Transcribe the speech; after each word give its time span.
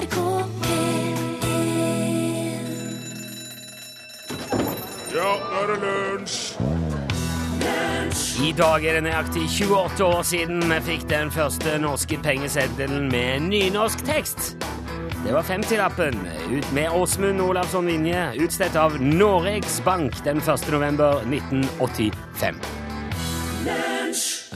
NRK 0.00 0.16
P1 0.62 1.16
Ja, 5.14 5.30
nå 5.36 5.60
er 5.60 5.66
det 5.70 5.78
lunsj! 5.84 6.38
I 8.40 8.52
dag 8.56 8.84
er 8.88 8.92
det 8.96 9.02
nøyaktig 9.04 9.44
28 9.52 10.06
år 10.06 10.22
siden 10.26 10.62
vi 10.64 10.78
fikk 10.86 11.04
den 11.10 11.28
første 11.34 11.74
norske 11.82 12.16
pengeseddelen 12.24 13.10
med 13.12 13.40
nynorsk 13.50 14.00
tekst. 14.08 14.40
Det 15.20 15.32
var 15.36 15.44
50-lappen 15.44 16.16
ut 16.48 16.72
med 16.72 16.88
Åsmund 16.96 17.44
Olavsson 17.44 17.86
Vinje, 17.92 18.22
utstedt 18.40 18.76
av 18.80 18.96
Noregs 19.02 19.82
Bank 19.84 20.16
den 20.24 20.40
1. 20.40 20.70
november 20.72 21.20
1985. 21.28 22.56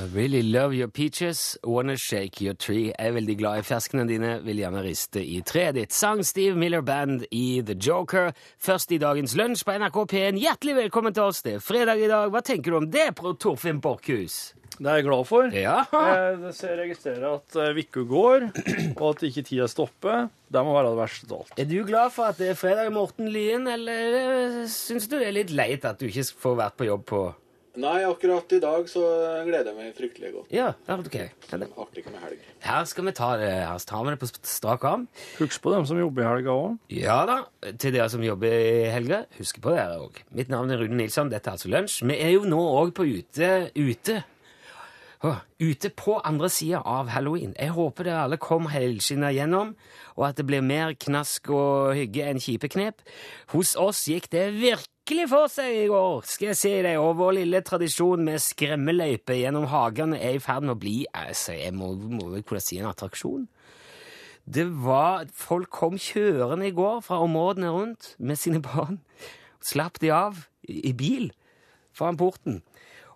I 0.05 0.07
really 0.13 0.43
love 0.43 0.75
your 0.75 0.89
peaches, 0.89 1.57
wanna 1.65 1.97
shake 1.97 2.41
your 2.45 2.53
tree. 2.55 2.91
Jeg 2.91 3.07
er 3.09 3.13
veldig 3.17 3.37
glad 3.41 3.61
i 3.61 3.65
ferskene 3.65 4.05
dine, 4.09 4.35
vil 4.45 4.59
gjerne 4.61 4.83
riste 4.85 5.23
i 5.25 5.39
treet 5.47 5.79
ditt. 5.79 5.95
Sang 5.97 6.21
Steve 6.27 6.59
Miller 6.61 6.83
Band 6.85 7.23
i 7.33 7.63
The 7.65 7.73
Joker. 7.81 8.35
Først 8.61 8.93
i 8.93 8.99
dagens 9.01 9.33
lunsj 9.39 9.63
på 9.65 9.73
NRK 9.81 9.97
P1. 10.13 10.41
Hjertelig 10.43 10.75
velkommen 10.83 11.15
til 11.17 11.25
oss. 11.31 11.41
Det 11.47 11.55
er 11.57 11.63
fredag 11.65 12.03
i 12.05 12.11
dag. 12.11 12.29
Hva 12.35 12.43
tenker 12.45 12.75
du 12.75 12.77
om 12.83 12.89
det, 12.93 13.07
Torfinn 13.41 13.81
Borchhus? 13.81 14.37
Det 14.75 14.91
er 14.91 14.99
jeg 15.01 15.07
glad 15.07 15.25
for. 15.31 15.49
Ja. 15.57 15.79
Jeg 15.95 16.53
ser- 16.59 16.77
registrerer 16.83 17.25
at 17.39 17.57
eh, 17.63 17.73
Vikku 17.79 18.03
går, 18.11 18.49
og 18.99 19.07
at 19.15 19.23
ikke 19.31 19.47
tida 19.47 19.69
stopper. 19.71 20.27
Det 20.53 20.65
må 20.67 20.75
være 20.75 20.91
det 20.91 20.99
verste 21.01 21.31
av 21.31 21.39
alt. 21.47 21.55
Er 21.65 21.71
du 21.71 21.79
glad 21.87 22.13
for 22.13 22.29
at 22.29 22.43
det 22.43 22.51
er 22.53 22.59
fredag, 22.61 22.91
Morten 22.93 23.31
Lyen, 23.33 23.71
eller 23.71 24.19
eh, 24.21 24.61
syns 24.69 25.09
du 25.09 25.17
det 25.17 25.31
er 25.31 25.39
litt 25.39 25.55
leit 25.55 25.87
at 25.89 26.03
du 26.03 26.11
ikke 26.11 26.27
får 26.45 26.59
vært 26.61 26.77
på 26.83 26.91
jobb 26.91 27.07
på 27.09 27.23
Nei, 27.75 28.05
akkurat 28.07 28.53
i 28.55 28.61
dag 28.63 28.85
så 28.87 29.01
gleder 29.43 29.73
jeg 29.73 29.75
meg 29.75 29.97
fryktelig 29.97 30.29
godt. 30.31 30.53
Ja, 30.55 30.69
ok. 30.95 31.17
Artig 31.83 32.05
med 32.07 32.21
helg. 32.23 32.45
Her 32.63 32.85
skal 32.87 33.09
vi 33.09 33.15
ta 33.19 33.31
det, 33.41 33.49
her 33.67 33.81
tar 33.89 34.05
vi 34.07 34.13
det 34.15 34.21
på 34.21 34.29
strak 34.31 34.87
arm. 34.87 35.09
Husk 35.41 35.65
på 35.65 35.73
dem 35.75 35.89
som 35.91 35.99
jobber 35.99 36.23
i 36.23 36.29
helga 36.29 36.55
òg. 36.55 36.77
Ja 36.95 37.17
da, 37.27 37.41
til 37.73 37.97
dere 37.97 38.07
som 38.13 38.23
jobber 38.23 38.55
i 38.55 38.87
helga, 38.95 39.25
husk 39.41 39.59
på 39.65 39.75
dere 39.75 39.99
òg. 40.05 40.23
Mitt 40.39 40.55
navn 40.55 40.71
er 40.71 40.85
Rune 40.85 41.01
Nilsson, 41.03 41.33
dette 41.35 41.51
er 41.51 41.59
altså 41.59 41.73
Lunsj. 41.75 41.99
Vi 42.07 42.21
er 42.21 42.37
jo 42.37 42.47
nå 42.47 42.63
òg 42.77 42.95
på 42.95 43.09
ute, 43.11 43.51
ute. 43.75 44.21
Åh, 45.25 45.43
ute 45.59 45.91
på 45.91 46.19
andre 46.23 46.51
sida 46.53 46.79
av 46.87 47.11
halloween. 47.11 47.57
Jeg 47.59 47.75
håper 47.75 48.07
dere 48.07 48.23
alle 48.29 48.39
kom 48.39 48.71
helskinna 48.71 49.35
gjennom, 49.35 49.75
og 50.15 50.29
at 50.29 50.39
det 50.39 50.47
blir 50.47 50.63
mer 50.63 50.95
knask 50.95 51.51
og 51.51 51.97
hygge 51.99 52.31
enn 52.31 52.43
kjipe 52.45 52.71
knep. 52.71 53.03
Hos 53.57 53.75
oss 53.75 54.07
gikk 54.13 54.31
det 54.31 54.53
virkelig 54.55 54.94
for 55.29 55.51
seg 55.53 55.83
i 55.83 55.89
går, 55.91 56.23
skal 56.25 56.47
jeg 56.53 56.57
si 56.57 56.71
deg, 56.81 56.97
og 56.97 57.19
vår 57.19 57.35
lille 57.37 57.61
tradisjon 57.61 58.25
med 58.25 58.41
skremmeløype 58.41 59.37
gjennom 59.37 59.67
hagene 59.69 60.17
er 60.17 60.39
i 60.39 60.41
ferd 60.41 60.65
med 60.65 60.77
å 60.77 60.81
bli 60.81 61.05
altså, 61.13 61.53
jeg 61.53 61.75
må, 61.77 61.93
må 61.95 62.31
vel 62.33 62.43
kunne 62.43 62.63
si 62.65 62.79
en 62.81 62.89
attraksjon. 62.89 63.45
Det 64.45 64.65
var 64.85 65.27
Folk 65.33 65.71
kom 65.73 65.99
kjørende 66.01 66.69
i 66.69 66.75
går 66.77 67.03
fra 67.05 67.21
områdene 67.21 67.73
rundt 67.73 68.15
med 68.19 68.41
sine 68.41 68.61
barn. 68.65 69.01
Slapp 69.61 70.01
de 70.01 70.11
av 70.13 70.47
i, 70.69 70.89
i 70.89 70.93
bil 70.97 71.33
foran 71.93 72.17
porten. 72.17 72.63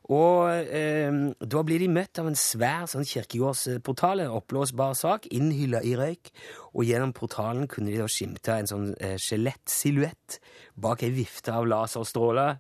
Og 0.08 0.48
eh, 0.72 1.12
da 1.36 1.62
blir 1.68 1.82
de 1.82 1.90
møtt 1.92 2.16
av 2.20 2.30
en 2.30 2.38
svær 2.38 2.86
sånn 2.88 3.04
kirkegårdsportal, 3.04 4.22
en 4.24 4.36
oppblåsbar 4.38 4.96
sak, 4.96 5.28
innhylla 5.36 5.82
i 5.84 5.92
røyk. 6.00 6.32
Og 6.72 6.88
gjennom 6.88 7.12
portalen 7.16 7.68
kunne 7.68 7.92
de 7.92 8.00
da 8.00 8.08
skimte 8.08 8.56
en 8.56 8.70
sånn 8.70 8.94
eh, 8.96 9.20
bak 10.74 11.04
ei 11.04 11.12
vifte 11.12 11.52
av 11.52 11.68
laserstråler. 11.68 12.56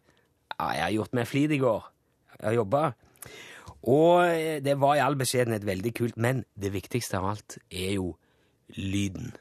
Ja, 0.58 0.70
jeg 0.74 0.84
har 0.84 0.96
gjort 0.98 1.16
meg 1.16 1.30
flid 1.30 1.56
i 1.56 1.62
går. 1.62 1.88
Jeg 2.36 2.46
har 2.50 2.58
jobba. 2.60 2.84
Og 3.88 4.26
eh, 4.28 4.60
det 4.60 4.76
var 4.76 4.98
i 4.98 5.04
all 5.06 5.16
beskjedenhet 5.16 5.64
veldig 5.64 5.96
kult, 5.96 6.20
men 6.20 6.44
det 6.52 6.74
viktigste 6.76 7.16
av 7.16 7.32
alt 7.32 7.60
er 7.70 7.94
jo 7.96 8.12
lyden. 8.76 9.32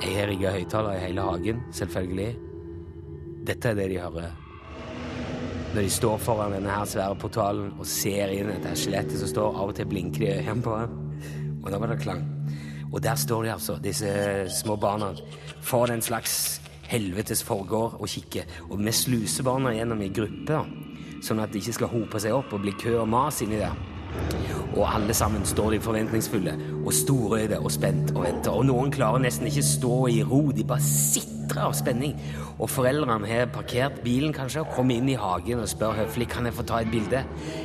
Jeg 0.00 0.14
har 0.16 0.30
rigga 0.32 0.54
høyttaler 0.56 0.96
i 0.96 1.02
hele 1.04 1.26
hagen, 1.26 1.66
selvfølgelig. 1.76 2.49
Dette 3.50 3.72
er 3.72 3.78
det 3.80 3.88
de 3.90 3.98
hører. 3.98 4.34
Når 5.74 5.82
de 5.82 5.90
står 5.90 6.20
foran 6.22 6.52
denne 6.54 6.70
her 6.70 6.86
svære 6.86 7.16
portalen 7.18 7.72
og 7.82 7.86
ser 7.88 8.30
inn 8.30 8.50
etter 8.52 8.76
skjelettet 8.78 9.18
som 9.18 9.30
står, 9.30 9.56
av 9.58 9.72
og 9.72 9.74
til 9.74 9.88
blinker 9.90 10.22
de 10.22 10.28
øynene 10.36 10.62
på 10.62 10.76
ham. 10.78 10.92
Og 11.58 11.66
da 11.72 11.80
var 11.82 11.90
det 11.90 11.96
klang. 12.04 12.22
Og 12.92 13.02
der 13.02 13.18
står 13.18 13.46
de 13.46 13.52
altså, 13.56 13.78
disse 13.82 14.12
små 14.60 14.76
barna, 14.78 15.10
for 15.66 15.90
en 15.90 16.02
slags 16.02 16.60
helvetes 16.90 17.42
forgård 17.46 17.98
og 17.98 18.10
kikker. 18.10 18.46
Og 18.70 18.78
vi 18.84 18.94
sluser 18.94 19.46
barna 19.46 19.74
gjennom 19.74 20.02
i 20.02 20.12
grupper, 20.14 20.70
sånn 21.26 21.42
at 21.42 21.50
de 21.50 21.62
ikke 21.62 21.78
skal 21.80 21.90
hope 21.90 22.22
seg 22.22 22.36
opp 22.38 22.54
og 22.54 22.62
bli 22.62 22.76
kø 22.78 23.00
og 23.02 23.10
mas 23.10 23.42
inni 23.42 23.58
der. 23.58 23.74
Og 24.76 24.94
alle 24.94 25.14
sammen 25.14 25.44
står 25.44 25.74
de 25.74 25.80
forventningsfulle 25.82 26.54
og 26.84 26.92
storøyde 26.94 27.58
og 27.58 27.72
spent 27.74 28.12
og 28.14 28.24
venter. 28.24 28.54
Og 28.54 28.66
noen 28.68 28.92
klarer 28.94 29.22
nesten 29.24 29.48
ikke 29.50 29.66
stå 29.66 29.96
i 30.12 30.20
ro, 30.22 30.42
de 30.54 30.64
bare 30.66 30.84
sitrer 30.84 31.64
av 31.66 31.74
spenning. 31.74 32.14
Og 32.58 32.70
foreldrene 32.70 33.26
har 33.26 33.50
parkert 33.50 33.98
bilen 34.04 34.34
kanskje 34.36 34.62
og 34.62 34.74
kommer 34.76 35.00
inn 35.00 35.10
i 35.10 35.18
hagen 35.18 35.62
og 35.62 35.70
spør 35.70 35.98
høflig 35.98 36.28
kan 36.30 36.46
jeg 36.46 36.56
få 36.56 36.66
ta 36.68 36.82
et 36.84 36.92
bilde. 36.92 37.24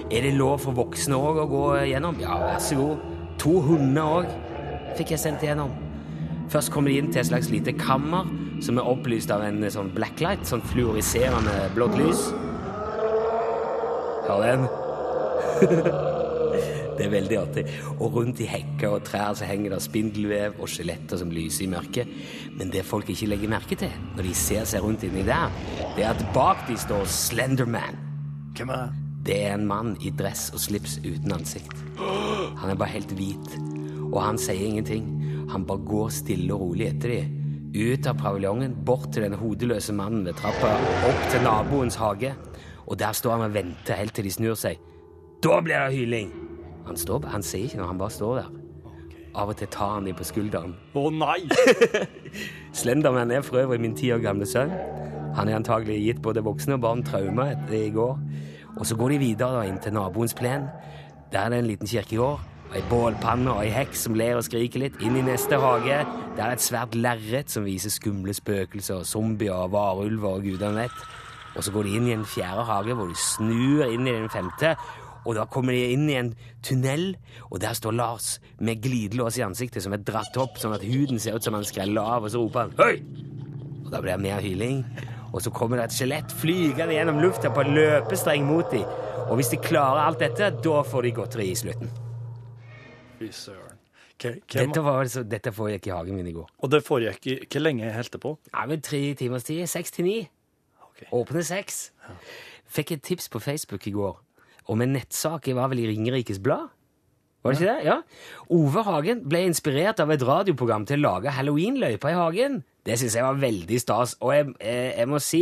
Er 0.09 0.25
det 0.25 0.33
lov 0.37 0.57
for 0.65 0.77
voksne 0.77 1.19
òg 1.19 1.43
å 1.43 1.49
gå 1.51 1.65
gjennom? 1.91 2.17
Ja, 2.23 2.39
vær 2.41 2.61
så 2.63 2.79
god. 2.79 3.11
To 3.43 3.59
hunder 3.67 4.21
òg 4.21 4.31
fikk 4.97 5.13
jeg 5.13 5.21
sendt 5.21 5.45
igjennom. 5.45 5.75
Først 6.49 6.71
kommer 6.73 6.91
de 6.91 6.99
inn 7.01 7.11
til 7.11 7.21
et 7.21 7.29
slags 7.29 7.49
lite 7.53 7.73
kammer 7.77 8.27
som 8.63 8.79
er 8.79 8.87
opplyst 8.87 9.31
av 9.33 9.43
en 9.45 9.61
sånn 9.71 9.91
blacklight, 9.93 10.45
sånn 10.47 10.63
fluoriserende 10.71 11.69
blått 11.75 11.97
lys. 11.99 12.25
Hør 14.25 14.45
den? 14.45 14.67
Det 16.95 17.05
er 17.05 17.13
veldig 17.13 17.37
artig. 17.39 17.65
Og 17.99 18.15
rundt 18.15 18.39
i 18.43 18.49
hekker 18.49 18.97
og 18.97 19.05
trær 19.07 19.35
så 19.37 19.47
henger 19.49 19.75
det 19.75 19.81
spindelvev 19.83 20.59
og 20.59 20.71
skjeletter 20.71 21.19
som 21.19 21.33
lyser 21.33 21.65
i 21.65 21.71
mørket. 21.71 22.11
Men 22.55 22.71
det 22.73 22.85
folk 22.87 23.09
ikke 23.11 23.29
legger 23.31 23.51
merke 23.51 23.77
til 23.79 23.91
når 24.15 24.29
de 24.29 24.35
ser 24.39 24.67
seg 24.69 24.83
rundt 24.85 25.03
inni 25.03 25.25
der, 25.27 25.51
det 25.97 26.05
er 26.05 26.13
at 26.13 26.27
bak 26.35 26.63
de 26.69 26.77
står 26.79 27.07
Slenderman. 27.11 27.99
Hvem 28.55 28.71
er 28.71 28.85
det? 28.85 29.01
Det 29.25 29.39
er 29.41 29.55
en 29.55 29.65
mann 29.65 29.95
i 30.05 30.11
dress 30.13 30.51
og 30.53 30.61
slips 30.61 30.99
uten 31.01 31.33
ansikt. 31.33 31.73
Han 31.97 32.69
er 32.69 32.77
bare 32.77 32.93
helt 32.93 33.15
hvit, 33.17 33.55
og 34.11 34.19
han 34.21 34.37
sier 34.37 34.67
ingenting. 34.67 35.07
Han 35.49 35.65
bare 35.65 35.81
går 35.87 36.13
stille 36.13 36.53
og 36.53 36.61
rolig 36.61 36.91
etter 36.91 37.15
de. 37.15 37.23
Ut 37.75 38.05
av 38.07 38.19
paviljongen, 38.21 38.77
bort 38.85 39.09
til 39.11 39.25
den 39.25 39.33
hodeløse 39.39 39.97
mannen 39.97 40.23
ved 40.29 40.37
trappa, 40.37 40.75
opp 41.09 41.25
til 41.33 41.41
naboens 41.43 41.97
hage. 41.99 42.35
Og 42.85 42.99
der 43.01 43.17
står 43.17 43.39
han 43.39 43.49
og 43.49 43.57
venter 43.57 43.97
helt 43.97 44.13
til 44.13 44.29
de 44.29 44.37
snur 44.37 44.59
seg. 44.61 44.77
Da 45.41 45.57
blir 45.65 45.87
det 45.87 45.97
hyling! 45.97 46.44
Han, 46.85 46.97
står, 46.97 47.25
han 47.33 47.43
sier 47.45 47.65
ikke 47.67 47.81
noe, 47.81 47.89
han 47.89 47.99
bare 48.01 48.13
står 48.13 48.39
der. 48.39 48.49
Av 49.35 49.51
og 49.51 49.57
til 49.59 49.67
tar 49.73 49.97
han 49.97 50.07
dem 50.07 50.15
på 50.15 50.27
skulderen. 50.27 50.75
Å 50.95 51.09
nei! 51.11 51.41
Slenderman 52.79 53.33
er 53.35 53.43
for 53.43 53.59
øvrig 53.63 53.81
min 53.83 53.95
ti 53.97 54.11
år 54.15 54.23
gamle 54.23 54.47
sønn. 54.47 54.71
Han 55.35 55.49
er 55.51 55.57
antagelig 55.57 55.97
gitt 56.05 56.21
både 56.23 56.43
voksne 56.45 56.77
og 56.77 56.85
barn 56.85 57.03
traume 57.03 57.49
etter 57.51 57.75
i 57.81 57.91
går. 57.91 58.19
Og 58.79 58.87
så 58.87 58.95
går 58.95 59.15
de 59.15 59.21
videre 59.25 59.57
da, 59.57 59.63
inn 59.67 59.81
til 59.83 59.95
naboens 59.95 60.35
plen. 60.37 60.69
Der 61.33 61.41
er 61.43 61.51
det 61.51 61.63
en 61.63 61.71
liten 61.71 61.89
kirkegård. 61.89 62.43
Ei 62.75 62.81
bålpanne 62.89 63.51
og 63.53 63.61
ei 63.63 63.69
heks 63.71 64.05
som 64.07 64.15
ler 64.17 64.39
og 64.39 64.45
skriker 64.47 64.81
litt. 64.81 64.95
Inn 65.03 65.19
i 65.19 65.23
neste 65.23 65.59
hage. 65.61 65.99
Der 66.37 66.47
er 66.47 66.55
et 66.55 66.63
svært 66.63 66.95
lerret 66.95 67.51
som 67.51 67.67
viser 67.67 67.93
skumle 67.93 68.33
spøkelser, 68.35 69.03
zombier, 69.07 69.67
varulver 69.71 70.39
og 70.39 70.47
gudene 70.47 70.85
vet. 70.85 71.05
Og 71.55 71.63
så 71.63 71.71
går 71.71 71.87
de 71.87 71.95
inn 71.99 72.07
i 72.09 72.15
en 72.15 72.27
fjerde 72.27 72.65
hage 72.67 72.95
hvor 72.97 73.11
de 73.11 73.19
snur 73.19 73.85
inn 73.87 74.07
i 74.07 74.15
den 74.15 74.31
femte. 74.31 74.75
Og 75.25 75.35
da 75.37 75.45
kommer 75.49 75.73
de 75.73 75.93
inn 75.95 76.05
i 76.09 76.17
en 76.19 76.31
tunnel, 76.65 77.15
og 77.49 77.59
der 77.63 77.73
står 77.77 77.97
Lars 77.97 78.35
med 78.59 78.81
glidelås 78.83 79.39
i 79.39 79.45
ansiktet 79.45 79.83
som 79.83 79.95
er 79.95 80.03
dratt 80.05 80.37
opp, 80.41 80.59
sånn 80.61 80.75
at 80.77 80.85
huden 80.85 81.21
ser 81.21 81.37
ut 81.37 81.45
som 81.45 81.57
han 81.57 81.65
skreller 81.65 82.05
av, 82.15 82.25
og 82.25 82.31
så 82.31 82.41
roper 82.43 82.67
han 82.67 82.75
'Høy!' 82.77 83.35
Og 83.85 83.91
da 83.91 84.01
blir 84.01 84.11
det 84.17 84.21
mer 84.21 84.41
hyling. 84.41 84.85
Og 85.33 85.41
så 85.41 85.51
kommer 85.51 85.77
det 85.77 85.85
et 85.85 85.93
skjelett 85.93 86.31
flygende 86.31 86.95
gjennom 86.95 87.19
lufta 87.19 87.51
på 87.53 87.61
en 87.61 87.75
løpestreng 87.75 88.45
mot 88.47 88.71
dem. 88.71 88.85
Og 89.29 89.35
hvis 89.35 89.51
de 89.51 89.57
klarer 89.57 90.01
alt 90.07 90.19
dette, 90.19 90.49
da 90.63 90.81
får 90.81 91.01
de 91.01 91.11
godteri 91.11 91.51
i 91.51 91.55
slutten. 91.55 91.89
Fy 93.19 93.29
søren. 93.31 93.77
Dette, 94.23 94.79
altså, 94.79 95.23
dette 95.23 95.51
foregikk 95.51 95.87
i 95.87 95.91
hagen 95.91 96.15
min 96.15 96.27
i 96.27 96.31
går. 96.31 96.47
Og 96.63 96.71
det 96.71 96.83
foregikk 96.87 97.27
i 97.27 97.39
Hvor 97.51 97.59
lenge 97.59 97.91
holdt 97.93 98.13
det 98.13 98.21
på? 98.21 98.37
Ja, 98.53 98.65
men 98.65 98.81
Tre 98.81 99.13
timers 99.13 99.43
tid. 99.43 99.67
Seks 99.67 99.91
til 99.91 100.05
ni. 100.05 100.29
Åpne 101.11 101.43
seks. 101.43 101.91
Fikk 102.65 102.91
et 102.91 103.03
tips 103.03 103.29
på 103.29 103.39
Facebook 103.39 103.87
i 103.87 103.91
går 103.91 104.24
om 104.71 104.81
en 104.81 104.95
nettsak. 104.97 105.49
Var 105.53 105.71
vel 105.71 105.83
i 105.83 105.89
Ringerikes 105.91 106.41
Blad? 106.43 106.71
Var 107.45 107.53
det 107.53 107.61
ikke 107.61 107.73
det? 107.73 107.85
Ja. 107.85 107.99
Ove 108.49 108.81
Hagen 108.87 109.21
ble 109.29 109.43
inspirert 109.45 109.99
av 110.01 110.09
et 110.13 110.23
radioprogram 110.25 110.87
til 110.89 111.03
å 111.03 111.11
lage 111.11 111.33
halloweenløypa 111.35 112.09
i 112.09 112.17
hagen. 112.17 112.63
Det 112.85 112.99
syns 112.99 113.15
jeg 113.17 113.25
var 113.25 113.39
veldig 113.41 113.79
stas. 113.81 114.15
Og 114.21 114.33
jeg, 114.35 114.47
jeg, 114.61 114.93
jeg 114.97 115.09
må 115.09 115.19
si 115.23 115.41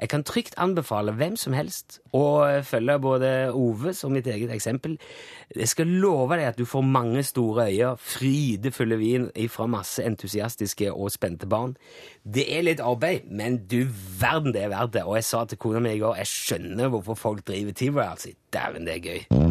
jeg 0.00 0.08
kan 0.10 0.24
trygt 0.26 0.56
anbefale 0.58 1.12
hvem 1.12 1.36
som 1.38 1.54
helst 1.54 2.00
å 2.16 2.24
følge 2.66 2.96
både 3.02 3.30
Ove 3.54 3.92
som 3.94 4.14
mitt 4.14 4.26
eget 4.26 4.50
eksempel. 4.54 4.96
Jeg 5.54 5.68
skal 5.70 5.92
love 6.02 6.38
deg 6.38 6.48
at 6.50 6.58
du 6.58 6.64
får 6.68 6.86
mange 6.86 7.22
store 7.26 7.68
øyne, 7.68 7.92
frydefulle 7.98 8.98
vin 9.00 9.28
fra 9.50 9.68
masse 9.70 10.02
entusiastiske 10.06 10.92
og 10.92 11.12
spente 11.14 11.46
barn. 11.50 11.76
Det 12.24 12.46
er 12.56 12.66
litt 12.66 12.82
arbeid, 12.82 13.30
men 13.30 13.62
du 13.70 13.84
verden 14.20 14.54
det 14.54 14.64
er 14.64 14.74
verdt 14.74 14.96
det. 14.98 15.06
Og 15.06 15.18
jeg 15.18 15.28
sa 15.28 15.44
til 15.44 15.60
kona 15.60 15.82
mi 15.84 15.94
i 15.94 16.02
går 16.02 16.18
jeg 16.22 16.32
skjønner 16.32 16.90
hvorfor 16.94 17.18
folk 17.18 17.46
driver. 17.46 18.02
Altså. 18.10 18.34
Dæven, 18.52 18.86
det 18.86 18.98
er 18.98 19.06
gøy. 19.10 19.49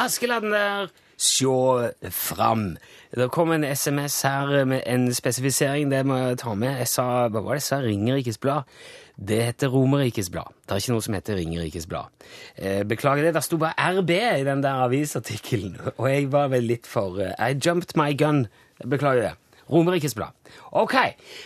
Askeladden 0.00 0.52
der, 0.52 0.90
sjå 1.20 1.90
fram. 2.10 2.74
Det 3.14 3.30
kom 3.30 3.52
en 3.54 3.64
SMS 3.64 4.22
her 4.26 4.64
med 4.66 4.82
en 4.90 5.06
spesifisering, 5.14 5.90
det 5.92 6.02
må 6.06 6.16
jeg 6.18 6.40
ta 6.42 6.54
med. 6.58 6.80
Jeg 6.82 6.90
sa, 6.90 7.06
hva 7.28 7.42
var 7.44 7.54
det 7.54 7.62
jeg 7.62 7.68
sa? 7.68 7.78
Ringerikes 7.84 8.40
Blad. 8.42 8.66
Det 9.14 9.38
heter 9.44 9.70
Romerikes 9.70 10.30
Blad. 10.34 10.50
Det 10.66 10.74
er 10.74 10.82
ikke 10.82 10.96
noe 10.96 11.06
som 11.06 11.14
heter 11.14 11.38
Ringerikes 11.38 11.86
Blad. 11.86 12.10
Eh, 12.58 12.82
beklager 12.82 13.28
det, 13.28 13.36
det 13.36 13.44
sto 13.46 13.60
bare 13.62 13.94
RB 14.00 14.10
i 14.10 14.46
den 14.46 14.64
der 14.64 14.82
avisartikkelen, 14.88 15.78
og 16.00 16.10
jeg 16.10 16.28
var 16.34 16.50
vel 16.50 16.66
litt 16.72 16.90
for 16.90 17.22
eh, 17.22 17.36
I 17.38 17.54
jumped 17.54 17.94
my 18.00 18.10
gun. 18.18 18.46
Beklager 18.82 19.28
det. 19.28 19.34
Romerikes 19.70 20.16
Blad. 20.18 20.34
Ok, 20.76 20.96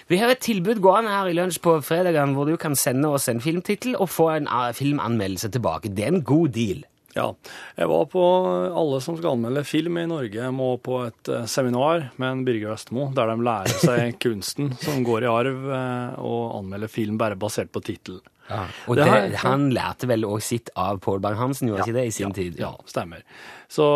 vi 0.08 0.18
har 0.18 0.32
et 0.32 0.40
tilbud 0.42 0.80
gående 0.82 1.12
her 1.12 1.28
i 1.28 1.36
lunsj 1.36 1.60
på 1.62 1.76
fredagen 1.84 2.32
hvor 2.34 2.48
du 2.48 2.56
kan 2.58 2.74
sende 2.74 3.12
oss 3.14 3.28
en 3.30 3.44
filmtittel 3.44 3.94
og 4.00 4.08
få 4.10 4.32
en 4.38 4.48
eh, 4.48 4.72
filmanmeldelse 4.74 5.52
tilbake. 5.52 5.92
Det 5.92 6.08
er 6.08 6.16
en 6.16 6.24
god 6.24 6.56
deal. 6.56 6.86
Ja. 7.16 7.28
Jeg 7.78 7.88
var 7.88 8.06
på 8.12 8.22
Alle 8.76 9.00
som 9.00 9.16
skal 9.18 9.32
anmelde 9.32 9.64
film 9.66 9.96
i 9.98 10.06
Norge, 10.10 10.50
må 10.54 10.70
på 10.84 11.00
et 11.06 11.30
eh, 11.32 11.46
seminar 11.50 12.10
med 12.20 12.28
en 12.30 12.42
Birger 12.46 12.74
Østmo, 12.74 13.08
der 13.16 13.32
de 13.32 13.46
lærer 13.48 13.80
seg 13.82 14.18
kunsten 14.24 14.74
som 14.82 15.04
går 15.06 15.24
i 15.26 15.30
arv, 15.32 15.70
eh, 15.78 16.18
og 16.20 16.58
anmelder 16.60 16.92
film 16.92 17.20
bare 17.20 17.38
basert 17.40 17.72
på 17.74 17.82
tittel. 17.84 18.20
Og 18.88 18.96
Det 18.96 19.04
det, 19.04 19.40
han 19.42 19.68
lærte 19.76 20.08
vel 20.08 20.24
også 20.24 20.54
sitt 20.54 20.70
av 20.78 21.02
Pål 21.04 21.20
Bang-Hansen, 21.20 21.68
gjorde 21.68 21.84
ikke 21.84 21.98
det, 21.98 22.04
i 22.08 22.14
sin 22.16 22.30
ja, 22.30 22.34
tid? 22.36 22.60
Ja, 22.60 22.70
stemmer. 22.88 23.24
Så, 23.68 23.86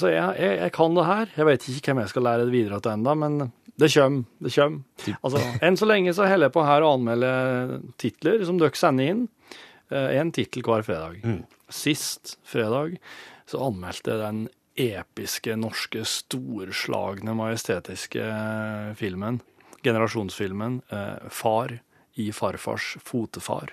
så 0.00 0.08
jeg, 0.08 0.24
jeg, 0.40 0.54
jeg 0.62 0.72
kan 0.72 0.96
det 0.96 1.04
her. 1.04 1.34
Jeg 1.36 1.48
vet 1.48 1.66
ikke 1.68 1.92
hvem 1.92 2.00
jeg 2.04 2.12
skal 2.14 2.24
lære 2.24 2.46
det 2.46 2.54
videre 2.54 2.80
til 2.84 2.94
enda, 2.96 3.16
men 3.20 3.50
det 3.78 3.90
kommer. 3.92 4.24
Det 4.42 4.54
kommer. 4.54 5.18
Altså, 5.20 5.42
enn 5.62 5.76
så 5.78 5.86
lenge 5.86 6.14
så 6.16 6.26
holder 6.26 6.48
jeg 6.48 6.56
på 6.56 6.64
her 6.66 6.84
å 6.84 6.94
anmelde 6.96 7.32
titler 8.00 8.42
som 8.48 8.58
dere 8.60 8.80
sender 8.80 9.12
inn. 9.12 9.26
Én 9.90 10.32
tittel 10.36 10.62
hver 10.66 10.84
fredag. 10.84 11.22
Sist 11.72 12.36
fredag 12.44 12.98
så 13.48 13.62
anmeldte 13.64 14.12
jeg 14.12 14.20
den 14.20 14.40
episke, 14.78 15.56
norske, 15.58 16.04
storslagne, 16.06 17.34
majestetiske 17.34 18.24
filmen, 18.98 19.40
generasjonsfilmen, 19.82 20.80
eh, 20.92 21.28
Far 21.30 21.78
i 22.18 22.30
farfars 22.32 22.96
fotefar. 23.04 23.72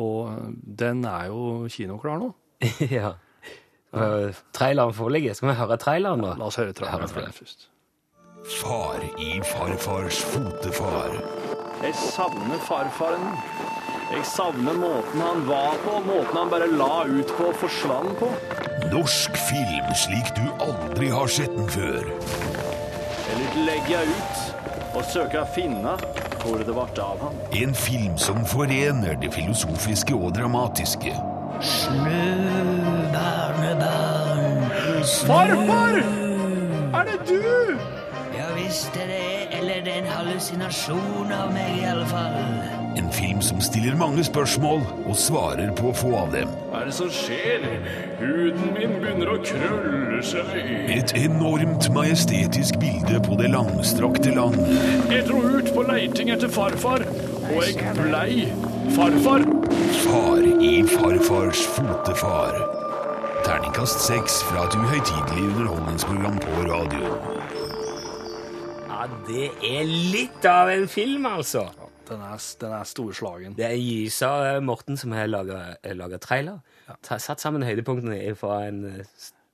Og 0.00 0.54
den 0.62 1.04
er 1.04 1.26
jo 1.28 1.66
kinoklar 1.68 2.22
nå. 2.22 2.30
ja. 2.90 3.14
Uh, 3.90 4.30
traileren 4.54 4.94
foreligger. 4.94 5.34
Skal 5.34 5.50
vi 5.50 5.58
høre 5.58 5.78
traileren 5.82 6.22
nå? 6.22 6.36
La 6.38 6.46
oss 6.46 6.60
høre 6.60 6.70
Høre 6.70 6.78
traileren 6.78 7.10
traileren. 7.10 7.34
først. 7.34 7.66
Far 8.60 9.02
i 9.20 9.40
farfars 9.44 10.22
fotefar. 10.30 11.18
Jeg 11.82 11.94
savner 11.98 12.62
farfaren. 12.68 13.69
Jeg 14.10 14.24
savner 14.26 14.74
måten 14.74 15.20
han 15.22 15.44
var 15.46 15.76
på, 15.84 15.92
måten 16.02 16.34
han 16.34 16.48
bare 16.50 16.66
la 16.66 17.04
ut 17.06 17.30
på 17.36 17.44
og 17.46 17.58
forsvant 17.60 18.16
på. 18.18 18.30
Norsk 18.90 19.36
film 19.38 19.92
slik 19.94 20.32
du 20.34 20.48
aldri 20.64 21.12
har 21.14 21.30
sett 21.30 21.54
den 21.54 21.68
før. 21.70 22.08
Eller 23.30 23.60
legger 23.68 23.92
jeg 24.00 24.16
ut 24.16 24.96
og 24.98 25.06
søker 25.12 25.44
å 25.44 25.52
finne 25.54 25.94
hvor 26.40 26.58
det 26.58 26.74
ble 26.74 27.04
av 27.04 27.22
han. 27.22 27.38
En 27.54 27.76
film 27.78 28.18
som 28.18 28.42
forener 28.50 29.14
det 29.22 29.30
filosofiske 29.36 30.18
og 30.18 30.34
dramatiske. 30.34 31.14
Snu, 31.62 32.26
barnebarn, 33.14 34.68
snu. 35.04 35.30
Farfar! 35.30 36.02
Er 36.98 37.10
det 37.12 37.20
du? 37.30 37.78
Ja 38.34 38.50
visst 38.58 38.96
er 38.98 39.06
det 39.06 39.24
Eller 39.60 39.86
det 39.86 40.00
er 40.00 40.02
en 40.02 40.12
hallusinasjon 40.16 41.30
av 41.36 41.54
meg, 41.54 41.78
i 41.78 41.90
alle 41.94 42.10
fall. 42.10 42.79
En 42.98 43.12
film 43.12 43.42
som 43.42 43.60
stiller 43.62 43.94
mange 43.96 44.24
spørsmål 44.24 44.82
og 45.06 45.16
svarer 45.16 45.70
på 45.78 45.92
få 45.94 46.10
av 46.18 46.32
dem. 46.34 46.50
Hva 46.70 46.80
er 46.82 46.88
det 46.90 46.94
som 46.96 47.10
skjer? 47.14 47.66
Huden 48.18 48.72
min 48.74 48.96
begynner 49.02 49.30
å 49.34 49.36
krølle 49.44 50.20
seg. 50.26 50.50
Et 50.90 51.14
enormt 51.20 51.86
majestetisk 51.94 52.80
bilde 52.82 53.20
på 53.26 53.38
det 53.40 53.52
langstrakte 53.54 54.34
land. 54.34 54.58
Jeg 55.12 55.26
dro 55.28 55.42
ut 55.56 55.70
på 55.74 55.86
leiting 55.86 56.32
etter 56.34 56.50
farfar, 56.50 57.06
og 57.50 57.62
jeg 57.66 57.94
blei 57.98 58.48
farfar. 58.96 59.46
Far 60.00 60.44
i 60.60 60.74
farfars 60.90 61.64
fotefar. 61.76 62.58
Terningkast 63.46 64.02
seks 64.04 64.42
fra 64.50 64.66
et 64.66 64.74
uhøytidelig 64.76 65.46
underholdningsprogram 65.54 66.40
på 66.42 66.64
radio. 66.68 67.14
Ja, 68.90 69.06
det 69.28 69.46
er 69.64 69.86
litt 69.88 70.44
av 70.44 70.68
en 70.74 70.88
film, 70.90 71.24
altså. 71.30 71.70
Den 72.10 72.22
er, 72.26 72.40
den 72.60 72.72
er 72.74 72.88
storslagen. 72.88 73.54
Det 73.58 73.66
er 73.68 73.76
Gysa 73.78 74.30
eh, 74.56 74.60
Morten 74.64 74.98
som 74.98 75.12
har 75.14 75.28
laga 75.30 76.18
trailer. 76.22 76.58
Ta, 77.06 77.20
satt 77.22 77.40
sammen 77.42 77.62
høydepunktene 77.66 78.18
fra 78.38 78.64
en 78.66 78.80
eh, 78.88 79.04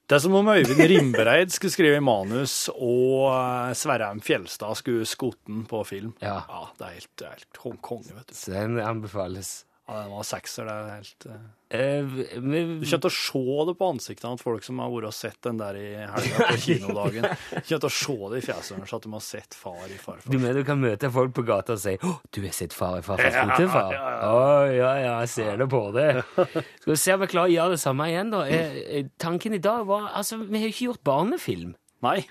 Det 0.09 0.17
er 0.17 0.23
som 0.23 0.37
om 0.39 0.49
Øyvind 0.49 0.81
Rimbereid 0.89 1.51
skulle 1.53 1.75
skrive 1.75 2.01
manus, 2.01 2.69
og 2.73 3.27
eh, 3.35 3.73
Sverre 3.77 4.09
M. 4.15 4.21
Fjelstad 4.25 4.79
skulle 4.81 5.05
skutt 5.09 5.41
den 5.51 5.65
på 5.69 5.83
film. 5.85 6.15
Ja. 6.23 6.41
det 6.79 6.87
er 6.89 6.97
helt, 6.99 7.11
det 7.19 7.27
er 7.29 7.35
helt 7.41 7.59
kong- 7.61 7.81
konge, 7.85 8.15
vet 8.17 8.31
du. 8.31 8.37
Så 8.39 8.55
den 8.55 8.79
anbefales. 8.81 9.59
Ja, 9.87 10.01
den 10.03 10.11
var 10.11 10.25
sekser, 10.27 10.67
det 10.67 10.73
er 10.75 10.89
helt... 10.97 11.27
eh. 11.31 11.43
Eh, 11.77 12.03
vi, 12.07 12.61
Du 12.81 12.87
kommer 12.87 13.03
til 13.05 13.07
å 13.07 13.11
se 13.15 13.43
det 13.69 13.75
på 13.79 13.87
ansiktene 13.93 14.33
at 14.35 14.43
folk 14.43 14.65
som 14.67 14.79
har 14.83 14.91
vært 14.91 15.07
og 15.09 15.15
sett 15.15 15.39
den 15.47 15.59
der 15.61 15.77
i 15.79 15.85
helga 16.11 16.47
på 16.49 16.57
kinodagen, 16.63 17.27
du 17.27 17.61
kommer 17.69 17.83
til 17.85 17.87
å 17.87 17.91
se 17.95 18.17
det 18.33 18.41
i 18.41 18.45
fjeset 18.49 18.77
deres 18.81 18.95
at 18.99 19.07
de 19.07 19.13
har 19.15 19.23
sett 19.27 19.55
far 19.55 19.87
i 19.87 19.99
farfar. 19.99 20.31
du 20.31 20.39
mener 20.43 20.59
du 20.59 20.65
kan 20.67 20.79
møte 20.83 21.11
folk 21.15 21.35
på 21.39 21.45
gata 21.47 21.75
og 21.77 21.83
si 21.83 21.95
'Å, 22.03 22.13
du 22.35 22.41
har 22.47 22.55
sett 22.59 22.75
Far 22.75 22.99
i 22.99 23.03
farfars 23.07 23.35
Ja, 23.35 23.45
fotefar'? 23.47 23.93
ja, 23.95 24.11
ja. 24.11 24.31
Å, 24.31 24.75
ja, 24.75 24.93
ja, 25.05 25.13
jeg 25.23 25.29
ser 25.37 25.57
det 25.63 25.69
på 25.71 25.83
det. 25.95 26.09
Skal 26.35 26.93
vi 26.93 26.97
se 26.97 27.13
om 27.15 27.21
vi 27.21 27.27
klarer 27.35 27.51
å 27.51 27.55
gjøre 27.55 27.71
det 27.77 27.81
samme 27.83 28.09
igjen, 28.11 28.31
da. 28.35 28.41
Eh, 28.47 28.81
eh, 28.99 29.07
tanken 29.19 29.55
i 29.55 29.63
dag 29.63 29.87
var 29.87 30.11
Altså, 30.15 30.39
vi 30.43 30.59
har 30.59 30.67
jo 30.67 30.75
ikke 30.75 30.89
gjort 30.91 31.05
barnefilm. 31.07 31.75
Nei, 32.03 32.27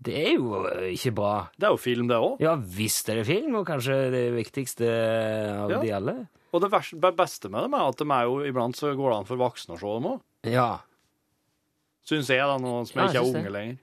Det 0.00 0.14
er 0.14 0.34
jo 0.36 0.64
ikke 0.94 1.12
bra. 1.12 1.48
det 1.58 1.66
er 1.66 1.70
jo 1.72 1.76
film, 1.76 2.06
det 2.08 2.16
òg. 2.16 2.36
Ja 2.40 2.54
visst 2.56 3.08
er 3.08 3.16
det 3.20 3.26
film, 3.26 3.56
og 3.56 3.66
kanskje 3.66 4.10
det 4.12 4.26
viktigste 4.36 4.88
av 5.58 5.70
Ja. 5.70 5.80
de 5.80 5.90
alle. 5.92 6.28
Og 6.52 6.62
det 6.64 6.70
beste 7.16 7.50
med 7.52 7.62
dem 7.66 7.74
er 7.74 7.88
at 7.90 7.98
de 8.00 8.06
er 8.10 8.24
jo 8.24 8.38
iblant 8.48 8.76
så 8.78 8.94
går 8.96 9.10
det 9.12 9.18
an 9.18 9.26
for 9.28 9.36
voksne 9.40 9.74
å 9.76 9.80
se 9.80 9.90
dem 9.98 10.06
òg. 10.14 10.20
Ja. 10.48 10.68
Syns 12.08 12.30
jeg, 12.32 12.40
da, 12.40 12.54
nå 12.56 12.86
som 12.88 13.02
Ja, 13.02 13.08
ikke 13.10 13.20
er 13.20 13.26
unge 13.28 13.42
det. 13.44 13.52
lenger. 13.52 13.76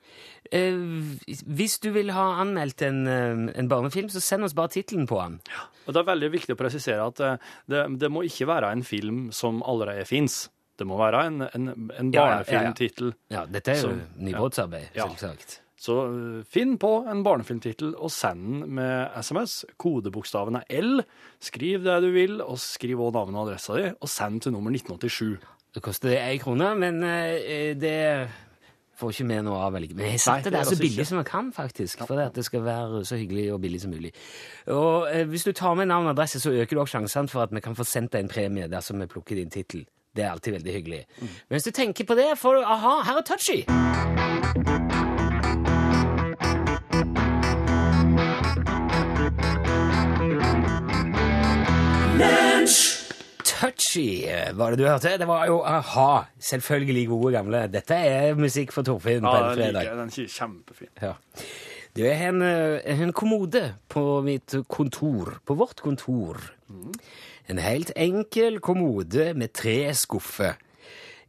Eh, 0.52 1.44
hvis 1.46 1.76
du 1.84 1.92
vil 1.94 2.10
ha 2.16 2.24
anmeldt 2.42 2.82
en, 2.82 3.04
eh, 3.08 3.54
en 3.60 3.68
barnefilm, 3.70 4.10
så 4.10 4.22
send 4.22 4.44
oss 4.48 4.54
bare 4.58 4.70
tittelen 4.74 5.06
på 5.08 5.20
den. 5.22 5.40
Og 5.88 5.94
Det 5.94 6.02
er 6.02 6.10
veldig 6.16 6.32
viktig 6.34 6.56
å 6.56 6.58
presisere 6.58 7.06
at 7.06 7.20
eh, 7.20 7.38
det, 7.70 7.84
det 8.00 8.10
må 8.10 8.24
ikke 8.26 8.48
være 8.50 8.72
en 8.74 8.82
film 8.84 9.32
som 9.32 9.62
allerede 9.62 10.06
fins. 10.10 10.50
Det 10.78 10.88
må 10.90 10.98
være 10.98 11.26
en, 11.28 11.42
en, 11.54 11.92
en 12.00 12.12
Ja, 12.12 12.42
ja, 12.42 12.44
ja, 12.50 12.74
ja. 12.74 13.12
Ja, 13.30 13.46
dette 13.46 13.72
er 13.72 13.76
jo 13.82 13.94
Så- 13.94 14.02
nybrottsarbeid, 14.18 14.90
Ja. 14.96 15.06
selvsagt. 15.08 15.60
Så 15.80 15.98
eh, 16.06 16.46
finn 16.48 16.78
på 16.82 16.92
en 17.12 17.24
barnefilmtittel 17.26 17.96
og 17.96 18.12
send 18.14 18.46
den 18.46 18.78
med 18.78 19.18
SMS. 19.20 19.64
Kodebokstaven 19.82 20.62
er 20.62 20.70
L. 20.80 21.04
Skriv 21.44 21.84
det 21.86 22.00
du 22.06 22.10
vil, 22.16 22.40
og 22.42 22.60
skriv 22.62 23.02
også 23.02 23.18
navnet 23.20 23.40
og 23.40 23.50
adressa 23.50 23.78
di, 23.78 23.92
og 24.00 24.10
send 24.12 24.42
til 24.46 24.56
nummer 24.56 24.72
1987. 24.72 25.36
Det 25.76 25.84
koster 25.84 26.16
ei 26.16 26.38
krone, 26.40 26.72
men 26.80 27.04
eh, 27.04 27.74
det 27.76 27.98
får 28.96 29.12
ikke 29.12 29.28
vi 29.28 29.40
noe 29.44 29.60
av. 29.60 29.76
Men 29.76 30.06
jeg 30.08 30.22
setter 30.24 30.48
det 30.48 30.54
det 30.54 30.62
er 30.62 30.70
så 30.70 30.72
altså 30.76 30.84
billig 30.86 31.08
som 31.10 31.20
jeg 31.20 31.28
kan, 31.28 31.52
faktisk. 31.56 32.06
For 32.08 32.22
at 32.24 32.38
det 32.38 32.46
skal 32.48 32.64
være 32.64 33.04
så 33.06 33.20
hyggelig 33.20 33.50
og 33.54 33.60
billig 33.66 33.82
som 33.84 33.92
mulig. 33.92 34.14
Og 34.72 35.10
eh, 35.12 35.26
hvis 35.28 35.44
du 35.44 35.52
tar 35.52 35.76
med 35.76 35.92
navn 35.92 36.08
og 36.08 36.16
adresse, 36.16 36.40
så 36.40 36.56
øker 36.56 36.76
du 36.76 36.82
også 36.82 36.98
sjansene 36.98 37.28
for 37.28 37.44
at 37.44 37.52
vi 37.52 37.60
kan 37.60 37.76
få 37.76 37.84
sendt 37.84 38.14
deg 38.16 38.24
en 38.24 38.32
premie 38.32 38.72
dersom 38.72 39.04
vi 39.04 39.12
plukker 39.12 39.36
din 39.36 39.52
tittel. 39.52 39.84
Det 40.16 40.24
er 40.24 40.32
alltid 40.32 40.54
veldig 40.62 40.74
hyggelig. 40.74 41.04
Mm. 41.20 41.28
Men 41.28 41.60
hvis 41.60 41.68
du 41.68 41.72
tenker 41.72 42.08
på 42.08 42.16
det, 42.16 42.32
får 42.40 42.62
du 42.62 42.64
aha, 42.64 43.02
her 43.04 43.20
er 43.20 43.28
Touchy! 43.28 44.85
Touchy 53.66 54.26
eh, 54.30 54.52
var 54.54 54.72
det 54.72 54.80
du 54.80 54.86
hørte. 54.86 55.18
Det 55.18 55.28
var 55.28 55.46
jo 55.50 55.62
aha, 55.66 56.26
selvfølgelig 56.40 57.08
gode 57.10 57.32
gamle. 57.34 57.64
Dette 57.74 57.96
er 57.98 58.38
musikk 58.38 58.74
for 58.76 58.86
Torfinn 58.86 59.26
på 59.26 59.32
en 59.34 59.56
fredag. 59.56 59.88
Ja, 59.88 59.96
Den 59.98 60.12
er 60.12 60.28
kjempefin. 60.30 60.92
Ja. 61.02 61.14
Det 61.96 62.12
er 62.12 62.28
en, 62.28 62.42
eh, 62.42 63.00
en 63.02 63.14
kommode 63.14 63.64
på 63.90 64.22
mitt 64.22 64.54
kontor, 64.70 65.40
på 65.46 65.56
vårt 65.58 65.82
kontor. 65.82 66.38
En 67.50 67.58
helt 67.58 67.92
enkel 67.96 68.60
kommode 68.60 69.34
med 69.34 69.54
tre 69.54 69.94
skuffer. 69.94 70.60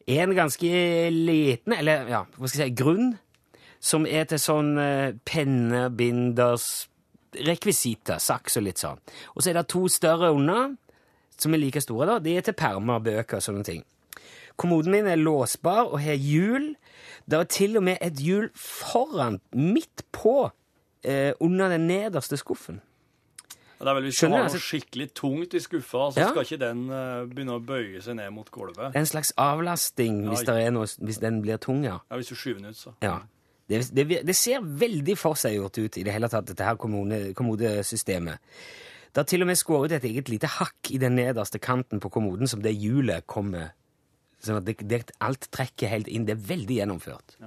En 0.07 0.35
ganske 0.35 1.11
liten, 1.11 1.73
eller 1.73 2.09
ja, 2.09 2.25
hva 2.37 2.49
skal 2.49 2.67
jeg 2.67 2.77
si, 2.77 2.83
grunn, 2.83 3.19
som 3.81 4.07
er 4.07 4.25
til 4.25 4.39
sånn 4.39 4.77
pennebinders 5.25 6.69
penner, 6.87 6.93
rekvisitter, 7.37 8.17
saks 8.23 8.57
og 8.57 8.65
litt 8.65 8.81
sånn. 8.81 9.01
Og 9.35 9.43
så 9.43 9.51
er 9.51 9.59
det 9.59 9.67
to 9.69 9.83
større 9.93 10.31
under, 10.33 10.71
som 11.39 11.55
er 11.55 11.59
like 11.59 11.81
store, 11.81 12.07
da. 12.07 12.19
De 12.19 12.37
er 12.37 12.41
til 12.47 12.55
permer, 12.55 12.99
bøker 13.05 13.37
og 13.37 13.43
sånne 13.43 13.65
ting. 13.65 13.85
Kommoden 14.57 14.91
min 14.95 15.07
er 15.07 15.17
låsbar 15.21 15.91
og 15.93 16.01
har 16.01 16.15
hjul. 16.17 16.75
Det 17.29 17.39
er 17.39 17.45
til 17.45 17.77
og 17.77 17.83
med 17.83 17.99
et 18.01 18.15
hjul 18.23 18.51
foran, 18.57 19.41
midt 19.53 20.03
på, 20.13 20.51
eh, 21.05 21.33
under 21.41 21.69
den 21.69 21.87
nederste 21.87 22.37
skuffen. 22.41 22.81
Det 23.79 23.89
er 23.89 23.95
vel 23.95 24.05
Hvis 24.09 24.21
du 24.23 24.29
har 24.33 24.47
noe 24.49 24.59
skikkelig 24.59 25.11
tungt 25.15 25.53
i 25.55 25.61
skuffa, 25.61 26.07
så 26.15 26.17
Ja. 26.23 26.29
skal 26.31 26.43
ikke 26.47 26.59
den 26.59 26.89
uh, 26.89 27.27
begynne 27.29 27.59
å 27.59 27.61
bøye 27.61 28.01
seg 28.01 28.17
ned 28.17 28.31
mot 28.33 28.49
gulvet. 28.51 28.97
En 28.97 29.05
slags 29.05 29.33
avlasting 29.37 30.23
hvis, 30.31 30.47
Ja. 30.49 30.71
noe, 30.71 30.87
hvis 30.87 31.19
den 31.21 31.43
blir 31.43 31.59
tung, 31.59 31.85
ja. 31.85 31.99
Ja, 32.11 32.17
Hvis 32.17 32.29
du 32.29 32.35
skyver 32.35 32.61
den 32.63 32.71
ut, 32.71 32.77
så. 32.77 32.95
ja. 33.03 33.19
Det, 33.69 33.91
det, 33.95 34.23
det 34.27 34.37
ser 34.37 34.61
veldig 34.63 35.19
forseggjort 35.19 35.77
ut 35.85 35.97
i 35.99 36.03
det 36.05 36.13
hele 36.13 36.29
tatt, 36.29 36.47
dette 36.47 36.65
her 36.65 36.77
kommode- 36.77 37.35
kommodesystemet. 37.35 38.39
Det 39.17 39.23
har 39.23 39.29
til 39.31 39.41
og 39.41 39.49
med 39.49 39.57
skåret 39.57 39.95
et 39.97 40.05
eget 40.05 40.29
lite 40.29 40.51
hakk 40.59 40.91
i 40.93 40.99
den 41.01 41.15
nederste 41.17 41.57
kanten 41.57 42.03
på 42.05 42.11
kommoden 42.13 42.51
som 42.53 42.61
det 42.61 42.75
hjulet 42.77 43.25
kommer 43.25 43.71
Sånn 44.45 44.59
at 44.61 44.67
det, 44.67 44.75
det, 44.85 44.99
alt 45.25 45.47
trekker 45.49 45.89
helt 45.89 46.11
inn. 46.13 46.27
Det 46.29 46.35
er 46.35 46.43
veldig 46.51 46.77
gjennomført. 46.77 47.39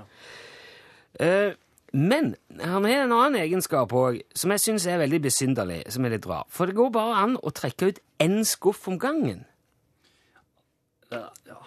Eh, 1.21 1.51
men 1.93 2.31
han 2.57 2.87
har 2.89 3.03
en 3.03 3.13
annen 3.13 3.37
egenskap 3.43 3.93
òg, 3.93 4.17
som 4.33 4.49
jeg 4.55 4.63
syns 4.63 4.87
er 4.89 4.97
veldig 4.97 5.19
besynderlig, 5.27 5.83
som 5.93 6.09
er 6.09 6.15
litt 6.15 6.25
rar. 6.25 6.49
For 6.49 6.65
det 6.65 6.73
går 6.79 6.89
bare 6.97 7.21
an 7.21 7.37
å 7.37 7.53
trekke 7.53 7.91
ut 7.91 8.01
én 8.25 8.41
skuff 8.41 8.89
om 8.89 8.97
gangen. 8.99 9.45
Ja, 11.13 11.27
ja. 11.45 11.61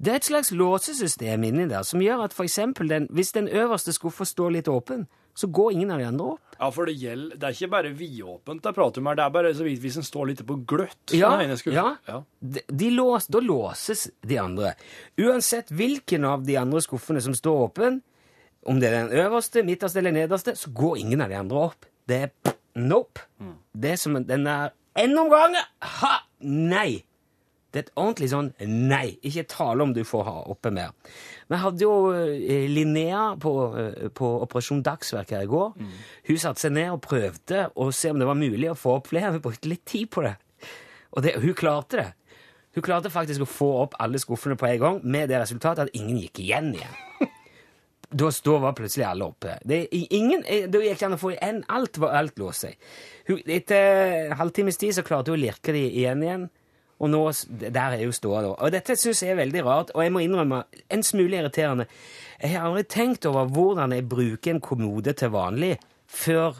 Det 0.00 0.12
er 0.12 0.18
et 0.18 0.28
slags 0.28 0.52
låsesystem 0.56 1.44
inni 1.44 1.68
der 1.68 1.84
som 1.84 2.00
gjør 2.00 2.26
at 2.26 2.34
for 2.36 2.88
den, 2.88 3.12
hvis 3.12 3.36
den 3.36 3.48
øverste 3.48 3.92
skuffa 3.92 4.24
står 4.24 4.56
litt 4.58 4.68
åpen, 4.68 5.06
så 5.36 5.48
går 5.52 5.72
ingen 5.72 5.90
av 5.92 6.00
de 6.00 6.06
andre 6.08 6.26
opp. 6.32 6.56
Ja, 6.56 6.70
for 6.72 6.88
det 6.88 6.94
gjelder 6.96 7.36
Det 7.36 7.48
er 7.48 7.56
ikke 7.58 7.72
bare 7.74 7.90
vidåpent 7.92 8.64
jeg 8.64 8.76
prater 8.78 9.02
om 9.02 9.08
her, 9.10 9.18
det 9.18 9.24
er 9.26 9.32
bare 9.34 9.52
så 9.58 9.66
vidt 9.66 9.82
hvis 9.82 9.98
en 10.00 10.06
står 10.06 10.30
litt 10.30 10.40
på 10.48 10.56
gløtt. 10.68 11.12
Ja, 11.12 11.34
ja. 11.44 11.86
ja. 12.08 12.20
De, 12.40 12.62
de 12.66 12.90
lås, 12.94 13.28
da 13.28 13.42
låses 13.44 14.06
de 14.24 14.38
andre. 14.40 14.72
Uansett 15.20 15.72
hvilken 15.76 16.24
av 16.24 16.46
de 16.48 16.56
andre 16.56 16.80
skuffene 16.84 17.20
som 17.24 17.36
står 17.36 17.66
åpen, 17.66 18.00
om 18.66 18.80
det 18.80 18.88
er 18.88 18.96
den 19.02 19.26
øverste, 19.26 19.62
midterste 19.66 20.00
eller 20.00 20.16
nederste, 20.16 20.56
så 20.56 20.72
går 20.74 21.02
ingen 21.04 21.20
av 21.22 21.30
de 21.30 21.38
andre 21.38 21.66
opp. 21.68 21.90
Det 22.08 22.22
er 22.24 22.56
nope. 22.80 23.28
Det 23.76 23.92
er 23.92 24.00
som 24.00 24.16
den 24.16 24.48
der 24.48 24.72
En 24.96 25.12
omgang! 25.20 25.52
Ha! 26.00 26.14
Nei! 26.40 27.04
Det 27.76 27.82
er 27.82 27.90
et 27.90 27.98
ordentlig 28.00 28.30
sånn 28.32 28.46
nei. 28.88 29.18
Ikke 29.20 29.42
tale 29.52 29.84
om 29.84 29.90
du 29.92 30.00
får 30.08 30.22
ha 30.24 30.34
oppe 30.48 30.70
mer. 30.72 30.94
Vi 31.52 31.58
hadde 31.60 31.84
jo 31.84 31.92
eh, 32.16 32.64
Linnea 32.72 33.34
på, 33.42 33.52
eh, 33.76 34.06
på 34.16 34.30
Operasjon 34.46 34.80
Dagsverk 34.86 35.34
her 35.36 35.44
i 35.44 35.50
går. 35.50 35.74
Hun 36.30 36.40
satte 36.40 36.64
seg 36.64 36.72
ned 36.72 36.94
og 36.94 37.02
prøvde 37.04 37.66
å 37.76 37.90
se 37.92 38.14
om 38.14 38.22
det 38.22 38.30
var 38.30 38.40
mulig 38.40 38.72
å 38.72 38.78
få 38.80 38.96
opp 39.02 39.12
flere. 39.12 39.34
Hun 39.36 39.44
brukte 39.44 39.68
litt 39.68 39.84
tid 39.84 40.08
på 40.08 40.24
det. 40.24 40.38
Og 41.12 41.26
det, 41.26 41.36
hun 41.44 41.52
klarte 41.58 42.00
det. 42.00 42.08
Hun 42.76 42.84
klarte 42.84 43.12
faktisk 43.12 43.44
å 43.44 43.48
få 43.48 43.70
opp 43.84 44.00
alle 44.00 44.20
skuffene 44.20 44.56
på 44.56 44.68
en 44.68 44.80
gang, 44.80 44.98
med 45.04 45.28
det 45.28 45.44
resultatet 45.44 45.90
at 45.90 45.96
ingen 46.00 46.16
gikk 46.24 46.46
igjen 46.46 46.72
igjen. 46.76 47.02
Da, 48.06 48.28
da 48.30 48.52
var 48.62 48.74
plutselig 48.78 49.02
alle 49.02 49.26
oppe. 49.26 49.56
Det, 49.66 49.80
ingen, 50.14 50.44
eh, 50.46 50.68
da 50.70 50.78
gikk 50.78 51.00
det 51.00 51.06
an 51.08 51.16
å 51.16 51.18
få 51.18 51.32
igjen 51.32 51.56
alt, 51.74 51.98
var 51.98 52.14
alt 52.14 52.38
låst 52.38 52.62
seg. 52.62 52.76
Hun, 53.26 53.40
etter 53.50 54.30
halvtimes 54.38 54.78
tid 54.78 54.94
så 54.94 55.02
klarte 55.04 55.34
hun 55.34 55.40
å 55.40 55.42
lirke 55.42 55.74
de 55.74 55.82
igjen 55.90 56.22
igjen, 56.22 56.44
og 56.98 57.10
nå, 57.12 57.20
der 57.60 57.96
er 57.96 58.02
jo 58.06 58.12
ståa 58.16 58.42
da. 58.44 58.52
Og 58.56 58.72
dette 58.72 58.96
synes 58.96 59.20
jeg 59.22 59.34
er 59.34 59.40
veldig 59.42 59.64
rart, 59.66 59.90
og 59.94 60.02
jeg 60.04 60.12
må 60.14 60.22
innrømme, 60.24 60.62
en 60.90 61.02
smule 61.04 61.36
irriterende. 61.42 61.84
Jeg 62.40 62.54
har 62.54 62.68
aldri 62.70 62.84
tenkt 62.88 63.26
over 63.28 63.48
hvordan 63.52 63.92
jeg 63.92 64.06
bruker 64.08 64.54
en 64.54 64.60
kommode 64.64 65.12
til 65.16 65.32
vanlig, 65.34 65.74
før 66.08 66.56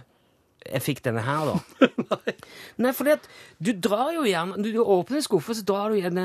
jeg 0.66 0.82
fikk 0.82 1.00
denne 1.06 1.22
her, 1.22 1.52
da. 1.52 2.18
Nei, 2.82 2.92
fordi 2.96 3.14
at 3.14 3.28
du 3.62 3.70
drar 3.78 4.10
jo 4.16 4.24
gjerne 4.26 4.56
Du, 4.64 4.72
du 4.74 4.80
åpner 4.82 5.22
skuffa, 5.22 5.54
så 5.54 5.62
drar 5.68 5.92
du 5.94 6.00
gjerne 6.00 6.24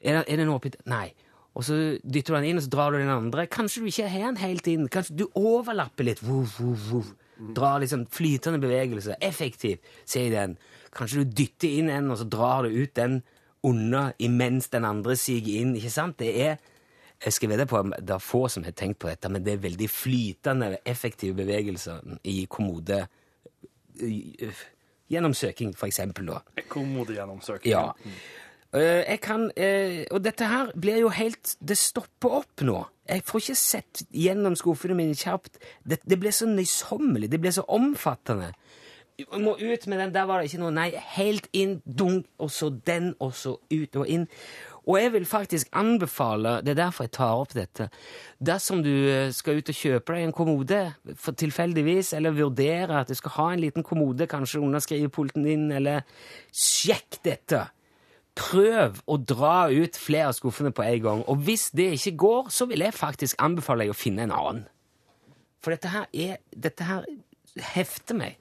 Er, 0.00 0.14
den- 0.22 0.24
er 0.26 0.36
den 0.40 0.48
åpen? 0.54 0.74
Nei. 0.88 1.10
Og 1.58 1.66
så 1.66 1.76
dytter 2.00 2.32
du 2.32 2.38
den 2.38 2.46
inn, 2.52 2.60
og 2.60 2.64
så 2.64 2.70
drar 2.70 2.94
du 2.94 2.98
den 3.00 3.10
andre. 3.10 3.44
Kanskje 3.50 3.82
du 3.82 3.88
ikke 3.90 4.08
har 4.08 4.28
den 4.30 4.36
helt 4.40 4.66
inn. 4.70 4.86
Kanskje 4.94 5.16
du 5.18 5.24
overlapper 5.36 6.06
litt. 6.06 6.20
Vuv, 6.22 6.46
vuv, 6.58 6.84
vuv. 6.92 7.08
Drar 7.56 7.80
liksom 7.82 8.04
flytende 8.14 8.60
bevegelse. 8.62 9.16
Effektiv, 9.26 9.78
sier 10.06 10.30
den. 10.32 10.54
Kanskje 10.94 11.24
du 11.24 11.36
dytter 11.42 11.68
inn 11.80 11.90
en, 11.92 12.10
og 12.12 12.20
så 12.20 12.26
drar 12.28 12.66
du 12.66 12.74
ut 12.74 12.94
den 12.96 13.20
unna 13.66 14.12
imens 14.22 14.70
den 14.72 14.86
andre 14.88 15.16
siger 15.18 15.60
inn. 15.60 15.76
Ikke 15.76 15.92
sant? 15.92 16.18
Det 16.20 16.34
er 16.46 16.58
jeg 17.24 17.34
skal 17.34 17.50
vedde 17.50 17.66
på 17.66 17.80
det 17.98 18.14
er 18.14 18.22
få 18.22 18.44
som 18.46 18.62
har 18.62 18.74
tenkt 18.78 19.00
på 19.02 19.08
dette, 19.10 19.28
men 19.28 19.42
det 19.42 19.56
er 19.56 19.64
veldig 19.64 19.88
flytende, 19.90 20.76
effektive 20.86 21.34
bevegelser 21.34 22.04
i 22.30 22.44
kommode 22.50 23.00
gjennomsøking, 25.10 25.72
for 25.74 25.90
eksempel, 25.90 26.30
da. 26.30 26.62
Kommodegjennomsøking. 26.70 27.72
Ja. 27.72 27.88
Eh, 28.76 29.02
jeg 29.08 29.20
kan 29.24 29.46
eh, 29.56 30.04
Og 30.12 30.20
dette 30.20 30.44
her 30.44 30.68
blir 30.76 30.98
jo 31.00 31.08
helt 31.08 31.54
Det 31.56 31.78
stopper 31.80 32.34
opp 32.42 32.60
nå. 32.60 32.82
Jeg 33.08 33.22
får 33.24 33.40
ikke 33.40 33.56
sett 33.56 34.02
gjennom 34.12 34.52
skuffene 34.60 34.92
mine 34.98 35.16
kjapt. 35.16 35.56
Det, 35.80 35.96
det 36.04 36.18
blir 36.20 36.34
så 36.36 36.44
nøysommelig. 36.44 37.30
Det 37.32 37.40
blir 37.40 37.54
så 37.56 37.64
omfattende. 37.64 38.50
Må 39.18 39.56
ut 39.58 39.86
med 39.90 39.98
den. 39.98 40.14
Der 40.14 40.26
var 40.30 40.38
det 40.38 40.52
ikke 40.52 40.60
noe. 40.62 40.70
Nei, 40.74 40.92
helt 41.16 41.48
inn, 41.56 41.80
dunk, 41.82 42.28
og 42.38 42.52
så 42.54 42.68
den, 42.70 43.14
og 43.18 43.32
så 43.34 43.56
ut 43.58 43.96
og 43.98 44.06
inn. 44.06 44.28
Og 44.88 44.96
jeg 44.96 45.12
vil 45.12 45.26
faktisk 45.28 45.68
anbefale, 45.76 46.60
det 46.64 46.72
er 46.72 46.78
derfor 46.84 47.04
jeg 47.04 47.12
tar 47.18 47.40
opp 47.42 47.50
dette, 47.52 47.88
dersom 48.40 48.80
du 48.86 48.92
eh, 48.92 49.32
skal 49.36 49.58
ut 49.58 49.68
og 49.68 49.76
kjøpe 49.76 50.14
deg 50.14 50.24
en 50.24 50.36
kommode 50.36 50.78
for 51.18 51.36
tilfeldigvis, 51.36 52.14
eller 52.16 52.36
vurdere 52.38 53.02
at 53.02 53.10
du 53.10 53.18
skal 53.18 53.34
ha 53.34 53.48
en 53.52 53.64
liten 53.66 53.84
kommode 53.84 54.30
kanskje 54.30 54.62
under 54.64 54.80
skrivepulten 54.80 55.44
din, 55.44 55.66
eller 55.76 56.06
sjekk 56.54 57.20
dette. 57.26 57.66
Prøv 58.38 59.02
å 59.04 59.18
dra 59.18 59.68
ut 59.68 59.98
flere 59.98 60.30
av 60.30 60.38
skuffene 60.38 60.72
på 60.72 60.86
en 60.86 61.04
gang, 61.04 61.26
og 61.28 61.44
hvis 61.44 61.68
det 61.76 61.90
ikke 61.98 62.16
går, 62.24 62.52
så 62.54 62.70
vil 62.70 62.86
jeg 62.86 62.96
faktisk 62.96 63.42
anbefale 63.44 63.84
deg 63.84 63.92
å 63.92 63.98
finne 63.98 64.24
en 64.24 64.36
annen. 64.38 64.66
For 65.58 65.74
dette 65.74 65.90
her 65.90 66.06
er 66.14 66.38
Dette 66.54 66.86
her 66.86 67.02
hefter 67.60 68.14
meg. 68.14 68.38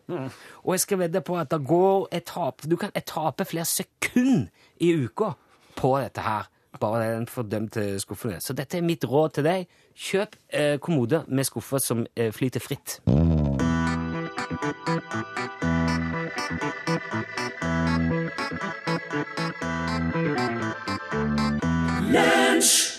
Og 0.64 0.74
jeg 0.74 0.80
skal 0.80 1.00
vedde 1.00 1.22
på 1.22 1.38
at 1.38 1.52
det 1.52 1.62
går 1.68 2.08
jeg 2.12 2.26
taper, 2.26 2.70
Du 2.70 2.76
kan 2.76 2.92
jeg 2.96 3.06
taper 3.06 3.44
flere 3.44 3.66
sekunder 3.66 4.48
i 4.80 4.94
uka 4.94 5.32
på 5.76 5.98
dette 6.00 6.22
her. 6.22 6.50
Bare 6.80 7.16
den 7.16 7.28
fordømte 7.28 8.00
skuffene. 8.00 8.42
Så 8.42 8.54
dette 8.54 8.78
er 8.78 8.82
mitt 8.82 9.06
råd 9.06 9.30
til 9.30 9.44
deg. 9.44 9.68
Kjøp 9.98 10.36
eh, 10.54 10.78
kommode 10.80 11.24
med 11.28 11.44
skuffer 11.44 11.82
som 11.82 12.06
eh, 12.16 12.32
flyter 12.32 12.60
fritt. 12.60 13.00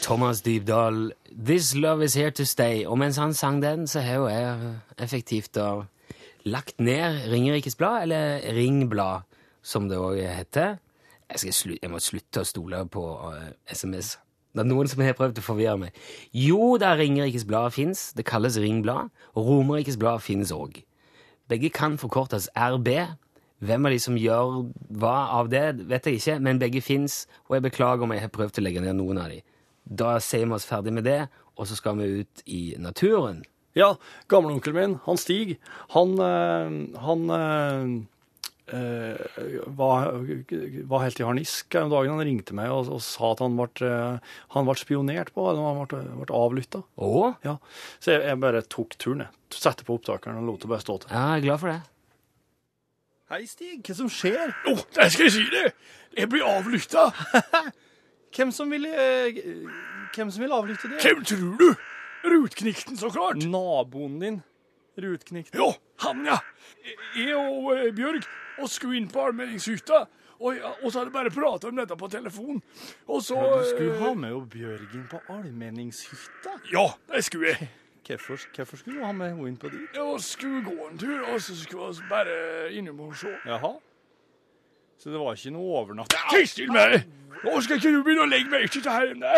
Thomas 0.03 0.41
Dybdahl, 0.41 1.13
'This 1.47 1.75
Love 1.75 2.05
Is 2.05 2.15
Here 2.15 2.31
To 2.31 2.43
Stay'. 2.43 2.87
Og 2.87 2.99
mens 2.99 3.17
han 3.17 3.35
sang 3.35 3.63
den, 3.63 3.87
så 3.87 4.01
har 4.01 4.15
jo 4.15 4.29
jeg 4.29 4.77
effektivt 4.99 5.55
da 5.55 5.83
lagt 6.49 6.81
ned 6.81 7.29
Ringerikes 7.31 7.77
Blad, 7.79 8.07
eller 8.07 8.43
Ringblad, 8.57 9.27
som 9.63 9.89
det 9.91 9.99
òg 10.01 10.21
heter. 10.23 10.79
Jeg, 11.29 11.53
jeg 11.83 11.93
må 11.93 12.01
slutte 12.01 12.43
å 12.43 12.49
stole 12.49 12.83
på 12.93 13.05
uh, 13.05 13.51
SMS. 13.69 14.17
Det 14.57 14.65
er 14.65 14.69
noen 14.71 14.89
som 14.89 15.03
har 15.05 15.17
prøvd 15.19 15.41
å 15.43 15.45
forvirre 15.45 15.77
meg. 15.79 15.97
Jo 16.33 16.77
da, 16.81 16.95
Ringerikes 16.97 17.45
Blad 17.49 17.75
fins. 17.77 18.09
Det 18.17 18.27
kalles 18.27 18.57
Ringblad. 18.59 19.13
Og 19.37 19.51
Romerikes 19.51 19.99
Blad 20.01 20.25
finnes 20.25 20.53
òg. 20.55 20.81
Begge 21.49 21.71
kan 21.73 21.99
forkortes 22.01 22.49
RB. 22.57 22.89
Hvem 23.59 23.87
av 23.89 23.93
de 23.95 24.01
som 24.03 24.17
gjør 24.19 24.65
hva 25.01 25.17
av 25.35 25.51
det, 25.53 25.67
vet 25.91 26.07
jeg 26.07 26.21
ikke, 26.21 26.39
men 26.47 26.61
begge 26.63 26.83
fins, 26.85 27.25
og 27.49 27.57
jeg 27.57 27.65
beklager 27.67 28.07
om 28.07 28.13
jeg 28.15 28.23
har 28.23 28.31
prøvd 28.35 28.61
å 28.61 28.65
legge 28.65 28.83
ned 28.85 28.95
noen 29.01 29.19
av 29.19 29.33
de. 29.33 29.41
Da 29.83 30.17
sier 30.23 30.47
vi 30.47 30.55
oss 30.55 30.69
ferdig 30.69 30.93
med 30.95 31.09
det, 31.09 31.25
og 31.59 31.67
så 31.67 31.79
skal 31.79 31.99
vi 31.99 32.23
ut 32.23 32.43
i 32.47 32.63
naturen. 32.79 33.43
Ja, 33.79 33.93
gamleonkelen 34.33 34.75
min, 34.75 34.95
han 35.05 35.19
Stig, 35.21 35.59
han, 35.95 36.17
eh, 36.19 36.79
han 37.05 37.21
eh, 37.31 37.83
eh, 38.75 39.61
var, 39.79 40.09
var 40.91 41.05
helt 41.05 41.21
i 41.21 41.27
harnisk 41.27 41.77
her 41.77 41.87
om 41.87 41.93
dagen. 41.93 42.17
Han 42.17 42.27
ringte 42.27 42.57
meg 42.59 42.73
og, 42.75 42.91
og 42.97 43.05
sa 43.07 43.33
at 43.37 43.43
han 43.45 43.55
ble, 43.59 43.69
eh, 43.87 44.33
han 44.57 44.67
ble 44.67 44.75
spionert 44.81 45.31
på, 45.37 45.47
han 45.53 45.85
ble, 45.85 46.03
ble 46.25 46.41
avlytta. 46.41 46.83
Oh. 46.97 47.37
Ja. 47.47 47.59
Så 48.03 48.17
jeg, 48.17 48.25
jeg 48.27 48.43
bare 48.43 48.65
tok 48.67 48.99
turen, 48.99 49.29
jeg. 49.29 49.35
Satte 49.55 49.87
på 49.87 49.97
opptakeren 49.97 50.43
og 50.43 50.49
lot 50.51 50.67
det 50.67 50.73
bare 50.75 50.85
stå 50.85 50.99
til. 51.05 51.15
Ja, 51.15 51.29
jeg 51.37 51.45
er 51.45 51.47
glad 51.47 51.63
for 51.63 51.73
det. 51.73 51.79
Hei, 53.29 53.45
Stig. 53.47 53.79
Hva 53.85 53.95
som 53.95 54.11
skjer? 54.13 54.57
Å, 54.67 54.75
der 54.97 55.13
skal 55.13 55.29
jeg 55.29 55.37
si 55.37 55.47
det! 55.53 55.69
Jeg 56.17 56.31
blir 56.33 56.49
avlytta! 56.49 57.11
Hvem 58.35 58.51
som 58.53 58.71
vil, 58.73 58.85
eh, 58.91 59.39
hvem 60.15 60.31
som 60.31 60.43
vil 60.45 60.53
avlytte 60.53 60.91
det? 60.91 60.99
Hvem 61.01 61.23
tror 61.25 61.55
du? 61.61 61.69
Rutknikten, 62.25 62.97
så 62.97 63.11
klart! 63.11 63.37
Naboen 63.47 64.19
din. 64.21 64.41
Rutknikten? 64.99 65.61
Ja, 65.61 65.75
han, 65.97 66.25
ja. 66.27 66.39
Jeg 67.17 67.37
og 67.37 67.73
eh, 67.77 67.91
Bjørg 67.95 68.25
og 68.59 68.71
skulle 68.71 68.99
inn 68.99 69.11
på 69.13 69.23
allmenningshytta. 69.29 70.07
Og, 70.39 70.55
ja, 70.55 70.71
og 70.83 70.93
så 70.93 71.01
hadde 71.01 71.09
jeg 71.09 71.15
bare 71.17 71.31
prata 71.35 71.71
om 71.71 71.79
dette 71.79 71.97
på 71.99 72.09
telefon. 72.11 72.61
Og 73.07 73.23
så 73.23 73.39
Du 73.39 73.65
skulle 73.71 73.95
eh, 73.95 74.03
ha 74.03 74.15
med 74.15 74.35
jo 74.35 74.41
Bjørgen 74.51 75.07
på 75.11 75.21
allmenningshytta. 75.35 76.59
Ja, 76.73 76.89
det 77.13 77.25
skulle 77.27 77.55
jeg. 77.55 77.71
Hvorfor, 78.09 78.39
hvorfor 78.57 78.77
skulle 78.81 79.01
du 79.01 79.05
ha 79.05 79.13
med 79.13 79.35
henne 79.35 79.49
inn 79.51 79.57
på 79.61 79.69
dit? 79.69 79.83
Jeg 79.93 80.21
skulle 80.25 80.63
gå 80.65 80.87
en 80.87 80.97
tur, 80.99 81.27
og 81.29 81.43
så 81.45 81.53
skulle 81.59 81.91
vi 81.93 82.07
bare 82.09 82.37
innom 82.73 83.03
og 83.05 83.17
se. 83.21 83.35
Jaha. 83.45 83.75
Så 84.99 85.11
det 85.13 85.21
var 85.21 85.37
ikke 85.37 85.53
noe 85.53 85.75
overnatting? 85.83 86.23
Tiss 86.33 86.55
til 86.57 86.73
meg! 86.73 87.03
Nå 87.45 87.61
skal 87.61 87.77
ikke 87.77 87.93
du 87.93 87.99
begynne 88.07 88.25
å 88.25 88.31
legge 88.31 88.51
merke 88.51 88.81
til 88.81 88.89
her 88.89 89.13
inne. 89.13 89.35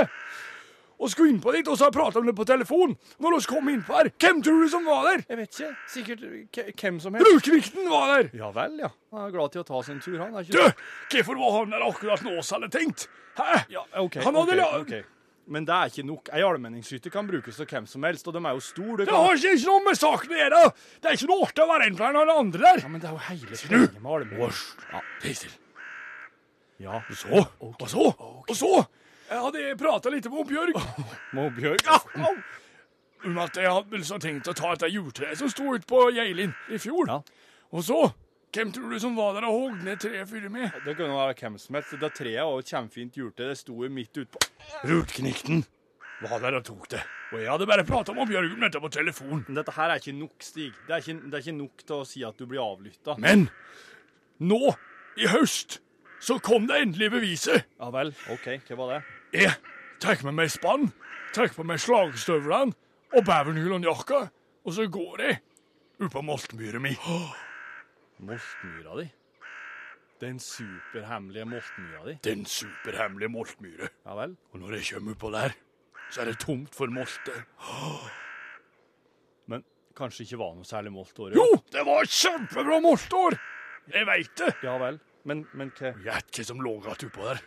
Og 1.00 1.10
skulle 1.10 1.32
inn 1.32 1.40
på 1.40 1.52
dit, 1.54 1.68
og 1.68 1.78
så 1.78 1.86
har 1.86 1.92
jeg 1.92 1.96
prata 1.96 2.20
om 2.20 2.26
det 2.28 2.34
på 2.36 2.44
telefon. 2.48 2.96
Når 3.20 3.36
vi 3.38 3.46
kom 3.48 3.70
innpå 3.72 3.96
her, 3.96 4.10
hvem 4.20 4.42
tror 4.44 4.58
du 4.60 4.68
som 4.72 4.88
var 4.88 5.06
der? 5.08 5.22
Jeg 5.30 5.38
vet 5.38 5.54
ikke. 5.60 5.70
Sikkert 5.94 6.82
hvem 6.82 6.98
som 7.00 7.16
helst. 7.16 7.30
Rukvikten 7.30 7.88
var 7.88 8.10
der! 8.12 8.28
Ja 8.36 8.50
vel, 8.56 8.76
ja. 8.84 8.90
Han 9.14 9.24
er 9.28 9.32
glad 9.34 9.54
til 9.54 9.62
å 9.62 9.68
ta 9.70 9.80
sin 9.86 10.02
tur, 10.04 10.18
han. 10.20 10.36
er 10.36 10.44
ikke 10.44 10.60
Du, 10.60 11.16
hvorfor 11.16 11.40
var 11.40 11.56
han 11.56 11.72
der 11.72 11.86
akkurat 11.86 12.26
nå, 12.26 12.36
så 12.44 12.58
hadde 12.58 12.68
tenkt? 12.74 13.08
Hæ? 13.40 13.64
Ja, 13.72 13.86
ok. 14.02 14.20
Han 14.26 14.38
hadde 14.42 14.60
ok, 14.60 14.76
okay. 14.82 15.00
ok. 15.08 15.16
Men 15.50 15.64
det 15.66 15.74
er 15.74 15.90
ikke 15.90 16.04
nok. 16.06 16.28
Ei 16.36 16.44
allmenningshytte 16.46 17.10
kan 17.10 17.26
brukes 17.26 17.56
av 17.58 17.66
hvem 17.72 17.86
som 17.90 18.04
helst, 18.06 18.28
og 18.28 18.36
de 18.36 18.42
er 18.44 18.54
jo 18.54 18.60
store. 18.62 19.00
Det 19.00 19.08
Det 19.08 19.16
har 19.16 19.40
ikke 19.40 19.54
ikke 19.56 19.70
noe 19.72 19.82
med 19.88 19.98
saken 19.98 20.34
å 20.36 20.38
gjøre! 20.38 20.60
Det 21.00 21.10
er 21.10 21.16
ikke 21.18 21.30
noe 21.32 21.46
artig 21.48 21.64
å 21.64 21.68
være 21.72 21.88
en 21.88 21.96
blant 21.98 22.20
alle 22.20 22.36
andre 22.44 22.62
der. 22.68 22.84
Ja, 22.84 22.92
men 22.92 23.02
det 23.02 23.08
er 23.08 23.16
jo 23.16 23.24
hele 23.26 23.58
poenget 23.64 23.96
med 23.96 24.12
allmenningshytte. 24.14 24.86
Ja, 24.92 25.02
Tistel. 25.24 25.56
Ja. 26.80 27.00
Så, 27.12 27.42
og 27.60 27.88
så, 27.90 28.06
og 28.46 28.54
så 28.56 28.70
jeg 29.30 29.44
hadde 29.44 29.76
prata 29.78 30.10
litt 30.12 30.26
med 30.30 30.48
Bjørg 30.48 30.80
Med 31.36 31.54
Bjørg 31.54 31.86
om 33.28 33.36
at 33.42 33.56
jeg 33.60 33.68
hadde 33.68 33.98
liksom 34.00 34.20
tenkt 34.22 34.48
å 34.48 34.56
ta 34.56 34.72
et 34.72 34.86
juletreet 34.88 35.38
som 35.38 35.50
sto 35.52 35.74
ute 35.74 35.84
på 35.88 36.06
Geilin 36.16 36.54
i 36.72 36.78
fjor. 36.80 37.10
Ja. 37.10 37.18
Og 37.70 37.84
så 37.86 38.00
Hvem 38.50 38.72
tror 38.74 38.90
du 38.90 38.98
som 38.98 39.12
var 39.14 39.36
der 39.36 39.44
og 39.46 39.54
hogg 39.54 39.82
ned 39.86 40.00
treet 40.02 40.26
før 40.26 40.48
med? 40.50 40.72
Det 40.82 40.96
kunne 40.98 41.14
være 41.14 41.36
hvem 41.38 41.58
som 41.62 41.76
helst. 41.78 41.92
Det 42.02 42.08
treet 42.16 42.42
var 42.42 42.58
et 42.58 42.72
kjempefint 42.72 43.18
juletre. 43.20 43.46
Det 43.52 43.58
sto 43.60 43.76
jo 43.84 43.90
midt 43.94 44.18
utpå. 44.24 44.40
Rutknikten 44.90 45.62
var 46.24 46.42
der 46.42 46.56
og 46.58 46.64
tok 46.66 46.88
det. 46.96 47.04
Og 47.30 47.38
jeg 47.38 47.46
hadde 47.46 47.68
bare 47.70 47.84
prata 47.86 48.16
med 48.16 48.26
Bjørg 48.26 48.56
om 48.56 48.64
dette 48.66 48.82
på 48.82 48.90
telefon. 48.90 49.44
Dette 49.46 49.76
her 49.76 49.94
er 49.94 50.02
ikke 50.02 50.16
nok, 50.18 50.34
Stig. 50.42 50.74
Det 50.88 50.96
er 50.96 51.04
ikke, 51.04 51.30
det 51.30 51.38
er 51.38 51.44
ikke 51.44 51.56
nok 51.60 51.86
til 51.86 52.00
å 52.00 52.08
si 52.10 52.24
at 52.26 52.42
du 52.42 52.48
blir 52.50 52.64
avlytta. 52.64 53.14
Men 53.22 53.46
nå, 54.42 54.74
i 55.14 55.30
høst, 55.30 55.78
så 56.18 56.40
kom 56.42 56.66
det 56.66 56.82
endelig 56.88 57.12
beviset. 57.14 57.70
Ja 57.78 57.94
vel. 57.94 58.10
OK, 58.34 58.50
hva 58.66 58.82
var 58.82 58.94
det? 58.96 59.00
Jeg 59.30 59.52
tar 60.02 60.18
med 60.26 60.34
meg 60.34 60.48
spann, 60.50 60.88
tar 61.30 61.52
på 61.54 61.62
meg 61.62 61.78
slagstøvlene 61.78 62.74
og 63.14 63.26
bevernylonjakka, 63.26 64.24
og 64.66 64.74
så 64.74 64.86
går 64.90 65.22
jeg 65.22 65.36
oppå 66.00 66.08
på 66.16 66.22
moltmyra 66.26 66.80
mi. 66.82 66.96
Moltmyra 68.26 68.96
di? 68.98 69.04
Den 70.20 70.40
superhemmelige 70.42 71.46
moltmyra 71.48 72.02
di? 72.08 72.16
Den 72.26 72.42
superhemmelige 72.48 73.30
moltmyra. 73.32 73.92
Ja 74.08 74.16
vel. 74.18 74.34
Og 74.50 74.64
når 74.64 74.74
jeg 74.80 74.88
kommer 74.96 75.14
oppå 75.14 75.30
der, 75.36 75.54
så 76.10 76.24
er 76.24 76.32
det 76.32 76.40
tomt 76.42 76.74
for 76.74 76.90
molter. 76.90 77.44
Men 79.52 79.62
kanskje 79.96 80.26
ikke 80.26 80.42
var 80.42 80.58
noe 80.58 80.66
særlig 80.66 80.92
moltår? 80.96 81.38
Jo, 81.38 81.46
det 81.70 81.86
var 81.86 82.02
et 82.02 82.18
kjempebra 82.18 82.82
moltår! 82.82 83.38
Jeg 83.94 84.10
veit 84.10 84.34
det. 84.42 84.52
Ja 84.66 84.74
vel. 84.82 84.98
Men, 85.22 85.46
men 85.54 85.70
hva? 85.78 85.94
Gjett 86.02 86.34
hva 86.34 86.50
som 86.50 86.60
lå 86.64 86.78
igjen 86.80 87.10
oppå 87.12 87.30
der. 87.30 87.40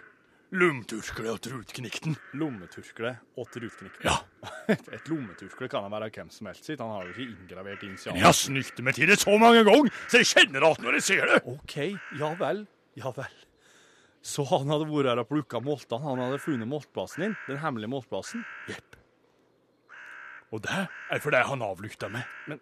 Lumturskle 0.53 1.31
og 1.33 1.39
trutknikten. 1.41 2.13
Lommetørkle 2.37 3.15
og 3.41 3.47
trutknikk. 3.49 3.95
Ja, 4.05 4.19
Et 4.95 5.07
lommetørkle 5.09 5.69
kan 5.71 5.87
han 5.87 5.93
være 5.95 6.11
hvem 6.13 6.29
som 6.33 6.49
helst 6.49 6.67
sitt. 6.69 6.81
Han 6.83 6.91
har 6.93 7.07
jo 7.07 7.13
ikke 7.15 7.25
inngravert 7.31 7.85
initialer. 7.87 8.19
jeg 8.19 8.27
har 8.27 8.37
snytt 8.37 8.81
meg 8.85 8.97
til 8.99 9.09
det 9.09 9.17
så 9.23 9.33
mange 9.41 9.63
ganger, 9.65 9.89
så 10.11 10.21
jeg 10.21 10.29
kjenner 10.29 10.61
det 10.61 10.69
igjen 10.69 10.85
når 10.85 10.97
jeg 10.99 11.05
ser 11.07 11.31
det. 11.31 11.39
OK, 11.55 11.77
ja 12.19 12.29
vel. 12.43 12.61
Ja 12.99 13.13
vel. 13.17 13.39
Så 14.23 14.45
han 14.47 14.69
hadde 14.71 14.85
vært 14.87 15.09
her 15.09 15.21
og 15.23 15.31
plukka 15.31 15.59
moltene. 15.63 16.05
Han 16.05 16.21
hadde 16.21 16.43
funnet 16.43 16.69
moltplassen 16.69 17.25
din? 17.25 17.33
Den 17.49 17.59
hemmelige 17.63 17.91
moltplassen? 17.91 18.45
Jepp. 18.69 18.99
Og 20.53 20.61
det 20.63 20.83
er 20.85 21.23
fordi 21.23 21.41
han 21.49 21.65
avlykta 21.65 22.11
meg. 22.13 22.29
Men 22.47 22.61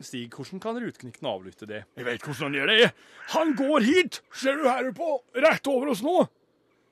Stig, 0.00 0.30
hvordan 0.32 0.60
kan 0.64 0.78
rutknikten 0.80 1.26
avlytte 1.28 1.66
det? 1.68 1.82
Jeg 1.98 2.06
vet 2.06 2.22
hvordan 2.24 2.46
han 2.46 2.54
gjør 2.56 2.70
det. 2.72 2.92
Han 3.34 3.50
går 3.58 3.84
hit, 3.84 4.20
ser 4.32 4.56
du 4.56 4.64
her 4.64 4.86
oppe? 4.88 5.08
rett 5.44 5.68
over 5.68 5.90
oss 5.92 6.00
nå. 6.04 6.14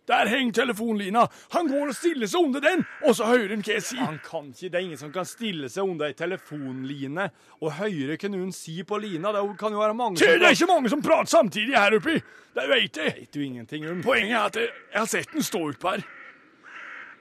Der 0.08 0.30
henger 0.32 0.52
telefonlina. 0.62 1.26
Han 1.52 1.68
går 1.68 1.92
og 1.92 1.96
stiller 1.96 2.30
seg 2.30 2.46
under 2.48 2.64
den, 2.64 2.84
og 3.04 3.16
så 3.16 3.28
hører 3.28 3.52
han 3.52 3.64
hva 3.64 3.76
jeg 3.76 3.84
sier. 3.84 4.04
Han 4.06 4.20
kan 4.24 4.50
ikke, 4.52 4.70
Det 4.72 4.80
er 4.80 4.86
ingen 4.86 5.00
som 5.00 5.12
kan 5.12 5.28
stille 5.28 5.68
seg 5.72 5.84
under 5.84 6.08
ei 6.08 6.16
telefonline 6.16 7.28
og 7.60 7.72
høre 7.80 8.16
hva 8.16 8.30
noen 8.32 8.52
sier 8.56 8.88
på 8.88 9.00
lina. 9.02 9.32
Det 9.36 9.44
kan 9.60 9.74
jo 9.76 9.82
være 9.82 9.96
mange 9.98 10.20
som 10.20 10.38
det 10.38 10.48
er 10.48 10.56
ikke 10.56 10.70
mange 10.70 10.92
som 10.92 11.02
prater 11.04 11.32
samtidig 11.36 11.76
her 11.76 11.98
oppi. 11.98 12.16
Det 12.58 12.68
vet 12.70 12.96
jeg. 12.96 13.16
vet 13.18 13.34
du 13.34 13.42
ingenting 13.44 13.88
om. 13.90 14.00
Poenget 14.02 14.38
er 14.38 14.46
at 14.46 14.56
jeg, 14.56 14.70
jeg 14.92 14.98
har 15.02 15.10
sett 15.10 15.34
den 15.34 15.44
stå 15.44 15.66
utpå 15.72 15.92
her. 15.96 16.06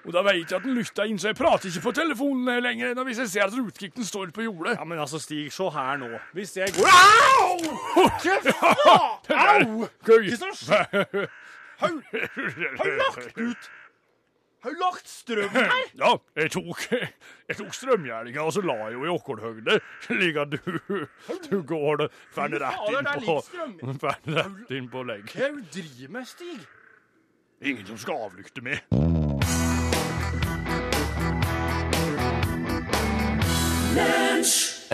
Og 0.07 0.13
da 0.15 0.21
vet 0.23 0.47
jeg 0.47 0.55
at 0.55 0.63
den 0.63 0.77
lytter 0.77 1.09
inn, 1.09 1.17
så 1.19 1.33
jeg 1.33 1.35
prater 1.35 1.67
ikke 1.67 1.83
på 1.89 1.91
telefonen 1.97 2.61
lenger 2.63 2.93
enn 2.93 3.01
hvis 3.09 3.19
jeg 3.25 3.31
ser 3.33 3.49
at 3.49 3.57
rutkikten 3.57 4.07
står 4.07 4.31
på 4.31 4.45
jordet. 4.45 4.77
Ja, 4.79 4.85
men 4.87 5.01
altså, 5.03 5.19
Stig, 5.19 5.49
se 5.51 5.67
her 5.75 5.99
nå. 5.99 6.07
Hvis 6.37 6.55
jeg 6.55 6.71
går 6.77 6.87
Au! 6.87 7.57
Au! 9.35 9.89
Gøy. 10.07 10.31
Har 11.79 12.83
du 12.83 12.95
lagt 12.97 13.37
ut 13.37 13.69
Har 14.63 14.71
du 14.73 14.79
lagt 14.81 15.07
strøm 15.07 15.49
her? 15.57 15.71
Ja, 15.99 16.15
jeg 16.35 16.51
tok, 16.55 16.87
jeg 16.91 17.57
tok 17.59 17.75
strømgjerninga, 17.77 18.41
og 18.41 18.53
så 18.55 18.63
la 18.65 18.73
jeg 18.87 18.95
jo 18.97 19.03
i 19.05 19.11
okkolhøgde, 19.13 19.77
slik 20.07 20.39
at 20.41 20.55
du, 20.55 20.57
du 21.45 21.59
går 21.69 22.01
det 22.01 22.07
ferdig 22.35 22.63
rett 22.65 22.89
inn 22.89 23.11
på, 23.27 23.37
litt 23.77 24.03
rett 24.33 24.73
inn 24.79 24.89
på 24.91 25.05
legg. 25.07 25.29
Hva 25.29 25.45
er 25.45 25.53
det 25.59 25.61
du 25.61 25.77
driver 25.77 26.09
med, 26.17 26.25
Stig? 26.33 26.65
Ingen 27.61 27.85
som 27.89 27.97
skal 28.01 28.25
avlykte 28.27 28.65
meg. 28.65 28.81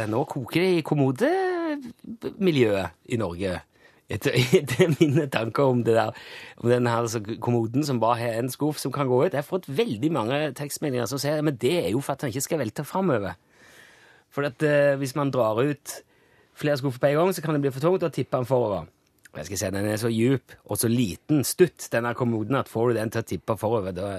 Nå 0.07 0.23
koker 0.29 0.61
det 0.63 0.69
i 0.77 0.81
kommodemiljøet 0.85 2.87
i 3.13 3.17
Norge. 3.19 3.57
Etter, 4.13 4.35
etter 4.59 4.93
mine 4.99 5.25
tanker 5.33 5.71
om 5.73 5.83
det 5.85 5.95
der, 5.97 6.13
om 6.61 6.69
den 6.69 6.89
her 6.89 7.05
altså, 7.05 7.21
kommoden 7.41 7.85
som 7.87 8.01
bare 8.03 8.19
har 8.21 8.39
en 8.41 8.51
skuff 8.53 8.81
som 8.81 8.93
kan 8.93 9.09
gå 9.09 9.23
ut. 9.23 9.31
Jeg 9.31 9.41
har 9.41 9.47
fått 9.47 9.69
veldig 9.71 10.11
mange 10.13 10.39
tekstmeldinger 10.57 11.09
som 11.09 11.21
sier 11.21 11.41
men 11.45 11.57
det 11.59 11.75
er 11.85 11.91
jo 11.93 12.03
for 12.03 12.15
at 12.15 12.23
den 12.23 12.33
ikke 12.33 12.47
skal 12.47 12.61
velte 12.61 12.85
framover. 12.87 13.37
For 14.33 14.47
at 14.49 14.65
eh, 14.65 14.95
hvis 15.01 15.15
man 15.17 15.31
drar 15.33 15.61
ut 15.61 15.99
flere 16.57 16.77
skuffer 16.77 17.01
på 17.01 17.09
en 17.11 17.19
gang, 17.21 17.33
så 17.33 17.41
kan 17.41 17.55
det 17.55 17.63
bli 17.65 17.73
for 17.73 17.85
tungt 17.85 18.05
å 18.05 18.13
tippe 18.13 18.37
den 18.37 18.49
forover. 18.49 18.89
Jeg 19.33 19.47
skal 19.49 19.57
si, 19.57 19.69
Den 19.73 19.89
er 19.89 19.97
så 19.97 20.09
djup 20.13 20.53
og 20.69 20.77
så 20.77 20.89
liten 20.91 21.41
stutt, 21.47 21.87
denne 21.93 22.13
kommoden, 22.17 22.57
at 22.59 22.69
får 22.69 22.91
du 22.91 22.99
den 22.99 23.13
til 23.13 23.23
å 23.23 23.29
tippe 23.29 23.57
forover, 23.57 23.95
da 23.95 24.09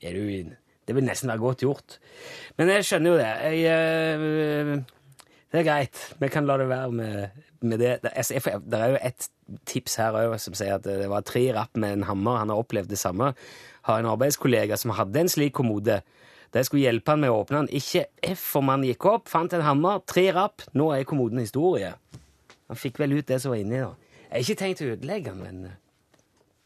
er 0.00 0.16
du 0.16 0.54
Det 0.84 0.94
vil 0.94 1.04
nesten 1.04 1.30
være 1.30 1.40
godt 1.40 1.62
gjort. 1.64 1.98
Men 2.58 2.68
jeg 2.68 2.84
skjønner 2.84 3.10
jo 3.10 3.16
det. 3.16 3.32
Jeg, 3.40 3.60
eh, 3.72 4.94
det 5.52 5.60
er 5.60 5.64
greit. 5.64 6.00
Vi 6.20 6.28
kan 6.28 6.44
la 6.44 6.58
det 6.60 6.68
være 6.68 6.92
med, 6.92 7.44
med 7.60 7.80
det. 7.82 7.92
Det 8.04 8.12
er, 8.14 8.88
jo 8.94 8.98
et 9.00 9.28
tips 9.68 9.98
her 10.00 10.16
òg 10.18 10.36
som 10.42 10.56
sier 10.56 10.78
at 10.78 10.86
det 10.86 11.08
var 11.10 11.26
tre 11.26 11.46
rapp 11.56 11.76
med 11.80 11.98
en 11.98 12.08
hammer. 12.10 12.40
Han 12.42 12.52
har 12.52 12.62
opplevd 12.64 12.90
det 12.92 13.00
samme. 13.00 13.32
Har 13.88 14.00
en 14.00 14.10
arbeidskollega 14.10 14.78
som 14.80 14.94
hadde 14.96 15.20
en 15.20 15.32
slik 15.32 15.54
kommode. 15.56 16.00
De 16.54 16.62
skulle 16.64 16.84
hjelpe 16.84 17.10
han 17.10 17.22
med 17.24 17.32
å 17.34 17.40
åpne 17.42 17.64
den, 17.64 17.72
ikke 17.74 18.06
F 18.30 18.52
om 18.60 18.70
han 18.70 18.84
gikk 18.86 19.08
opp, 19.10 19.26
fant 19.30 19.52
en 19.56 19.64
hammer, 19.66 20.04
tre 20.06 20.28
rapp, 20.36 20.62
nå 20.78 20.92
er 20.94 21.06
kommoden 21.08 21.42
historie. 21.42 21.90
Han 22.70 22.78
fikk 22.78 23.00
vel 23.02 23.16
ut 23.18 23.26
det 23.26 23.40
som 23.42 23.50
var 23.50 23.62
inni, 23.62 23.80
da. 23.82 23.90
Jeg 24.28 24.30
har 24.36 24.44
ikke 24.44 24.60
tenkt 24.60 24.84
å 24.84 24.92
ødelegge 24.92 25.32
den, 25.32 25.42
men 25.42 25.66
eh, 25.66 25.80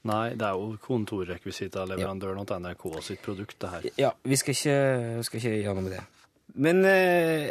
Nei, 0.09 0.37
det 0.39 0.47
er 0.47 0.57
jo 0.57 0.77
kontorrekvisitt 0.81 1.75
av 1.77 1.89
leverandøren 1.91 2.47
til 2.47 2.63
NRK 2.63 2.85
sitt 3.05 3.25
produkt, 3.25 3.57
det 3.61 3.73
her. 3.73 3.89
Ja, 3.99 4.13
vi 4.23 4.39
skal 4.41 4.55
ikke, 4.55 4.77
vi 5.19 5.25
skal 5.27 5.41
ikke 5.41 5.57
gjøre 5.57 5.75
noe 5.77 5.87
med 5.89 5.97
det. 5.97 6.05
Men 6.55 6.85
uh, 6.85 7.51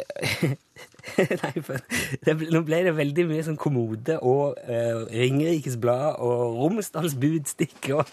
Nei, 1.42 1.52
for 1.64 1.80
det, 2.24 2.34
nå 2.52 2.62
ble 2.66 2.80
det 2.86 2.94
veldig 2.96 3.26
mye 3.30 3.44
sånn 3.46 3.58
kommode 3.60 4.18
og 4.20 4.58
uh, 4.68 5.04
Ringerikes 5.08 5.78
Blad 5.80 6.18
og 6.24 6.58
Romsdals 6.58 7.16
Budstikk 7.18 7.90
og 7.96 8.10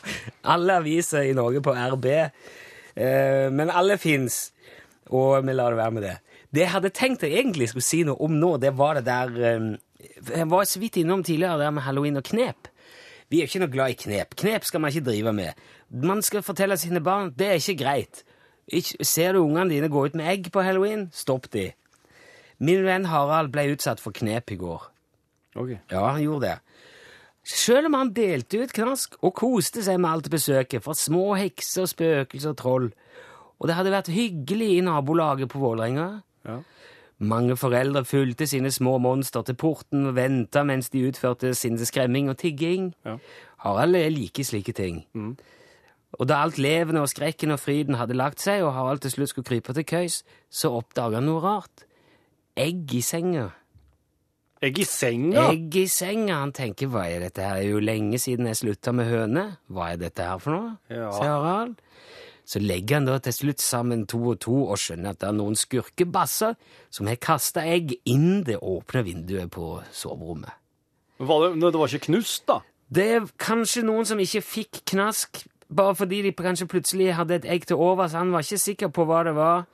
alle 0.48 0.80
aviser 0.82 1.28
i 1.30 1.36
Norge 1.38 1.64
på 1.66 1.76
RB. 1.76 2.08
Uh, 2.96 3.48
men 3.52 3.74
alle 3.74 4.00
fins, 4.02 4.50
og 5.12 5.42
vi 5.46 5.56
lar 5.58 5.74
det 5.74 5.82
være 5.82 5.98
med 5.98 6.08
det. 6.08 6.16
Det 6.56 6.64
jeg 6.64 6.72
hadde 6.72 6.94
tenkt 6.96 7.26
jeg 7.26 7.36
egentlig 7.36 7.68
skulle 7.72 7.86
si 7.86 8.04
noe 8.08 8.22
om 8.24 8.38
nå, 8.40 8.56
det 8.64 8.72
var 8.78 8.96
det 8.96 9.08
der 9.10 9.58
um, 9.58 9.74
Jeg 10.30 10.48
var 10.48 10.64
så 10.70 10.80
vidt 10.80 11.02
innom 11.02 11.24
tidligere 11.26 11.60
det 11.60 11.74
med 11.76 11.84
halloween 11.84 12.22
og 12.22 12.24
knep. 12.30 12.70
Vi 13.30 13.42
er 13.42 13.50
ikke 13.50 13.64
noe 13.64 13.74
glad 13.74 13.92
i 13.92 13.98
knep. 14.00 14.38
Knep 14.40 14.68
skal 14.68 14.84
man 14.84 14.94
ikke 14.94 15.10
drive 15.10 15.34
med. 15.36 15.66
Man 15.90 16.22
skal 16.24 16.46
fortelle 16.46 16.78
sine 16.78 17.02
barn 17.04 17.34
det 17.36 17.50
er 17.50 17.60
ikke 17.60 17.82
greit. 17.82 18.24
Ser 18.66 19.36
du 19.36 19.44
ungene 19.44 19.70
dine 19.70 19.92
gå 19.94 20.08
ut 20.08 20.16
med 20.18 20.30
egg 20.32 20.52
på 20.54 20.64
halloween, 20.66 21.10
stopp 21.14 21.50
de. 21.54 21.70
Min 22.58 22.86
venn 22.86 23.06
Harald 23.12 23.52
ble 23.54 23.68
utsatt 23.74 24.02
for 24.02 24.16
knep 24.16 24.52
i 24.56 24.58
går. 24.60 24.88
Ok. 25.56 25.76
Ja, 25.92 26.08
han 26.08 26.24
gjorde 26.24 26.50
det. 26.50 26.60
Selv 27.46 27.92
om 27.92 27.98
han 28.00 28.14
delte 28.16 28.64
ut 28.64 28.74
knask 28.74 29.20
og 29.22 29.36
koste 29.38 29.84
seg 29.86 30.00
med 30.02 30.10
alt 30.10 30.30
besøket, 30.34 30.82
fra 30.84 30.96
små 30.98 31.36
hekser, 31.38 31.86
spøkelser 31.86 32.56
og 32.56 32.58
troll. 32.58 32.88
Og 33.60 33.70
det 33.70 33.76
hadde 33.78 33.94
vært 33.94 34.10
hyggelig 34.12 34.72
i 34.80 34.86
nabolaget 34.86 35.52
på 35.52 35.62
Vålerenga. 35.62 36.08
Ja. 36.48 36.58
Mange 37.18 37.56
foreldre 37.56 38.04
fulgte 38.04 38.48
sine 38.50 38.72
små 38.74 38.98
monster 39.00 39.46
til 39.46 39.56
porten 39.56 40.10
og 40.10 40.18
venta 40.18 40.66
mens 40.68 40.90
de 40.92 41.06
utførte 41.08 41.54
sin 41.56 41.78
skremming 41.80 42.34
og 42.34 42.40
tigging. 42.42 42.90
Ja. 43.06 43.20
Harald 43.64 43.96
liker 44.18 44.44
slike 44.44 44.74
ting. 44.76 45.06
Og 46.16 46.30
da 46.30 46.40
alt 46.46 46.58
levende 46.62 47.02
og 47.04 47.10
skrekken 47.12 47.52
og 47.52 47.60
fryden 47.60 47.98
hadde 48.00 48.16
lagt 48.16 48.44
seg, 48.44 48.64
og 48.64 48.74
Harald 48.76 49.04
til 49.04 49.12
slutt 49.12 49.34
skulle 49.34 49.50
krype 49.50 49.76
til 49.76 49.88
køys, 49.88 50.22
så 50.50 50.72
oppdaga 50.78 51.20
han 51.20 51.28
noe 51.28 51.44
rart. 51.44 51.86
Egg 52.56 52.94
i 52.96 53.02
senga. 53.04 53.50
Egg 54.64 54.80
i 54.80 54.86
senga? 54.88 55.50
Egg 55.52 55.76
i 55.76 55.88
senga. 55.92 56.40
Han 56.40 56.54
tenker 56.56 56.88
hva 56.92 57.04
er 57.12 57.26
dette 57.28 57.44
her? 57.44 57.60
Det 57.60 57.68
er 57.68 57.74
jo 57.74 57.82
lenge 57.84 58.20
siden 58.22 58.48
jeg 58.48 58.62
slutta 58.62 58.94
med 58.96 59.10
høne. 59.12 59.44
Hva 59.68 59.92
er 59.92 60.00
dette 60.06 60.24
her 60.24 60.40
for 60.40 60.56
noe? 60.56 60.78
Ja. 60.88 61.10
sier 61.18 61.34
Harald. 61.34 61.76
Så 62.46 62.62
legger 62.62 63.00
han 63.00 63.08
da 63.10 63.18
til 63.26 63.34
slutt 63.34 63.62
sammen 63.64 64.06
to 64.08 64.20
og 64.32 64.40
to 64.46 64.54
og 64.70 64.78
skjønner 64.78 65.16
at 65.16 65.22
det 65.24 65.28
er 65.32 65.36
noen 65.36 65.58
skurkebasser 65.58 66.54
som 66.94 67.10
har 67.10 67.18
kasta 67.18 67.64
egg 67.66 67.96
inn 68.06 68.46
det 68.46 68.60
åpne 68.62 69.02
vinduet 69.08 69.50
på 69.52 69.80
soverommet. 69.92 70.54
Var 71.18 71.46
det, 71.46 71.52
det 71.64 71.80
var 71.82 71.90
ikke 71.90 72.12
knust, 72.12 72.46
da? 72.48 72.60
Det 72.96 73.06
er 73.18 73.28
kanskje 73.42 73.82
noen 73.88 74.06
som 74.06 74.22
ikke 74.22 74.44
fikk 74.46 74.82
knask, 74.94 75.42
bare 75.76 75.96
fordi 75.96 76.22
de 76.26 76.34
kanskje 76.36 76.70
plutselig 76.72 77.14
hadde 77.18 77.40
et 77.40 77.48
egg 77.56 77.68
til 77.70 77.82
overs. 77.82 78.16
Han 78.18 78.32
var 78.34 78.46
ikke 78.46 78.62
sikker 78.62 78.94
på 78.96 79.06
hva 79.08 79.24
det 79.28 79.36
var. 79.38 79.66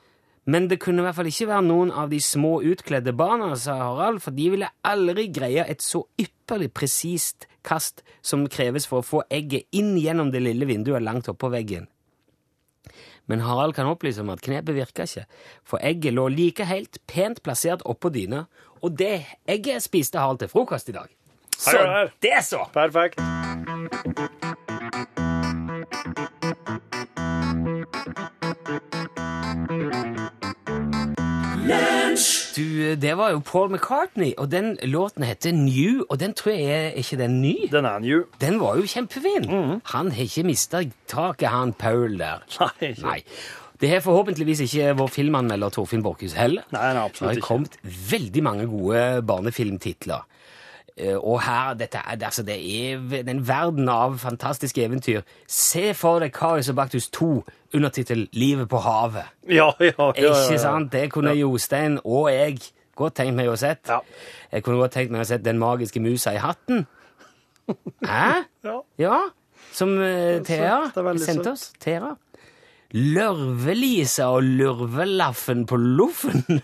Men 0.49 0.67
det 0.67 0.79
kunne 0.81 1.03
i 1.03 1.05
hvert 1.05 1.15
fall 1.19 1.29
ikke 1.29 1.49
være 1.51 1.67
noen 1.67 1.91
av 1.93 2.09
de 2.09 2.17
små 2.23 2.55
utkledde 2.65 3.13
barna, 3.13 3.51
sa 3.55 3.75
Harald, 3.77 4.23
for 4.23 4.33
de 4.33 4.49
ville 4.49 4.69
aldri 4.81 5.27
greie 5.29 5.65
et 5.69 5.85
så 5.85 6.01
ypperlig 6.17 6.71
presist 6.73 7.45
kast 7.61 8.01
som 8.25 8.47
kreves 8.49 8.87
for 8.89 9.03
å 9.03 9.05
få 9.05 9.21
egget 9.29 9.69
inn 9.77 9.93
gjennom 10.01 10.31
det 10.33 10.41
lille 10.41 10.65
vinduet 10.65 11.05
langt 11.05 11.29
oppå 11.29 11.51
veggen. 11.53 11.85
Men 13.29 13.45
Harald 13.45 13.77
kan 13.77 13.87
opplyse 13.87 14.25
om 14.25 14.33
at 14.33 14.41
knepet 14.41 14.75
virka 14.75 15.05
ikke, 15.05 15.27
for 15.63 15.79
egget 15.85 16.17
lå 16.17 16.25
like 16.33 16.65
helt 16.65 16.97
pent 17.07 17.43
plassert 17.45 17.85
oppå 17.85 18.09
dyna, 18.09 18.47
og 18.81 18.97
det 18.97 19.21
egget 19.45 19.85
spiste 19.85 20.17
Harald 20.19 20.41
til 20.41 20.49
frokost 20.49 20.89
i 20.89 20.97
dag. 20.97 21.13
Så 21.53 21.77
Her 21.77 21.85
er 21.85 21.85
det 21.85 21.97
her. 21.97 22.15
det 22.25 22.45
så! 22.49 22.65
Perfekt. 22.73 24.40
Du, 32.61 32.95
det 33.01 33.13
var 33.17 33.31
jo 33.33 33.39
Paul 33.45 33.71
McCartney, 33.73 34.33
og 34.37 34.51
den 34.51 34.75
låten 34.83 35.23
heter 35.25 35.51
New, 35.57 36.03
og 36.09 36.19
den 36.21 36.33
tror 36.37 36.51
jeg 36.53 36.69
er 36.91 36.99
ikke 37.01 37.17
den 37.23 37.39
ny. 37.41 37.55
Den 37.71 37.85
er 37.89 37.99
new. 38.03 38.21
Den 38.41 38.59
var 38.61 38.77
jo 38.77 38.85
kjempefin. 38.85 39.47
Mm. 39.49 39.81
Han 39.95 40.11
har 40.13 40.23
ikke 40.29 40.43
mista 40.45 40.83
taket, 41.09 41.49
han 41.49 41.73
Paul 41.73 42.19
der. 42.21 42.45
Nei. 42.61 42.93
Nei. 43.01 43.17
Det 43.81 43.89
har 43.89 44.03
forhåpentligvis 44.05 44.59
ikke 44.67 44.91
vår 44.99 45.07
filmanmelder 45.09 45.71
Torfinn 45.73 46.03
Borchhus 46.05 46.35
heller. 46.37 46.67
Nei, 46.69 46.81
nei, 46.83 46.93
Det 46.93 47.05
absolutt 47.07 47.31
har 47.31 47.39
ikke. 47.39 47.47
kommet 47.47 47.77
veldig 48.11 48.43
mange 48.45 48.67
gode 48.69 48.99
barnefilmtitler. 49.25 50.27
Eh, 51.01 51.15
Og 51.17 51.39
her, 51.41 51.73
dette 51.73 51.97
er, 51.97 52.15
det- 52.15 52.25
altså, 52.27 52.43
det 52.45 52.55
er 52.61 53.23
en 53.27 53.47
verden 53.47 53.89
av 53.89 54.19
fantastiske 54.21 54.83
eventyr. 54.85 55.21
Se 55.47 55.93
for 55.97 56.19
deg 56.21 56.31
Karius 56.35 56.69
og 56.69 56.75
Baktus 56.77 57.07
2 57.09 57.43
undertittel 57.73 58.27
Livet 58.33 58.69
på 58.69 58.77
havet. 58.85 59.23
Ja, 59.49 59.71
ja, 59.79 59.91
ja. 59.97 60.11
ja. 60.15 60.33
Ikke 60.51 60.59
sant? 60.59 60.91
Det 60.91 61.07
kunne 61.11 61.33
Jostein 61.39 61.99
og 62.05 62.29
jeg 62.31 62.59
godt 62.95 63.15
tenkt 63.17 63.33
meg 63.35 63.47
å 63.49 63.55
sett. 63.57 63.87
Ja. 63.89 63.97
Jeg 64.51 64.63
kunne 64.63 64.77
godt 64.83 64.93
tenkt 64.93 65.11
meg 65.11 65.21
å 65.23 65.25
sett 65.25 65.43
Den 65.43 65.57
magiske 65.57 65.99
musa 66.03 66.33
i 66.35 66.41
hatten. 66.43 66.85
Hæ? 68.05 68.43
Ja. 68.63 68.77
Ja, 68.99 69.17
som 69.73 69.95
uh, 69.97 70.41
Thea 70.45 70.91
sendte 71.17 71.51
oss. 71.55 71.71
Thea. 71.79 72.13
Lørvelisa 72.91 74.27
og 74.35 74.43
lurvelaffen 74.43 75.65
på 75.65 75.77
loffen. 75.79 76.43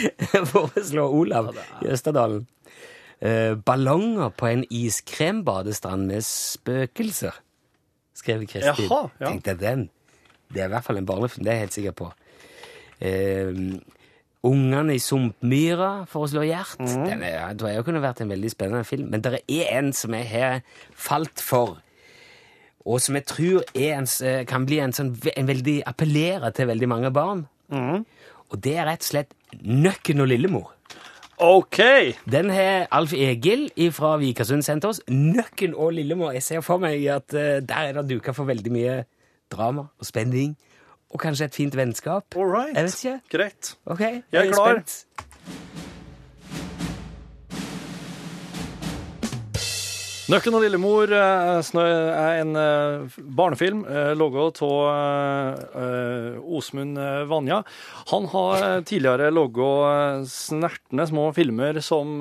Foreslår 0.52 1.14
Olav 1.14 1.52
i 1.82 1.90
Østerdalen. 1.92 2.46
Uh, 3.22 3.54
ballonger 3.62 4.32
på 4.34 4.48
en 4.50 4.64
iskrembadestrand 4.66 6.08
med 6.10 6.24
spøkelser, 6.26 7.36
skrev 8.18 8.46
Kristin. 8.50 8.88
Jaha, 8.88 9.04
ja. 9.20 9.28
Tenkte 9.28 9.54
jeg 9.54 9.60
den. 9.62 9.88
Det 10.52 10.64
er 10.64 10.68
i 10.68 10.74
hvert 10.74 10.84
fall 10.84 10.98
en 10.98 11.06
barnefilm, 11.06 11.44
det 11.46 11.52
er 11.52 11.60
jeg 11.60 11.66
helt 11.68 11.78
sikker 11.78 11.98
på. 12.02 12.10
Uh, 13.02 13.78
Ungene 14.42 14.96
i 14.96 14.98
sumpmyra 14.98 16.02
foreslår 16.10 16.48
Gjert. 16.48 16.80
Mm. 16.82 17.04
Den 17.06 17.20
er, 17.22 17.36
jeg 17.36 17.58
tror 17.60 17.70
jeg 17.70 17.84
kunne 17.86 18.02
vært 18.02 18.22
en 18.24 18.32
veldig 18.32 18.50
spennende 18.50 18.84
film. 18.84 19.12
Men 19.12 19.22
det 19.22 19.38
er 19.38 19.68
en 19.78 19.92
som 19.94 20.16
jeg 20.18 20.26
har 20.32 20.64
falt 20.98 21.42
for, 21.42 21.76
og 22.82 22.98
som 23.04 23.14
jeg 23.14 23.26
tror 23.30 23.62
en, 23.78 24.08
eh, 24.26 24.42
kan 24.50 24.66
bli 24.66 24.80
en 24.82 24.92
sånn 24.92 25.14
en 25.36 25.46
veldig 25.46 25.76
appellerer 25.86 26.50
til 26.50 26.66
veldig 26.66 26.88
mange 26.90 27.12
barn. 27.14 27.46
Mm. 27.70 28.02
Og 28.50 28.58
det 28.58 28.74
er 28.76 28.88
rett 28.90 29.06
og 29.06 29.10
slett 29.12 29.30
Nøkken 29.60 30.20
og 30.20 30.28
Lillemor. 30.30 30.72
OK! 31.42 31.78
Den 32.30 32.50
har 32.50 32.86
Alf 32.94 33.12
Egil 33.12 33.68
fra 33.92 34.16
Vikersund 34.20 34.62
sendt 34.62 34.84
oss. 34.84 35.00
Nøkken 35.08 35.74
og 35.74 35.92
Lillemor. 35.96 36.32
Jeg 36.36 36.42
ser 36.42 36.60
for 36.64 36.78
meg 36.82 37.02
at 37.10 37.34
eh, 37.34 37.60
der 37.66 37.88
er 37.90 37.92
det 38.00 38.08
duka 38.10 38.32
for 38.36 38.44
veldig 38.48 38.72
mye 38.72 38.98
drama 39.52 39.88
og 39.98 40.06
spenning. 40.06 40.54
Og 41.12 41.20
kanskje 41.20 41.44
et 41.50 41.54
fint 41.54 41.76
vennskap. 41.76 42.24
All 42.36 42.46
right. 42.48 42.76
Jeg 42.76 42.84
vet 42.84 43.04
ikke. 43.04 43.20
Greit. 43.38 43.74
Ok, 43.86 44.00
Jeg 44.00 44.22
er 44.46 44.52
klar. 44.52 44.78
spent. 44.80 45.06
Nøkken 50.32 50.54
og 50.56 50.62
Lillemor 50.64 51.10
eh, 51.12 51.72
er 51.76 52.38
en 52.40 52.56
eh, 52.56 53.16
barnefilm 53.36 53.82
uh, 53.84 54.14
laget 54.16 54.62
av 54.64 54.86
eh, 55.76 56.38
Osmund 56.56 56.96
eh, 56.96 57.24
Vanja. 57.28 57.58
Han 58.14 58.30
har 58.32 58.64
eh, 58.64 58.78
tidligere 58.88 59.28
laget 59.34 60.30
snertne 60.32 61.04
små 61.10 61.26
filmer 61.36 61.82
som 61.84 62.16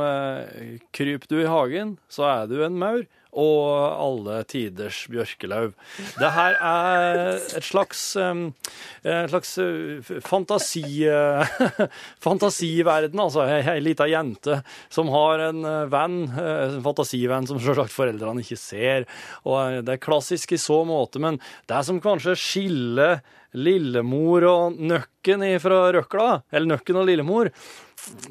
'Kryp 0.91 1.29
du 1.31 1.39
i 1.39 1.47
hagen, 1.47 1.95
så 2.11 2.27
er 2.27 2.51
du 2.51 2.57
en 2.65 2.75
maur' 2.81 3.07
og 3.31 3.63
'Alle 3.95 4.43
tiders 4.43 5.05
bjørkelaug. 5.11 5.73
Det 6.19 6.31
her 6.35 6.57
er 6.59 7.39
et 7.39 7.63
slags, 7.63 8.15
et 8.17 9.31
slags 9.31 9.57
eh, 9.57 10.19
fantasi, 10.25 11.07
eh, 11.07 11.53
fantasiverden, 12.25 13.19
altså 13.19 13.45
ei, 13.47 13.79
lita 13.79 14.07
jente 14.11 14.61
som 14.89 15.11
har 15.13 15.47
en 15.47 15.63
eh, 15.63 15.85
venn, 15.91 16.23
en 16.27 16.81
fantasivenn 16.83 17.47
som 17.47 17.61
selvsagt 17.61 17.95
foreldrene 17.95 18.43
ikke 18.43 18.59
ser. 18.59 19.07
Og 19.47 19.79
det 19.85 19.95
er 19.95 20.03
klassisk 20.03 20.51
i 20.51 20.61
så 20.61 20.81
måte, 20.87 21.21
men 21.23 21.39
det 21.71 21.85
som 21.87 22.01
kanskje 22.03 22.35
skiller 22.39 23.21
Lillemor 23.51 24.45
og 24.47 24.77
Nøkken 24.79 25.43
fra 25.59 25.79
Røkla, 25.91 26.27
eller 26.51 26.75
Nøkken 26.75 26.99
og 27.01 27.07
Lillemor, 27.09 27.51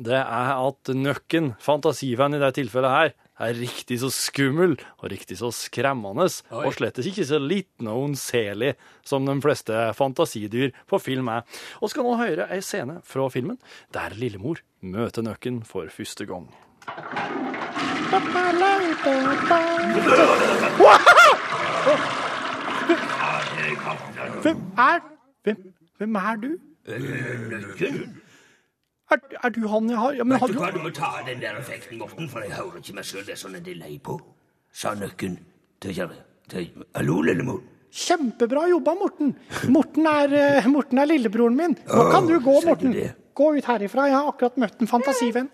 det 0.00 0.16
er 0.16 0.54
at 0.54 0.92
Nøkken, 0.96 1.54
fantasivenn 1.62 2.36
i 2.36 2.40
det 2.42 2.54
tilfellet 2.56 2.96
her, 2.96 3.12
er 3.40 3.56
riktig 3.56 4.00
så 4.02 4.10
skummel 4.12 4.76
og 5.00 5.10
riktig 5.12 5.38
så 5.40 5.50
skremmende, 5.54 6.26
og 6.52 6.74
slett 6.76 7.00
ikke 7.02 7.26
så 7.26 7.40
liten 7.40 7.88
og 7.90 8.10
ondselig 8.10 8.74
som 9.06 9.26
de 9.26 9.36
fleste 9.42 9.80
fantasidyr 9.96 10.74
på 10.90 11.00
film 11.02 11.30
er. 11.32 11.46
Og 11.80 11.92
skal 11.92 12.06
nå 12.06 12.16
høre 12.20 12.48
ei 12.52 12.60
scene 12.64 13.00
fra 13.06 13.28
filmen 13.32 13.58
der 13.94 14.16
Lillemor 14.20 14.60
møter 14.80 15.24
Nøkken 15.26 15.62
for 15.64 15.88
første 15.92 16.26
gang. 16.28 16.50
Hvem 24.40 24.58
er 24.78 25.00
Hvem, 25.44 25.56
hvem 25.98 26.14
er 26.16 26.36
du? 26.36 26.50
Er, 29.10 29.18
er 29.42 29.50
du 29.50 29.64
han 29.68 29.88
jeg 29.90 29.98
har 29.98 30.14
ja, 30.14 30.24
men 30.24 30.38
Vet 30.40 30.52
du 30.54 30.58
hva, 30.60 30.70
du 30.70 30.82
må 30.84 30.90
ta 30.94 31.08
av 31.18 31.26
den 31.26 31.40
der 31.42 31.56
effekten, 31.58 31.98
Morten, 31.98 32.28
for 32.30 32.44
jeg 32.46 32.54
hører 32.54 32.78
ikke 32.78 32.94
meg 32.94 33.08
sjøl. 33.08 33.24
Det 33.26 33.34
er 33.34 33.40
sånn 33.40 33.56
en 33.58 33.64
delay 33.66 33.96
på. 33.98 34.20
Sa 34.72 34.94
nøkken 34.94 35.38
til 35.82 35.98
til 36.50 36.68
Hallo, 36.94 37.20
Lillemor. 37.26 37.60
Kjempebra 37.90 38.68
jobba, 38.70 38.94
Morten. 38.94 39.32
Morten 39.68 40.06
er, 40.06 40.32
eh, 40.58 40.66
Morten 40.70 40.98
er 40.98 41.06
lillebroren 41.10 41.56
min. 41.56 41.76
Nå 41.86 42.04
kan 42.10 42.26
du 42.26 42.38
gå, 42.38 42.54
sier 42.60 42.62
du 42.62 42.70
Morten. 42.70 42.92
det? 42.92 43.08
Gå 43.34 43.48
ut 43.56 43.64
herifra. 43.64 44.06
Jeg 44.06 44.14
har 44.14 44.28
akkurat 44.30 44.56
møtt 44.62 44.80
en 44.82 44.90
fantasivenn. 44.90 45.48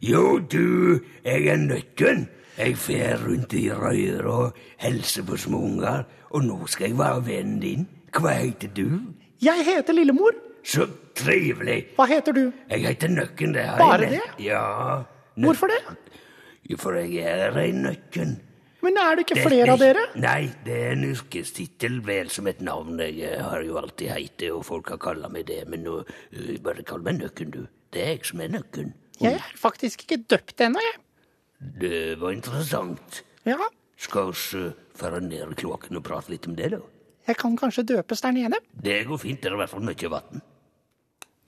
Jo, 0.00 0.38
du, 0.38 1.00
jeg 1.24 1.46
er 1.50 1.56
nøkken. 1.56 2.28
Jeg 2.58 2.76
fer 2.78 3.18
rundt 3.26 3.54
i 3.58 3.70
røyra 3.70 4.30
og 4.30 4.58
hilser 4.78 5.26
på 5.26 5.36
små 5.36 5.58
unger. 5.66 6.04
Og 6.30 6.44
nå 6.46 6.66
skal 6.70 6.92
jeg 6.92 6.98
være 6.98 7.26
vennen 7.26 7.60
din. 7.62 7.88
Hva 8.14 8.36
heter 8.38 8.70
du? 8.74 9.00
Jeg 9.42 9.66
heter 9.66 9.96
Lillemor. 9.96 10.36
Så 10.62 10.86
trivelig. 11.18 11.78
Hva 11.96 12.06
heter 12.10 12.36
du? 12.36 12.42
Jeg 12.70 12.84
heter 12.86 13.12
Nøkken. 13.12 13.54
Det 13.54 13.66
har 13.68 13.78
Bare 13.78 14.08
jeg 14.08 14.18
nevnt. 14.18 14.40
Ja. 14.42 14.64
Nøkken. 15.34 15.44
Hvorfor 15.44 15.72
det? 15.72 15.80
For 16.80 16.96
jeg 16.96 17.24
er 17.28 17.58
ei 17.60 17.72
nøkken. 17.76 18.38
Men 18.84 18.98
er 19.00 19.16
det 19.16 19.24
ikke 19.24 19.34
Det- 19.34 19.46
flere 19.46 19.72
av 19.72 19.78
dere? 19.78 20.02
Nei, 20.14 20.52
det 20.64 20.74
er 20.74 20.92
en 20.92 21.04
yrkestittel 21.04 22.00
vel 22.04 22.28
som 22.28 22.46
et 22.46 22.60
navn. 22.60 22.98
Jeg 22.98 23.20
eh, 23.22 23.42
har 23.42 23.62
jo 23.62 23.78
alltid 23.78 24.08
heit 24.08 24.36
det, 24.38 24.50
og 24.52 24.64
folk 24.64 24.88
har 24.88 24.98
kalla 24.98 25.28
meg 25.28 25.46
det. 25.46 25.68
Men 25.68 25.84
nå, 25.84 26.04
eh, 26.32 26.58
bare 26.58 26.82
kall 26.82 27.00
meg 27.00 27.18
Nøkken, 27.20 27.50
du. 27.50 27.66
Det 27.90 28.02
er 28.02 28.16
jeg 28.16 28.24
som 28.24 28.40
er 28.40 28.48
Nøkken. 28.48 28.92
Jeg 29.20 29.34
er 29.34 29.56
faktisk 29.56 30.04
ikke 30.04 30.24
døpt 30.28 30.60
ennå, 30.60 30.80
jeg. 30.80 31.00
Det 31.80 32.20
var 32.20 32.32
interessant. 32.32 33.22
Ja, 33.46 33.56
Skal 33.96 34.32
vi 34.32 34.58
uh, 34.58 34.72
fare 34.94 35.20
ned 35.20 35.52
i 35.52 35.54
kloakken 35.54 35.96
og 35.96 36.02
prate 36.04 36.28
litt 36.30 36.46
om 36.46 36.56
det, 36.56 36.72
da? 36.72 36.80
jeg 37.26 37.36
kan 37.36 37.56
kanskje 37.56 37.86
døpes 37.86 38.20
der 38.20 38.32
nede. 38.32 38.58
Det 38.82 39.06
går 39.06 39.16
fint. 39.18 39.40
Det 39.40 39.50
er 39.50 39.54
i 39.54 39.56
hvert 39.62 39.70
fall 39.70 39.80
mye 39.86 40.10
vann. 40.10 40.42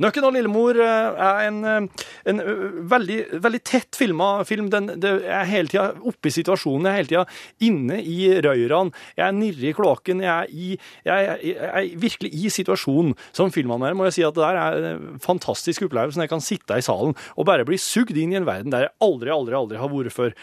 Nøkken 0.03 0.27
og 0.29 0.35
Lillemor 0.35 0.77
eh, 0.83 1.21
er 1.27 1.47
en, 1.47 1.61
eh, 1.65 2.05
en 2.29 2.43
veldig, 2.91 3.19
veldig 3.45 3.61
tett 3.65 3.97
filma 3.97 4.29
film. 4.49 4.69
Den, 4.73 4.91
det 5.01 5.13
er 5.25 5.49
hele 5.49 5.73
tida 5.73 5.87
oppe 5.97 6.31
i 6.31 6.35
situasjonen. 6.35 6.89
Jeg 6.89 6.93
er 6.93 7.01
hele 7.01 7.13
tida 7.13 7.69
inne 7.71 8.01
i 8.03 8.19
røyrene. 8.45 8.93
Jeg 9.17 9.25
er 9.27 9.37
nirre 9.37 9.71
i 9.71 9.75
kloakken. 9.77 10.21
Jeg 10.25 10.53
jeg, 10.57 10.77
jeg 11.07 11.57
er 11.71 11.89
virkelig 12.01 12.33
i 12.37 12.51
situasjonen. 12.53 13.15
Som 13.37 13.53
filmanmelder 13.55 13.97
må 13.97 14.09
jeg 14.09 14.19
si 14.19 14.27
at 14.27 14.37
det 14.37 14.45
der 14.45 14.61
er 14.61 14.89
en 14.93 15.21
fantastisk 15.23 15.87
opplevelse 15.89 16.21
når 16.21 16.27
jeg 16.27 16.35
kan 16.35 16.45
sitte 16.45 16.77
i 16.79 16.85
salen 16.85 17.17
og 17.35 17.47
bare 17.49 17.65
bli 17.67 17.79
sugd 17.81 18.17
inn 18.17 18.35
i 18.35 18.39
en 18.39 18.47
verden 18.47 18.73
der 18.73 18.87
jeg 18.87 18.95
aldri, 19.03 19.33
aldri, 19.33 19.57
aldri 19.59 19.81
har 19.81 19.91
vært 19.91 20.15
før. 20.15 20.37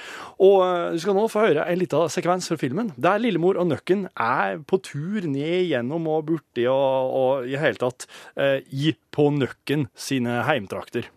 Og 0.43 0.95
du 0.95 0.99
skal 1.03 1.17
nå 1.17 1.27
få 1.31 1.45
høre 1.47 1.67
en 1.69 1.79
liten 1.79 2.11
sekvens 2.11 2.49
fra 2.49 2.57
filmen 2.59 2.91
der 2.97 3.21
Lillemor 3.21 3.59
og 3.61 3.69
Nøkken 3.69 4.07
er 4.11 4.59
på 4.67 4.81
tur 4.83 5.29
ned 5.29 5.69
gjennom 5.69 6.09
og 6.11 6.25
borti 6.27 6.65
og, 6.71 7.15
og 7.21 7.49
i 7.49 7.57
hele 7.59 7.79
tatt 7.79 8.07
eh, 8.39 8.59
i 8.73 8.93
på 9.13 9.29
Nøkken 9.29 9.42
sine 9.95 10.41
heimtrakter. 10.47 11.09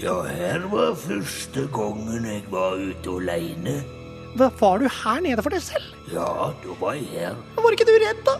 Ja, 0.00 0.14
her 0.24 0.64
var 0.72 0.94
første 0.96 1.66
gangen 1.74 2.24
jeg 2.24 2.44
var 2.50 2.78
ute 2.80 3.16
alene. 3.20 3.82
Var 4.36 4.78
du 4.80 4.86
her 4.88 5.20
nede 5.20 5.42
for 5.44 5.52
deg 5.52 5.60
selv? 5.60 5.84
Ja, 6.12 6.52
da 6.62 6.76
var 6.80 6.94
jeg 6.96 7.08
her. 7.12 7.36
Var 7.58 7.74
ikke 7.76 7.88
du 7.88 7.96
redd, 8.00 8.22
da? 8.24 8.36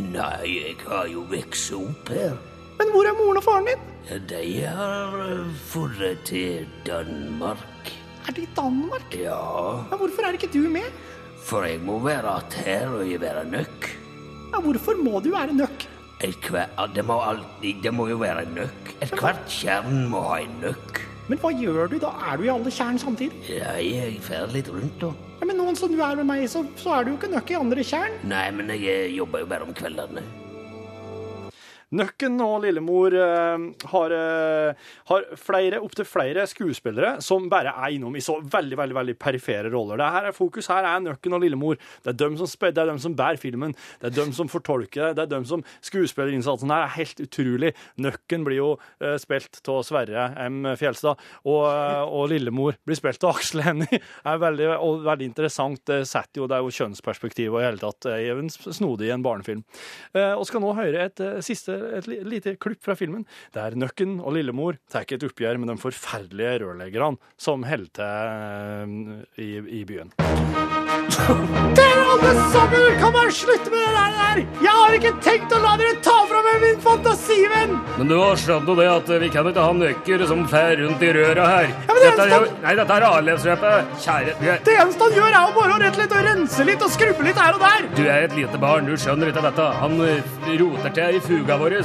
Nei, 0.00 0.50
jeg 0.52 0.76
har 0.86 1.06
jo 1.08 1.24
vokst 1.30 1.72
opp 1.76 2.08
her. 2.12 2.36
Men 2.80 2.92
hvor 2.92 3.08
er 3.08 3.16
moren 3.16 3.40
og 3.40 3.44
faren 3.44 3.68
din? 3.68 3.86
Ja, 4.10 4.18
De 4.28 4.44
har 4.66 5.16
eh, 5.24 5.50
dratt 5.72 6.24
til 6.28 6.66
Danmark. 6.86 7.92
Er 8.28 8.32
de 8.36 8.42
i 8.44 8.48
Danmark? 8.56 9.14
Ja, 9.16 9.40
Ja, 9.90 9.96
hvorfor 9.96 10.24
er 10.28 10.36
ikke 10.36 10.52
du 10.52 10.68
med? 10.68 10.88
for 11.40 11.64
jeg 11.64 11.80
må 11.80 11.98
være 11.98 12.28
att 12.36 12.52
her 12.52 12.88
og 12.88 13.10
jeg 13.10 13.20
være 13.20 13.44
nøkk. 13.44 13.86
Ja, 14.52 14.60
hvorfor 14.60 14.94
må 15.02 15.20
du 15.24 15.30
være 15.32 15.52
nøkk? 15.56 15.79
Det 16.20 17.04
må 17.08 17.16
alltid, 17.24 17.80
det 17.84 17.92
må 17.96 18.08
jo 18.10 18.18
være 18.20 18.44
en 18.44 18.58
nøkk. 18.58 18.92
Ethvert 19.00 19.46
tjern 19.48 20.04
må 20.12 20.20
ha 20.26 20.42
en 20.44 20.58
nøkk. 20.60 21.00
Men 21.30 21.38
hva 21.40 21.52
gjør 21.54 21.88
du? 21.88 21.96
Da 22.02 22.10
er 22.26 22.36
du 22.36 22.44
i 22.44 22.50
alle 22.52 22.72
tjern 22.74 22.98
samtidig. 23.00 23.38
Ja, 23.48 23.76
jeg 23.78 24.18
fer 24.24 24.50
litt 24.52 24.68
rundt 24.72 24.98
da. 25.00 25.12
Ja, 25.40 25.46
men 25.48 25.56
noen 25.56 25.78
som 25.78 25.92
du 25.92 26.00
er 26.02 26.18
med 26.18 26.26
meg, 26.28 26.44
så, 26.52 26.64
så 26.76 26.98
er 26.98 27.06
du 27.06 27.14
jo 27.14 27.16
ikke 27.20 27.30
nøkk 27.32 27.54
i 27.54 27.58
andre 27.60 27.84
tjern. 27.86 28.18
Nei, 28.28 28.48
men 28.52 28.68
jeg 28.74 28.84
eh, 28.90 29.14
jobber 29.16 29.44
jo 29.44 29.48
bare 29.48 29.68
om 29.68 29.72
kveldene. 29.76 30.24
Nøkken 31.90 32.38
og 32.44 32.60
Lillemor 32.62 33.14
eh, 33.18 33.62
har, 33.90 34.12
eh, 34.14 34.90
har 35.10 35.24
flere, 35.34 35.80
opptil 35.82 36.06
flere 36.06 36.44
skuespillere 36.46 37.16
som 37.24 37.48
bare 37.50 37.72
er 37.74 37.96
innom 37.96 38.14
i 38.14 38.22
så 38.22 38.36
veldig 38.38 38.76
veldig, 38.78 38.94
veldig 38.94 39.14
perifere 39.18 39.72
roller. 39.72 39.98
Det 39.98 40.10
her 40.14 40.28
er 40.28 40.36
Fokus 40.36 40.70
her 40.70 40.86
er 40.86 41.02
Nøkken 41.02 41.34
og 41.34 41.42
Lillemor. 41.42 41.80
Det 42.04 42.12
er 42.12 42.18
dem 42.20 42.36
som, 42.38 42.46
det 42.46 42.78
er 42.78 42.92
dem 42.92 43.00
som 43.02 43.16
bærer 43.18 43.40
filmen. 43.42 43.74
Det 43.98 44.12
er 44.12 44.14
dem 44.20 44.30
som 44.36 44.50
fortolker 44.52 45.08
det. 45.08 45.16
Det 45.18 45.24
er 45.24 45.32
dem 45.32 45.48
som 45.50 45.64
Skuespillerinnsatsen 45.88 46.70
her 46.70 46.84
er 46.84 46.94
helt 46.94 47.24
utrolig. 47.24 47.72
Nøkken 47.98 48.46
blir 48.46 48.60
jo 48.60 48.70
eh, 49.02 49.18
spilt 49.18 49.58
av 49.66 49.82
Sverre 49.88 50.28
M. 50.46 50.62
Fjelstad, 50.78 51.18
og, 51.42 51.66
og 51.66 52.30
Lillemor 52.30 52.78
blir 52.86 53.00
spilt 53.00 53.26
av 53.26 53.34
Aksel 53.40 53.64
Hennie. 53.66 53.98
veldig, 54.46 54.70
veldig 55.08 55.30
interessant. 55.32 55.82
Det 55.90 56.04
setter 56.06 56.44
jo, 56.44 56.46
det 56.46 56.60
er 56.60 56.62
jo 56.62 56.78
kjønnsperspektiv 56.78 57.56
og 57.56 57.64
i 57.64 57.66
hele 57.66 57.82
tatt 57.82 58.06
snodig 58.78 59.10
i 59.10 59.14
en 59.16 59.26
barnefilm. 59.26 59.66
Og 60.14 60.46
skal 60.46 60.62
nå 60.62 60.70
høre 60.76 61.08
et 61.08 61.22
siste 61.44 61.79
et 62.00 62.10
lite 62.26 62.56
klipp 62.60 62.82
fra 62.84 62.96
filmen, 62.98 63.26
der 63.56 63.76
Nøkken 63.78 64.18
og 64.20 64.36
Lillemor 64.36 64.80
tar 64.90 65.08
et 65.08 65.26
oppgjør 65.26 65.60
med 65.60 65.72
de 65.72 65.80
forferdelige 65.80 66.60
rørleggerne 66.64 67.20
som 67.40 67.66
holder 67.68 67.96
til 68.00 69.24
eh, 69.36 69.44
i, 69.44 69.50
i 69.80 69.84
byen. 69.88 70.14
Dere 71.10 72.02
alle 72.12 72.32
sammen 72.52 72.98
kan 73.00 73.12
bare 73.12 73.32
slutte 73.34 73.70
med 73.72 73.82
det 73.82 73.94
der! 73.96 74.40
Jeg 74.62 74.74
har 74.76 74.94
ikke 74.94 75.12
tenkt 75.24 75.52
å 75.54 75.58
la 75.62 75.72
dere 75.80 75.96
ta 76.04 76.14
fra 76.30 76.42
meg 76.46 76.60
min 76.62 76.80
fantasivenn! 76.84 77.76
Men 77.98 78.12
du 78.12 78.16
har 78.20 78.38
skjønt 78.38 78.70
jo 78.70 78.76
det 78.78 78.88
at 78.92 79.12
vi 79.24 79.30
kan 79.34 79.48
ikke 79.50 79.66
ha 79.66 79.74
nøkker 79.80 80.26
som 80.30 80.44
fer 80.50 80.76
rundt 80.82 81.02
i 81.02 81.12
røra 81.16 81.48
her. 81.50 81.70
men 81.88 82.00
det 82.00 82.10
dette 82.10 82.26
er 82.38 82.48
nei, 82.62 82.74
dette 82.78 82.98
er 82.98 83.08
avløpsløpet. 83.10 83.94
Kjære, 84.06 84.36
er, 84.40 84.64
Det 84.66 84.76
eneste 84.84 85.08
han 85.08 85.18
gjør, 85.18 85.30
er 85.30 85.40
å 85.42 85.54
bare 85.58 85.80
rett 85.84 86.02
litt 86.02 86.18
og 86.18 86.26
rense 86.30 86.68
litt 86.70 86.86
og 86.86 86.94
skrubbe 86.94 87.26
litt 87.26 87.40
her 87.42 87.58
og 87.58 87.64
der. 87.66 87.88
du 87.96 88.04
er 88.06 88.28
et 88.28 88.36
lite 88.38 88.62
barn, 88.62 88.86
du 88.86 88.94
skjønner 88.94 89.32
ikke 89.32 89.46
dette. 89.50 89.70
Han 89.82 89.98
eh, 90.06 90.36
roter 90.62 90.94
til 91.00 91.18
i 91.18 91.24
fuga 91.26 91.58
vår. 91.60 91.80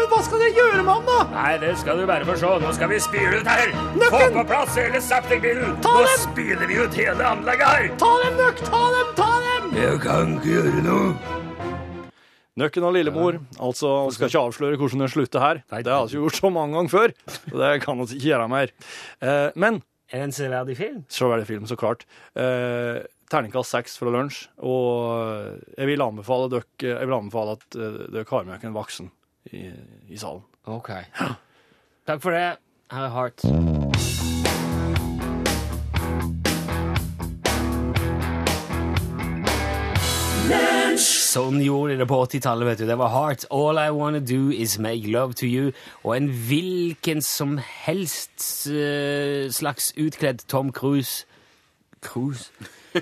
Men 0.00 0.08
hva 0.08 0.18
skal 0.24 0.40
dere 0.40 0.54
gjøre 0.56 0.78
med 0.80 0.88
ham, 0.94 1.02
da? 1.04 1.16
Nei, 1.34 1.50
det 1.60 1.74
skal 1.76 1.98
du 2.00 2.06
bare 2.08 2.24
få 2.24 2.34
se. 2.40 2.50
Nå 2.62 2.70
skal 2.72 2.88
vi 2.88 3.00
spyle 3.04 3.40
ut 3.42 3.48
her. 3.50 3.72
Få 3.76 3.98
Nøkken! 4.00 4.38
på 4.38 4.44
plass 4.48 4.78
hele 4.80 5.02
septikbilen. 5.04 5.74
Ta 5.84 5.92
Nå 5.92 6.06
dem. 6.06 6.22
spyler 6.22 6.70
vi 6.70 6.78
ut 6.80 6.96
hele 6.96 7.26
anlegget 7.34 7.68
her. 7.68 7.90
Ta 8.00 8.08
dem, 8.22 8.38
Nøkk! 8.40 8.62
Ta 8.70 8.80
dem! 8.94 9.10
Ta 9.18 9.28
dem! 9.44 9.68
Jeg 9.76 10.00
kan 10.06 10.32
ikke 10.38 10.54
gjøre 10.54 10.86
noe. 10.86 11.36
Nøkken 12.60 12.88
og 12.88 12.96
Lillemor. 12.96 13.38
Altså, 13.60 13.92
vi 14.08 14.16
skal 14.16 14.32
ikke 14.32 14.42
avsløre 14.46 14.80
hvordan 14.80 15.04
det 15.04 15.10
slutter 15.12 15.44
her. 15.44 15.62
Nei. 15.76 15.84
Det 15.84 15.92
har 15.92 16.08
vi 16.08 16.16
ikke 16.16 16.24
gjort 16.24 16.40
så 16.40 16.50
mange 16.56 16.76
ganger 16.80 16.94
før. 16.96 17.14
Og 17.52 17.60
det 17.60 17.70
kan 17.84 18.00
vi 18.00 18.08
ikke 18.16 18.26
gjøre 18.32 18.48
mer. 18.56 18.74
Eh, 19.20 19.46
men 19.60 19.82
Er 20.10 20.24
det 20.24 20.26
en 20.30 20.36
severdig 20.40 20.76
film? 20.80 21.04
er 21.04 21.44
film, 21.44 21.66
så 21.68 21.76
klart. 21.76 22.08
Eh, 22.34 23.04
terningkast 23.30 23.70
seks 23.76 24.00
fra 24.00 24.10
lunsj. 24.16 24.48
Og 24.64 25.60
jeg 25.76 25.86
vil 25.92 26.02
anbefale 26.08 26.48
dere, 26.56 26.64
jeg 26.82 27.04
vil 27.06 27.20
anbefale 27.20 27.60
at 27.60 27.76
eh, 27.76 28.06
dere 28.16 28.26
har 28.32 28.44
med 28.48 28.56
dere 28.56 28.72
en 28.72 28.80
voksen 28.80 29.10
i, 29.52 29.70
i 30.08 30.16
salen. 30.20 30.42
Ok. 30.64 30.90
Takk 32.06 32.22
for 32.22 32.30
det. 32.36 32.56
Her 32.90 33.06
er 33.06 33.14
Heart. 33.14 33.44
Sånn 41.00 41.60
gjorde 41.62 41.94
de 41.94 42.00
det 42.02 42.06
på 42.10 42.16
80-tallet, 42.24 42.66
vet 42.66 42.80
du. 42.82 42.86
Det 42.88 42.96
var 42.98 43.12
Heart. 43.14 43.44
All 43.54 43.78
I 43.78 43.90
Wanna 43.94 44.18
Do 44.18 44.50
Is 44.50 44.78
Make 44.82 45.06
Love 45.06 45.38
To 45.38 45.46
You. 45.46 45.70
Og 46.02 46.16
en 46.16 46.30
hvilken 46.48 47.22
som 47.22 47.58
helst 47.62 48.66
uh, 48.66 49.46
slags 49.54 49.92
utkledd 49.94 50.42
Tom 50.50 50.72
Cruise 50.74 51.26
Cruise 52.02 52.50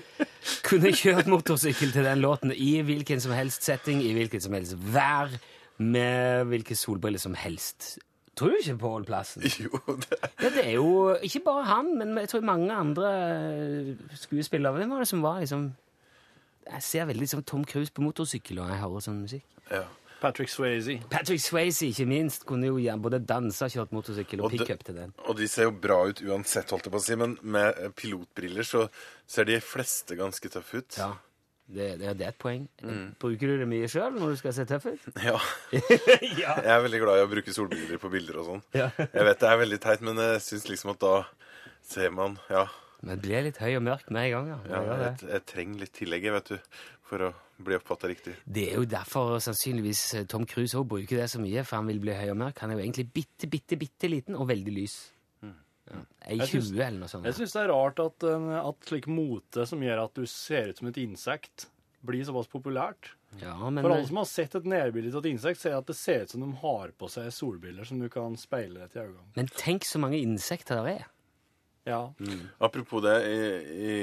kunne 0.66 0.92
kjørt 0.92 1.28
motorsykkel 1.30 1.92
til 1.94 2.04
den 2.04 2.20
låten 2.20 2.52
i 2.52 2.80
hvilken 2.84 3.20
som 3.22 3.32
helst 3.32 3.64
setting, 3.64 4.02
i 4.02 4.12
hvilket 4.16 4.44
som 4.44 4.56
helst 4.58 4.76
vær, 4.92 5.30
med 5.78 6.46
hvilke 6.50 6.76
solbriller 6.76 7.22
som 7.22 7.34
helst. 7.38 7.98
Tror 8.38 8.52
du 8.54 8.58
ikke 8.60 8.78
Pål 8.78 9.04
Plassen? 9.08 9.42
Jo, 9.64 9.80
det 9.98 10.18
Ja, 10.42 10.50
det 10.54 10.64
er 10.64 10.74
jo 10.76 11.14
ikke 11.26 11.40
bare 11.46 11.64
han, 11.66 11.92
men 11.98 12.16
jeg 12.18 12.28
tror 12.28 12.44
mange 12.46 12.74
andre 12.74 13.12
eh, 13.18 13.94
skuespillere. 14.14 14.76
Hvem 14.78 14.90
var 14.94 15.02
det 15.02 15.08
som 15.10 15.22
var 15.22 15.40
liksom 15.42 15.72
Jeg 16.68 16.82
ser 16.82 17.08
veldig 17.08 17.28
som 17.28 17.42
Tom 17.42 17.64
Cruise 17.64 17.92
på 17.92 18.02
motorsykkel 18.04 18.60
og 18.60 18.68
jeg 18.70 18.82
hører 18.82 19.00
sånn 19.08 19.22
musikk. 19.24 19.46
ja. 19.72 19.86
Patrick 20.18 20.50
Swayze. 20.50 20.96
Patrick 21.10 21.38
Swayze, 21.38 21.86
ikke 21.86 22.04
minst, 22.10 22.42
kunne 22.46 22.66
jo 22.66 22.96
både 22.98 23.20
danse 23.22 23.68
kjørt 23.70 23.92
motorsykkel 23.94 24.40
og 24.40 24.48
Og 24.48 24.50
pickup 24.56 24.80
til 24.84 24.96
den. 24.96 25.12
Og 25.30 25.36
de 25.38 25.46
ser 25.46 25.68
jo 25.68 25.70
bra 25.70 26.00
ut 26.08 26.18
uansett, 26.26 26.70
holdt 26.74 26.88
jeg 26.88 26.94
på 26.94 26.98
å 26.98 27.04
si, 27.04 27.14
men 27.14 27.36
med 27.42 27.78
pilotbriller 27.94 28.66
så 28.66 28.88
ser 29.30 29.46
de 29.46 29.60
fleste 29.62 30.18
ganske 30.18 30.50
tøffe 30.50 30.82
ut. 30.82 30.98
Ja, 30.98 31.12
det, 31.68 31.88
det, 32.00 32.12
det 32.16 32.24
er 32.24 32.32
et 32.32 32.40
poeng. 32.40 32.64
Bruker 33.20 33.50
du 33.52 33.60
det 33.60 33.68
mye 33.68 33.88
sjøl 33.92 34.14
når 34.16 34.34
du 34.34 34.40
skal 34.40 34.54
se 34.56 34.64
tøff 34.68 34.88
ut? 34.88 35.08
Ja. 35.28 35.36
ja. 36.42 36.54
Jeg 36.64 36.74
er 36.74 36.84
veldig 36.86 37.00
glad 37.02 37.20
i 37.20 37.24
å 37.26 37.30
bruke 37.30 37.54
solbriller 37.54 38.00
på 38.00 38.10
bilder 38.12 38.40
og 38.40 38.46
sånn. 38.52 38.62
Ja. 38.78 38.88
Jeg 39.04 39.26
vet 39.28 39.42
det 39.42 39.50
er 39.50 39.60
veldig 39.64 39.80
teit, 39.84 40.04
men 40.06 40.20
jeg 40.22 40.44
syns 40.46 40.68
liksom 40.70 40.94
at 40.94 41.02
da 41.04 41.16
ser 41.88 42.12
man 42.12 42.38
Ja, 42.50 42.66
Men 43.04 43.20
blir 43.22 43.44
litt 43.46 43.60
høy 43.62 43.76
og 43.78 43.84
mørk 43.86 44.08
med 44.10 44.28
en 44.28 44.32
gang, 44.34 44.48
ja. 44.54 44.56
ja 44.72 44.80
jeg, 44.86 45.02
jeg, 45.04 45.28
jeg 45.34 45.44
trenger 45.52 45.84
litt 45.84 45.94
tillegg, 45.96 46.30
vet 46.38 46.50
du, 46.54 46.80
for 47.08 47.28
å 47.28 47.30
bli 47.58 47.76
oppfatta 47.76 48.08
riktig. 48.10 48.34
Det 48.46 48.68
er 48.70 48.80
jo 48.80 48.88
derfor 48.88 49.38
sannsynligvis 49.42 50.02
eh, 50.18 50.26
Tom 50.30 50.46
Cruise 50.48 50.76
òg 50.78 50.88
bruker 50.92 51.20
det 51.20 51.28
så 51.32 51.40
mye, 51.42 51.64
for 51.66 51.80
han 51.80 51.88
vil 51.90 52.00
bli 52.02 52.14
høy 52.14 52.32
og 52.32 52.40
mørk. 52.44 52.62
Han 52.62 52.72
er 52.72 52.78
jo 52.78 52.84
egentlig 52.86 53.08
bitte, 53.14 53.50
bitte, 53.50 53.78
bitte 53.80 54.10
liten 54.10 54.38
og 54.38 54.48
veldig 54.50 54.74
lys. 54.76 54.98
Ja. 55.90 56.02
Ei 56.28 56.36
Jeg 56.38 56.48
syns- 56.52 56.70
20 56.72 56.82
eller 56.86 56.98
noe 57.00 57.08
sånt. 57.08 57.24
Jeg 57.24 57.34
syns 57.38 57.52
det 57.56 57.62
er 57.62 57.72
rart 57.72 58.00
at, 58.04 58.24
at 58.28 58.88
slik 58.90 59.06
mote 59.08 59.66
som 59.66 59.80
gjør 59.80 60.04
at 60.04 60.14
du 60.14 60.26
ser 60.26 60.68
ut 60.72 60.78
som 60.82 60.88
et 60.90 61.00
insekt, 61.00 61.66
blir 62.06 62.22
såpass 62.24 62.46
populært. 62.46 63.14
Ja, 63.42 63.56
men 63.70 63.82
For 63.82 63.92
alle 63.92 64.06
som 64.06 64.16
har 64.20 64.28
sett 64.30 64.54
et 64.54 64.64
nærbilde 64.64 65.12
av 65.14 65.24
et 65.24 65.32
insekt, 65.32 65.60
ser 65.60 65.74
at 65.76 65.86
det 65.90 65.96
ser 65.98 66.22
ut 66.24 66.30
som 66.30 66.40
de 66.44 66.52
har 66.62 66.92
på 66.96 67.08
seg 67.10 67.28
solbriller 67.34 67.84
som 67.88 67.98
du 68.00 68.08
kan 68.12 68.36
speile 68.40 68.86
til 68.92 69.02
øynene. 69.08 69.26
Men 69.36 69.48
tenk 69.58 69.84
så 69.84 69.98
mange 70.00 70.20
insekter 70.22 70.82
det 70.86 70.94
er. 71.00 71.06
Ja. 71.88 72.00
Apropos 72.64 73.02
det, 73.04 73.16
i, 73.28 73.40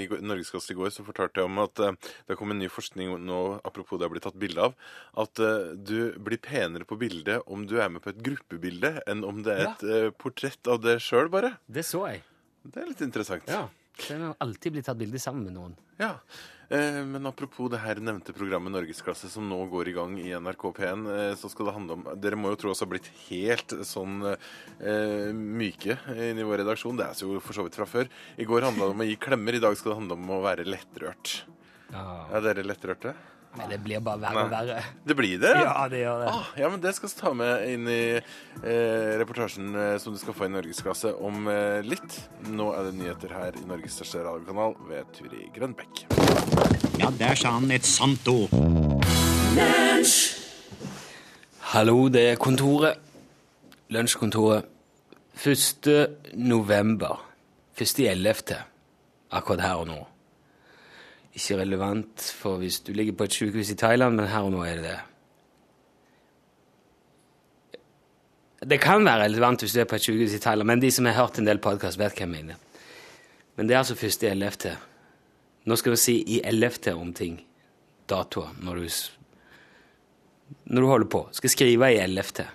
i 0.05 0.19
Norgesklasse 0.25 0.73
i 0.73 0.77
går 0.77 0.91
så 0.95 1.05
fortalte 1.05 1.41
jeg 1.41 1.49
om 1.49 1.61
at 1.63 1.81
uh, 1.83 2.11
det 2.27 2.37
kom 2.39 2.53
en 2.53 2.61
ny 2.61 2.69
forskning 2.71 3.13
nå, 3.21 3.41
apropos 3.67 3.99
det 4.01 4.07
har 4.07 4.13
blitt 4.13 4.25
tatt 4.25 4.39
bilde 4.41 4.69
av, 4.69 4.75
at 5.21 5.43
uh, 5.43 5.73
du 5.77 6.15
blir 6.25 6.41
penere 6.41 6.87
på 6.87 6.97
bildet 6.99 7.45
om 7.45 7.67
du 7.69 7.77
er 7.79 7.91
med 7.93 8.03
på 8.05 8.11
et 8.13 8.21
gruppebilde, 8.25 8.95
enn 9.05 9.25
om 9.27 9.43
det 9.45 9.55
er 9.55 9.67
et 9.69 9.85
uh, 9.85 10.09
portrett 10.17 10.71
av 10.71 10.81
deg 10.83 11.01
sjøl, 11.03 11.29
bare. 11.33 11.55
Det 11.69 11.85
så 11.85 12.07
jeg. 12.09 12.23
Det 12.65 12.81
er 12.81 12.89
litt 12.89 13.03
interessant. 13.05 13.45
Ja. 13.51 13.67
Det 13.95 14.19
har 14.19 14.35
alltid 14.43 14.75
blitt 14.75 14.87
tatt 14.89 14.99
bilde 14.99 15.19
sammen 15.21 15.47
med 15.47 15.55
noen. 15.55 15.75
Ja, 15.99 16.11
eh, 16.69 16.99
men 17.07 17.25
apropos 17.29 17.69
det 17.71 17.79
her 17.83 18.01
nevnte 18.03 18.35
programmet 18.35 18.73
Norgesklasse 18.73 19.29
som 19.31 19.47
nå 19.49 19.61
går 19.71 19.91
i 19.91 19.95
gang 19.95 20.17
i 20.19 20.33
NRK 20.35 20.65
P1, 20.79 21.05
eh, 21.13 21.35
så 21.39 21.51
skal 21.51 21.69
det 21.69 21.75
handle 21.77 21.97
om 21.97 22.07
Dere 22.19 22.39
må 22.39 22.51
jo 22.51 22.59
tro 22.59 22.73
oss 22.73 22.83
har 22.83 22.91
blitt 22.91 23.07
helt 23.27 23.77
sånn 23.87 24.17
eh, 24.27 25.29
myke 25.31 25.99
inni 26.11 26.47
vår 26.47 26.63
redaksjon. 26.65 26.99
Det 26.99 27.07
er 27.07 27.23
jo 27.23 27.39
for 27.43 27.57
så 27.57 27.67
vidt 27.67 27.79
fra 27.79 27.87
før. 27.89 28.11
I 28.35 28.47
går 28.49 28.67
handla 28.67 28.89
det 28.89 28.97
om 28.97 29.05
å 29.05 29.09
gi 29.09 29.21
klemmer, 29.27 29.55
i 29.55 29.63
dag 29.63 29.77
skal 29.79 29.93
det 29.93 30.01
handle 30.01 30.19
om 30.19 30.35
å 30.35 30.43
være 30.43 30.67
lettrørt. 30.67 31.37
Ja. 31.93 32.05
Er 32.35 32.43
dere 32.49 32.67
lettrørte? 32.67 33.15
Men 33.55 33.69
det 33.71 33.77
blir 33.83 34.01
bare 34.03 34.19
verre 34.19 34.43
og 34.45 34.51
verre. 34.51 34.81
Det 35.07 35.15
blir 35.15 35.39
det? 35.39 35.53
Ja, 35.63 35.85
det 35.91 36.01
gjør 36.01 36.23
det. 36.23 36.31
Ah, 36.33 36.47
ja, 36.59 36.69
men 36.71 36.81
det 36.83 36.91
skal 36.97 37.09
vi 37.09 37.19
ta 37.19 37.31
med 37.37 37.63
inn 37.71 37.87
i 37.91 38.01
eh, 38.17 39.11
reportasjen 39.21 39.69
eh, 39.79 39.95
som 40.01 40.15
du 40.15 40.19
skal 40.19 40.35
få 40.35 40.49
i 40.49 40.51
Norgesklasse 40.53 41.13
om 41.15 41.47
eh, 41.51 41.79
litt. 41.87 42.17
Nå 42.51 42.71
er 42.75 42.89
det 42.89 42.95
nyheter 42.99 43.35
her 43.35 43.55
i 43.55 43.65
Norges 43.69 43.95
største 43.99 44.23
radiokanal 44.25 44.75
ved 44.89 45.07
Turi 45.15 45.47
Grønbekk. 45.55 46.05
Ja, 46.99 47.11
der 47.15 47.39
sa 47.39 47.55
han 47.57 47.71
et 47.71 47.87
sant 47.87 48.27
ord. 48.31 48.51
Hallo, 51.75 51.97
det 52.11 52.29
er 52.33 52.39
kontoret. 52.39 52.99
Lunsjkontoret. 53.93 54.67
1. 55.35 55.87
november. 56.33 57.21
1. 57.77 57.99
i 57.99 58.07
11. 58.07 58.59
Akkurat 59.35 59.63
her 59.63 59.81
og 59.83 59.89
nå. 59.89 59.97
Ikke 61.35 61.59
relevant 61.59 62.29
for 62.39 62.61
hvis 62.61 62.79
du 62.85 62.93
ligger 62.95 63.17
på 63.17 63.27
et 63.27 63.35
sykehus 63.35 63.73
i 63.73 63.77
Thailand, 63.79 64.15
men 64.15 64.31
her 64.31 64.47
og 64.47 64.53
nå 64.55 64.63
er 64.63 64.79
det 64.79 64.85
det. 64.87 64.99
Det 68.65 68.79
kan 68.81 69.03
være 69.05 69.27
relevant 69.27 69.61
hvis 69.61 69.75
du 69.75 69.81
er 69.83 69.89
på 69.89 69.97
et 69.99 70.05
sykehus 70.05 70.33
i 70.37 70.41
Thailand, 70.41 70.67
men 70.71 70.81
de 70.81 70.91
som 70.91 71.05
har 71.05 71.17
hørt 71.19 71.39
en 71.39 71.47
del 71.47 71.59
podkast, 71.61 71.99
vet 71.99 72.15
hva 72.15 72.23
jeg 72.23 72.31
mener. 72.31 72.61
Men 73.55 73.67
det 73.67 73.75
er 73.75 73.83
altså 73.83 73.95
1. 73.95 74.23
i 74.23 74.31
11. 74.31 74.77
Nå 75.65 75.77
skal 75.79 75.95
vi 75.95 75.99
si 75.99 76.15
i 76.37 76.41
11. 76.43 76.93
om 76.93 77.11
ting. 77.15 77.39
Datoer. 78.09 78.53
Når 78.61 78.75
du, 78.75 78.87
når 80.71 80.81
du 80.81 80.87
holder 80.87 81.09
på. 81.09 81.21
Skal 81.33 81.49
skrive 81.53 81.91
i 81.93 81.99
11. 82.03 82.45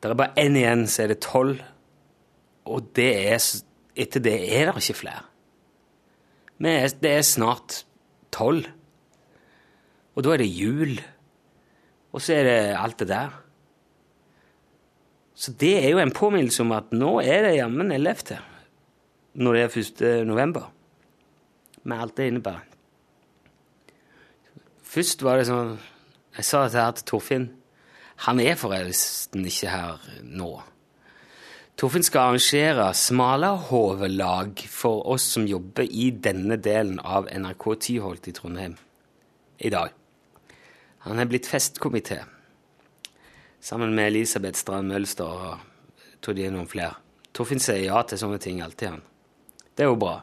Det 0.00 0.10
er 0.10 0.16
bare 0.16 0.38
én 0.40 0.56
igjen, 0.56 0.86
så 0.88 1.04
er 1.04 1.12
det 1.12 1.20
12. 1.20 1.60
Og 2.70 2.90
det 2.96 3.10
er, 3.32 3.40
etter 3.96 4.22
det 4.24 4.36
er 4.56 4.70
det 4.70 4.82
ikke 4.82 5.00
flere. 5.02 5.29
Men 6.60 6.90
det 7.00 7.10
er 7.16 7.24
snart 7.24 7.84
12. 8.36 8.66
Og 10.14 10.24
da 10.24 10.34
er 10.34 10.42
det 10.42 10.50
jul. 10.52 10.98
Og 12.12 12.20
så 12.20 12.36
er 12.36 12.48
det 12.48 12.58
alt 12.76 12.98
det 13.00 13.08
der. 13.08 13.36
Så 15.40 15.54
det 15.56 15.78
er 15.80 15.88
jo 15.94 16.02
en 16.02 16.12
påminnelse 16.12 16.60
om 16.62 16.74
at 16.76 16.92
nå 16.92 17.14
er 17.24 17.46
det 17.46 17.56
jammen 17.56 17.92
11. 17.96 18.36
Når 19.40 19.56
det 19.56 19.62
er 19.62 19.78
1. 20.20 20.26
november. 20.28 20.68
Med 21.82 21.96
alt 21.96 22.16
det 22.18 22.28
innebærer. 22.28 22.66
Først 24.90 25.22
var 25.22 25.38
det 25.38 25.46
sånn 25.46 25.76
Jeg 26.36 26.46
sa 26.46 26.64
dette 26.64 26.82
her 26.82 26.92
til 26.98 27.06
Torfinn. 27.08 27.46
Han 28.26 28.40
er 28.42 28.58
forresten 28.58 29.46
ikke 29.48 29.70
her 29.72 30.02
nå. 30.22 30.50
Torfinn 31.80 32.04
skal 32.04 32.34
arrangere 32.34 32.90
Smalahovelag 32.92 34.66
for 34.68 35.06
oss 35.08 35.24
som 35.32 35.46
jobber 35.48 35.86
i 35.88 36.10
denne 36.12 36.58
delen 36.60 36.98
av 37.00 37.30
NRK 37.32 37.64
Tyholt 37.80 38.26
i 38.28 38.34
Trondheim 38.36 38.74
i 39.64 39.70
dag. 39.72 39.94
Han 41.06 41.22
er 41.22 41.30
blitt 41.30 41.48
festkomité 41.48 42.18
sammen 43.64 43.94
med 43.96 44.10
Elisabeth 44.10 44.60
Strand 44.60 44.92
Mølster 44.92 45.24
og 45.24 46.28
de 46.36 46.44
er 46.44 46.52
noen 46.52 46.68
flere. 46.68 46.98
Torfinn 47.32 47.64
sier 47.64 47.86
ja 47.86 48.02
til 48.04 48.20
sånne 48.20 48.40
ting 48.44 48.60
alltid, 48.60 48.98
han. 48.98 49.00
Det 49.72 49.86
er 49.86 49.88
jo 49.88 49.96
bra. 50.02 50.18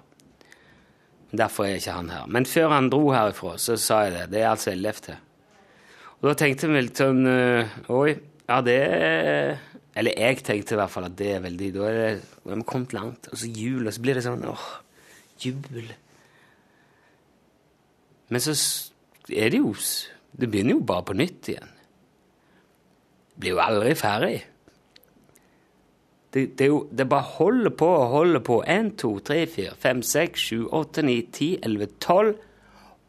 Derfor 1.34 1.66
er 1.66 1.80
ikke 1.80 1.96
han 1.98 2.12
her. 2.14 2.28
Men 2.30 2.46
før 2.46 2.76
han 2.76 2.92
dro 2.94 3.08
herifra, 3.16 3.56
så 3.58 3.80
sa 3.82 4.04
jeg 4.06 4.14
det. 4.14 4.28
Det 4.36 4.44
er 4.44 4.52
altså 4.52 4.76
11. 4.76 5.18
Og 6.20 6.30
da 6.30 6.38
tenkte 6.38 6.70
vi 6.70 6.86
litt 6.86 7.02
sånn 7.02 7.26
øh, 7.26 7.80
Oi, 7.98 8.14
ja, 8.46 8.62
det 8.62 8.78
er 8.78 9.58
Eller 9.98 10.14
jeg 10.20 10.44
tenkte 10.46 10.76
i 10.76 10.78
hvert 10.78 10.94
fall 10.94 11.08
at 11.08 11.16
det 11.18 11.32
er 11.34 11.46
veldig 11.46 11.72
Da 11.74 11.88
er 11.88 11.96
det, 11.98 12.10
da 12.44 12.52
har 12.52 12.60
vi 12.60 12.68
kommet 12.70 12.94
langt. 12.94 13.30
Og 13.32 13.40
så 13.42 13.50
jul, 13.50 13.88
og 13.88 13.96
så 13.96 14.04
blir 14.04 14.18
det 14.18 14.26
sånn 14.26 14.46
åh, 14.46 14.68
jul. 15.42 15.90
Men 18.30 18.44
så 18.44 18.54
er 19.32 19.50
det 19.54 19.64
jo 19.64 19.74
Det 20.38 20.52
begynner 20.52 20.78
jo 20.78 20.86
bare 20.86 21.08
på 21.08 21.18
nytt 21.18 21.50
igjen. 21.50 21.74
Blir 23.38 23.56
jo 23.56 23.62
aldri 23.64 23.96
ferdig. 23.98 24.38
Det, 26.34 26.44
det, 26.60 26.68
jo, 26.68 26.82
det 26.92 27.08
bare 27.10 27.34
holder 27.38 27.74
på 27.74 27.88
og 27.88 28.08
holder 28.12 28.44
på. 28.46 28.60
1, 28.68 28.92
2, 29.02 29.12
3, 29.26 29.46
4, 29.48 29.76
5, 29.82 30.02
6, 30.04 30.40
7, 30.40 30.68
8, 30.80 31.06
9, 31.08 31.22
10, 31.34 31.60
11, 31.64 31.88
12 32.00 32.34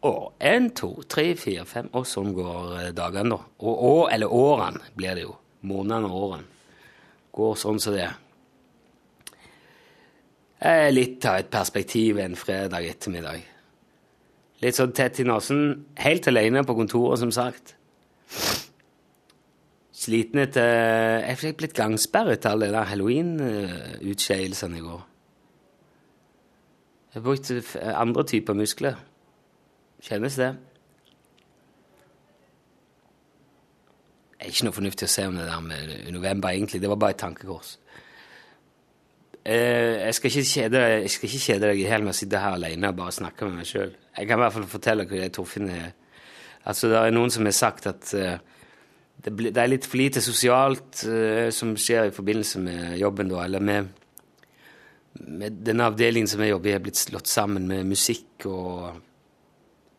år. 0.08 0.32
1, 0.40 0.70
2, 0.80 0.92
3, 1.08 1.26
4, 1.36 1.64
5 1.68 1.90
Og 1.92 2.06
sånn 2.08 2.30
går 2.36 2.76
eh, 2.78 2.92
dagene, 2.96 3.36
da. 3.36 3.40
Og, 3.58 3.82
år, 3.90 4.04
eller 4.14 4.32
årene 4.32 4.94
blir 4.96 5.18
det 5.18 5.26
jo. 5.26 5.34
Månedene 5.68 6.08
og 6.12 6.28
årene. 6.28 6.57
Går 7.32 7.56
sånn 7.60 7.80
som 7.82 7.94
det. 7.94 8.08
er 10.60 10.90
Litt 10.90 11.24
av 11.28 11.38
et 11.38 11.50
perspektiv 11.50 12.18
en 12.18 12.36
fredag 12.36 12.86
ettermiddag. 12.88 13.44
Litt 14.62 14.74
sånn 14.74 14.92
tett 14.92 15.20
i 15.20 15.26
nesen. 15.28 15.84
Helt 16.02 16.26
alene 16.26 16.64
på 16.66 16.74
kontoret, 16.74 17.20
som 17.20 17.30
sagt. 17.30 17.76
Sliten 19.98 20.38
etter 20.38 21.26
Jeg 21.26 21.38
fikk 21.38 21.56
blitt 21.58 21.74
gangsperret 21.74 22.42
til 22.42 22.50
alle 22.54 22.70
de 22.70 22.82
halloween-utskeielsene 22.90 24.78
i 24.78 24.82
går. 24.82 25.00
Jeg 27.14 27.22
brukte 27.22 27.54
brukt 27.54 27.76
andre 27.82 28.24
typer 28.24 28.54
muskler. 28.54 28.94
Kjennes 30.06 30.36
det? 30.38 30.52
Det 34.37 34.37
er 34.37 34.37
ikke 34.50 34.66
noe 34.66 34.76
fornuftig 34.76 35.06
å 35.08 35.12
si 35.12 35.26
om 35.28 35.36
det 35.38 35.46
der 35.48 35.60
med 35.64 35.92
november, 36.14 36.50
egentlig. 36.52 36.80
Det 36.82 36.90
var 36.90 37.00
bare 37.00 37.16
et 37.16 37.22
tankekors. 37.22 37.76
Eh, 39.48 40.04
jeg, 40.04 40.14
skal 40.14 40.30
ikke 40.30 40.48
kjede, 40.50 40.80
jeg 41.04 41.10
skal 41.14 41.28
ikke 41.28 41.44
kjede 41.44 41.70
deg 41.70 41.80
i 41.80 41.86
hjel 41.86 42.04
med 42.04 42.12
å 42.12 42.18
sitte 42.18 42.42
her 42.42 42.58
alene 42.58 42.90
og 42.90 42.98
bare 42.98 43.14
snakke 43.16 43.48
med 43.48 43.60
meg 43.60 43.70
sjøl. 43.70 43.94
Jeg 44.18 44.28
kan 44.28 44.36
i 44.36 44.42
hvert 44.42 44.56
fall 44.58 44.68
fortelle 44.68 45.06
hva 45.08 45.22
det 45.22 45.32
Torfinn 45.36 45.70
er. 45.72 45.92
Altså, 46.68 46.90
det 46.90 46.98
er 47.00 47.14
noen 47.14 47.32
som 47.32 47.48
har 47.48 47.56
sagt 47.56 47.88
at 47.88 48.12
eh, 48.18 48.36
det 49.24 49.56
er 49.56 49.70
litt 49.70 49.86
for 49.88 49.98
lite 49.98 50.20
sosialt 50.22 51.02
eh, 51.08 51.48
som 51.54 51.72
skjer 51.80 52.10
i 52.10 52.14
forbindelse 52.14 52.60
med 52.62 52.98
jobben, 53.00 53.32
da, 53.32 53.40
eller 53.46 53.64
med, 53.64 53.88
med 55.24 55.62
denne 55.66 55.88
avdelingen 55.90 56.30
som 56.30 56.44
jeg 56.44 56.52
jobber 56.52 56.70
i, 56.70 56.76
er 56.76 56.84
blitt 56.84 57.00
slått 57.00 57.30
sammen 57.30 57.66
med 57.70 57.88
musikk 57.88 58.46
og 58.50 59.00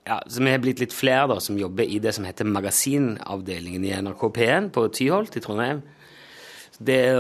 ja, 0.10 0.18
så 0.26 0.42
vi 0.42 0.50
har 0.50 0.62
blitt 0.64 0.80
litt 0.82 0.94
flere 0.96 1.28
da, 1.30 1.38
som 1.44 1.58
jobber 1.60 1.86
i 1.86 2.00
det 2.02 2.16
som 2.18 2.26
heter 2.26 2.48
magasinavdelingen 2.50 3.84
i 3.86 3.94
NRK 4.02 4.24
P1 4.34 4.72
på 4.74 4.88
Tyholt 4.96 5.38
i 5.38 5.44
Trondheim. 5.44 5.84
Så 6.74 6.86
Det 6.90 6.98
er 7.12 7.20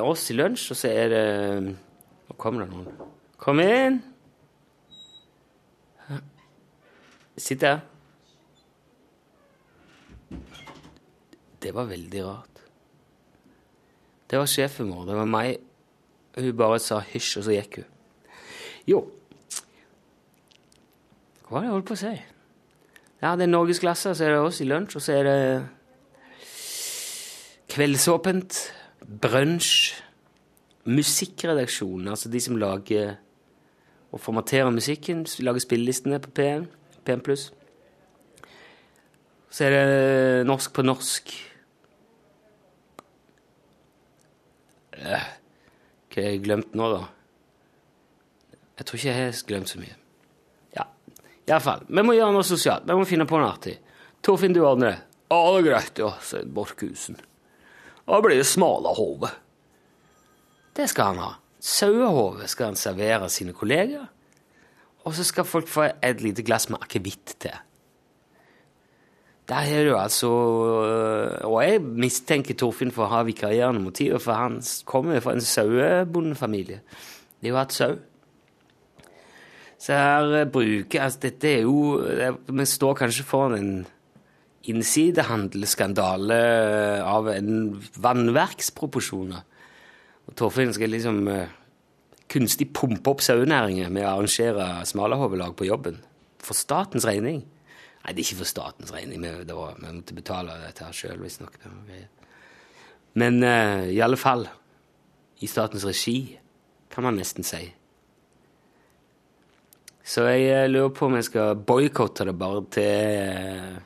oss 0.00 0.30
i 0.32 0.36
lunsj, 0.38 0.70
og 0.72 0.78
så 0.80 0.88
er 0.88 1.12
det 1.12 1.26
Nå 1.66 2.36
kommer 2.40 2.64
det 2.64 2.72
noen. 2.72 3.10
Kom 3.36 3.60
inn! 3.60 4.00
Sitt 7.36 7.64
her. 7.66 7.82
Det 11.62 11.72
var 11.74 11.90
veldig 11.90 12.24
rart. 12.24 12.62
Det 14.30 14.40
var 14.40 14.48
sjefen 14.48 14.88
vår. 14.88 15.04
Det 15.10 15.16
var 15.18 15.28
meg. 15.28 15.58
Hun 16.38 16.56
bare 16.56 16.80
sa 16.80 17.02
hysj, 17.04 17.34
og 17.40 17.44
så 17.44 17.56
gikk 17.58 17.82
hun. 17.82 17.90
Jo, 18.88 19.02
hva 21.52 21.58
var 21.58 21.66
det 21.66 21.68
jeg 21.68 21.74
holdt 21.74 21.88
på 21.90 21.96
å 21.98 22.00
si? 22.00 22.10
Ja, 23.20 23.34
det 23.36 23.44
er 23.44 23.50
norgesklasse, 23.52 24.14
så 24.16 24.24
er 24.24 24.30
det 24.32 24.38
oss 24.40 24.62
i 24.64 24.64
lunsj, 24.64 24.94
og 24.96 25.02
så 25.04 25.18
er 25.18 25.26
det 25.28 25.42
kveldsåpent, 27.74 28.56
brunsj, 29.20 29.92
musikkredaksjonen, 30.88 32.08
altså 32.08 32.32
de 32.32 32.40
som 32.40 32.56
lager 32.56 33.18
og 34.08 34.24
formaterer 34.24 34.72
musikken, 34.72 35.26
lager 35.44 35.60
spillelistene 35.60 36.24
på 36.24 36.32
P1, 36.40 36.66
P1+. 37.04 37.46
Så 39.52 39.68
er 39.68 39.76
det 39.76 40.48
norsk 40.48 40.72
på 40.72 40.88
norsk. 40.88 41.38
Eh, 44.96 45.32
Hva 46.08 46.22
har 46.22 46.32
jeg 46.32 46.46
glemt 46.48 46.72
nå, 46.72 46.94
da? 46.96 47.08
Jeg 48.80 48.88
tror 48.88 48.96
ikke 49.02 49.12
jeg 49.12 49.26
har 49.26 49.44
glemt 49.52 49.68
så 49.68 49.84
mye. 49.84 50.01
Iallfall. 51.52 51.84
Vi 51.88 52.04
må 52.04 52.16
gjøre 52.16 52.34
noe 52.34 52.46
sosialt. 52.46 52.88
Vi 52.88 52.96
må 52.96 53.06
finne 53.08 53.28
på 53.28 53.38
noe 53.38 53.52
artig. 53.52 53.76
Torfinn, 54.24 54.54
du 54.56 54.62
ordner 54.64 54.92
det. 54.92 54.98
Ja, 55.32 55.38
det 55.48 55.60
er 55.60 55.68
greit, 55.68 56.00
ja, 56.02 56.10
sier 56.24 56.48
Borchhusen. 56.52 57.20
Da 58.06 58.18
blir 58.20 58.40
det 58.40 58.48
smalahove. 58.48 59.30
Det 60.76 60.88
skal 60.90 61.12
han 61.12 61.22
ha. 61.22 61.30
Sauehove 61.62 62.48
skal 62.50 62.72
han 62.72 62.78
servere 62.78 63.28
sine 63.30 63.54
kolleger. 63.56 64.08
Og 65.06 65.14
så 65.16 65.24
skal 65.26 65.48
folk 65.48 65.68
få 65.70 65.88
et 66.02 66.22
lite 66.22 66.44
glass 66.46 66.68
med 66.70 66.82
akevitt 66.82 67.36
til. 67.42 67.54
Der 69.48 69.66
er 69.66 69.82
det 69.82 69.88
jo 69.90 69.98
altså 69.98 70.28
Og 71.48 71.56
jeg 71.64 71.80
mistenker 71.82 72.54
Torfinn 72.54 72.92
for 72.94 73.04
å 73.04 73.10
ha 73.16 73.24
vikarierende 73.26 73.82
motiver, 73.82 74.22
for 74.22 74.38
han 74.38 74.60
kommer 74.86 75.18
jo 75.18 75.24
fra 75.24 75.34
en 75.34 75.44
sauebondefamilie. 75.44 76.80
De 77.42 77.50
har 77.50 77.64
hatt 77.64 77.74
sau. 77.74 77.96
Så 79.82 79.96
her 79.98 80.36
eh, 80.38 80.50
bruker 80.50 81.02
altså 81.02 81.24
Dette 81.26 81.48
er 81.50 81.62
jo 81.66 81.98
det- 82.06 82.38
Vi 82.46 82.64
står 82.66 82.94
kanskje 83.00 83.26
foran 83.26 83.58
en 83.58 83.86
innsidehandelsskandale 84.62 86.36
av 87.02 87.26
en 87.28 87.80
vannverksproporsjoner. 87.98 89.42
Og 90.28 90.36
Torfinn 90.38 90.72
skal 90.72 90.92
liksom 90.92 91.26
eh, 91.28 91.48
kunstig 92.30 92.72
pumpe 92.72 93.10
opp 93.10 93.20
sauenæringen 93.20 93.90
med 93.92 94.06
å 94.06 94.12
arrangere 94.14 94.86
smalahovelag 94.86 95.56
på 95.58 95.66
jobben. 95.66 95.98
For 96.38 96.54
statens 96.54 97.04
regning. 97.04 97.42
Nei, 98.02 98.14
det 98.14 98.22
er 98.22 98.26
ikke 98.28 98.40
for 98.42 98.50
statens 98.50 98.92
regning. 98.94 99.22
Vi, 99.22 99.52
var, 99.52 99.76
vi 99.78 99.92
måtte 99.98 100.14
betale 100.14 100.56
dette 100.62 100.86
her 100.86 100.96
sjøl, 100.96 101.20
visstnok. 101.22 101.58
Men 103.14 103.42
uh, 103.44 103.84
i 103.86 104.00
alle 104.02 104.18
fall 104.18 104.48
i 105.42 105.46
statens 105.50 105.84
regi, 105.86 106.38
kan 106.90 107.04
man 107.06 107.18
nesten 107.18 107.46
si. 107.46 107.66
Så 110.04 110.26
jeg 110.26 110.50
eh, 110.50 110.68
lurer 110.70 110.90
på 110.94 111.06
om 111.06 111.16
jeg 111.16 111.28
skal 111.28 111.58
boikotte 111.66 112.26
det 112.26 112.34
bare 112.38 112.62
til 112.74 112.84
eh, 112.84 113.80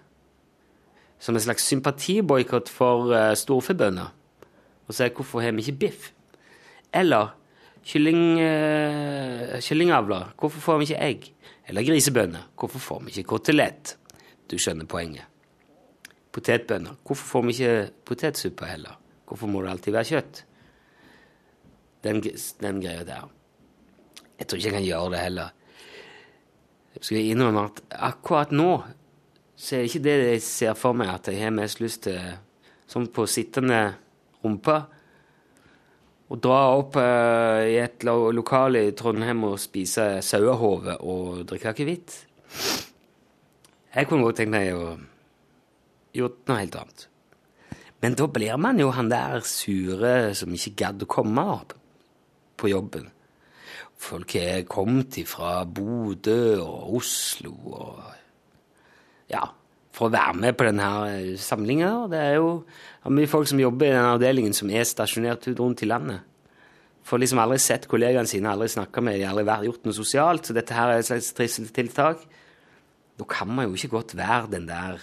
Som 1.18 1.36
en 1.36 1.44
slags 1.44 1.64
sympatiboikott 1.64 2.68
for 2.68 3.08
uh, 3.10 3.34
storfebønder. 3.34 4.10
Og 4.86 4.94
si 4.94 5.08
hvorfor 5.08 5.40
har 5.40 5.54
vi 5.56 5.64
ikke 5.64 5.78
biff? 5.80 6.10
Eller 6.94 7.32
kylling, 7.82 8.38
kyllingavler. 9.64 10.34
Hvorfor 10.38 10.60
får 10.60 10.78
vi 10.78 10.86
ikke 10.90 11.00
egg? 11.02 11.24
Eller 11.66 11.82
grisebønder. 11.88 12.44
Hvorfor 12.54 12.78
får 12.78 13.00
vi 13.00 13.14
ikke 13.14 13.32
kotelett? 13.32 13.96
Du 14.50 14.58
skjønner 14.60 14.86
poenget. 14.86 15.24
Potetbønner. 16.32 17.00
Hvorfor 17.02 17.26
får 17.32 17.46
vi 17.48 17.56
ikke 17.56 17.90
potetsuppe 18.04 18.68
heller? 18.70 19.00
Hvorfor 19.26 19.50
må 19.50 19.64
det 19.64 19.72
alltid 19.72 19.92
være 19.96 20.10
kjøtt? 20.12 20.44
Den, 22.04 22.22
den 22.60 22.80
greia 22.84 23.04
der. 23.08 23.30
Jeg 24.38 24.46
tror 24.46 24.60
ikke 24.60 24.68
jeg 24.68 24.76
kan 24.76 24.86
gjøre 24.86 25.10
det 25.16 25.24
heller. 25.24 25.54
Jeg 26.96 27.04
skal 27.04 27.30
innrømme 27.30 27.66
at 27.68 27.82
akkurat 28.08 28.52
nå 28.56 28.70
så 29.56 29.76
er 29.76 29.84
det 29.84 29.88
ikke 29.90 30.04
det 30.04 30.14
jeg 30.20 30.42
ser 30.44 30.76
for 30.76 30.96
meg 30.96 31.14
at 31.14 31.30
jeg 31.32 31.40
har 31.40 31.54
mest 31.56 31.80
lyst 31.80 32.02
til 32.04 32.20
sånn 32.86 33.08
på 33.12 33.24
sittende 33.28 33.80
rumpe. 34.44 34.76
Å 36.26 36.38
dra 36.42 36.60
opp 36.76 36.98
eh, 37.00 37.62
i 37.72 37.76
et 37.80 38.04
lo 38.04 38.30
lokal 38.34 38.76
i 38.80 38.90
Trondheim 38.98 39.46
og 39.48 39.60
spise 39.62 40.18
sauehove 40.26 40.98
og 41.08 41.44
drikke 41.48 41.72
akevitt. 41.72 42.16
Jeg 43.96 44.08
kunne 44.10 44.26
godt 44.26 44.42
tenkt 44.42 44.52
meg 44.52 44.74
å 44.76 44.96
gjort 46.16 46.42
noe 46.50 46.60
helt 46.60 46.76
annet. 46.82 47.06
Men 48.04 48.16
da 48.18 48.28
blir 48.28 48.60
man 48.60 48.80
jo 48.82 48.90
han 48.92 49.08
der 49.08 49.40
sure 49.48 50.34
som 50.36 50.52
ikke 50.52 50.76
gadd 50.82 51.06
å 51.06 51.12
komme 51.16 51.46
opp 51.56 51.72
på 52.60 52.68
jobben. 52.74 53.08
Folk 53.96 54.34
er 54.38 54.66
kommet 54.68 55.16
fra 55.28 55.64
Bodø 55.64 56.60
og 56.62 56.96
Oslo 57.00 57.54
og 57.72 58.02
Ja, 59.32 59.42
for 59.96 60.06
å 60.06 60.12
være 60.14 60.36
med 60.38 60.54
på 60.54 60.66
denne 60.68 61.36
samlinga. 61.40 61.90
Det 62.12 62.18
er 62.20 62.34
jo 62.36 62.50
mye 63.10 63.30
folk 63.30 63.48
som 63.50 63.58
jobber 63.58 63.88
i 63.88 63.94
den 63.94 64.06
avdelingen, 64.12 64.54
som 64.54 64.70
er 64.70 64.84
stasjonert 64.86 65.48
ut 65.48 65.58
rundt 65.58 65.82
i 65.82 65.88
landet. 65.88 66.20
Får 67.06 67.22
liksom 67.22 67.40
aldri 67.42 67.58
sett 67.62 67.88
kollegaene 67.90 68.28
sine, 68.30 68.52
aldri 68.52 68.68
snakka 68.70 69.02
med 69.02 69.18
dem, 69.18 69.30
aldri 69.30 69.68
gjort 69.68 69.84
noe 69.86 69.96
sosialt. 69.96 70.46
Så 70.46 70.54
dette 70.54 70.74
her 70.76 70.92
er 70.92 71.02
et 71.02 71.08
slags 71.08 71.32
trivselstiltak. 71.38 72.22
Da 73.16 73.26
kan 73.30 73.50
man 73.50 73.66
jo 73.66 73.78
ikke 73.78 73.94
godt 73.96 74.16
være 74.18 74.52
den 74.52 74.66
der 74.68 75.02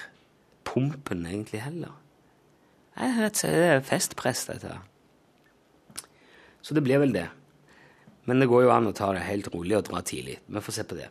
pumpen 0.68 1.26
egentlig 1.26 1.64
heller. 1.64 1.96
Jeg 3.00 3.16
vet 3.18 3.44
ikke, 3.44 3.54
Det 3.58 3.70
er 3.70 3.88
festpress, 3.88 4.46
dette. 4.46 4.78
Så 6.62 6.74
det 6.74 6.84
blir 6.84 7.02
vel 7.02 7.14
det. 7.16 7.28
Men 8.26 8.40
det 8.40 8.48
går 8.52 8.66
jo 8.66 8.72
an 8.72 8.88
å 8.88 8.96
ta 8.96 9.12
det 9.16 9.26
helt 9.28 9.50
rolig 9.54 9.76
og 9.78 9.86
dra 9.90 10.02
tidlig. 10.06 10.38
Vi 10.48 10.64
får 10.64 10.78
se 10.78 10.88
på 10.88 10.98
det. 11.00 11.10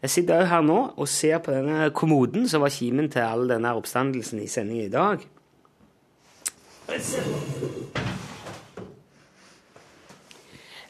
Jeg 0.00 0.12
sitter 0.14 0.40
òg 0.40 0.48
her 0.48 0.62
nå 0.64 0.78
og 0.96 1.08
ser 1.12 1.42
på 1.44 1.52
denne 1.52 1.90
kommoden 1.96 2.48
som 2.48 2.64
var 2.64 2.72
kimen 2.72 3.10
til 3.12 3.26
all 3.26 3.44
denne 3.50 3.74
oppstandelsen 3.76 4.40
i 4.40 4.48
sendingen 4.48 4.88
i 4.88 4.94
dag. 4.94 5.26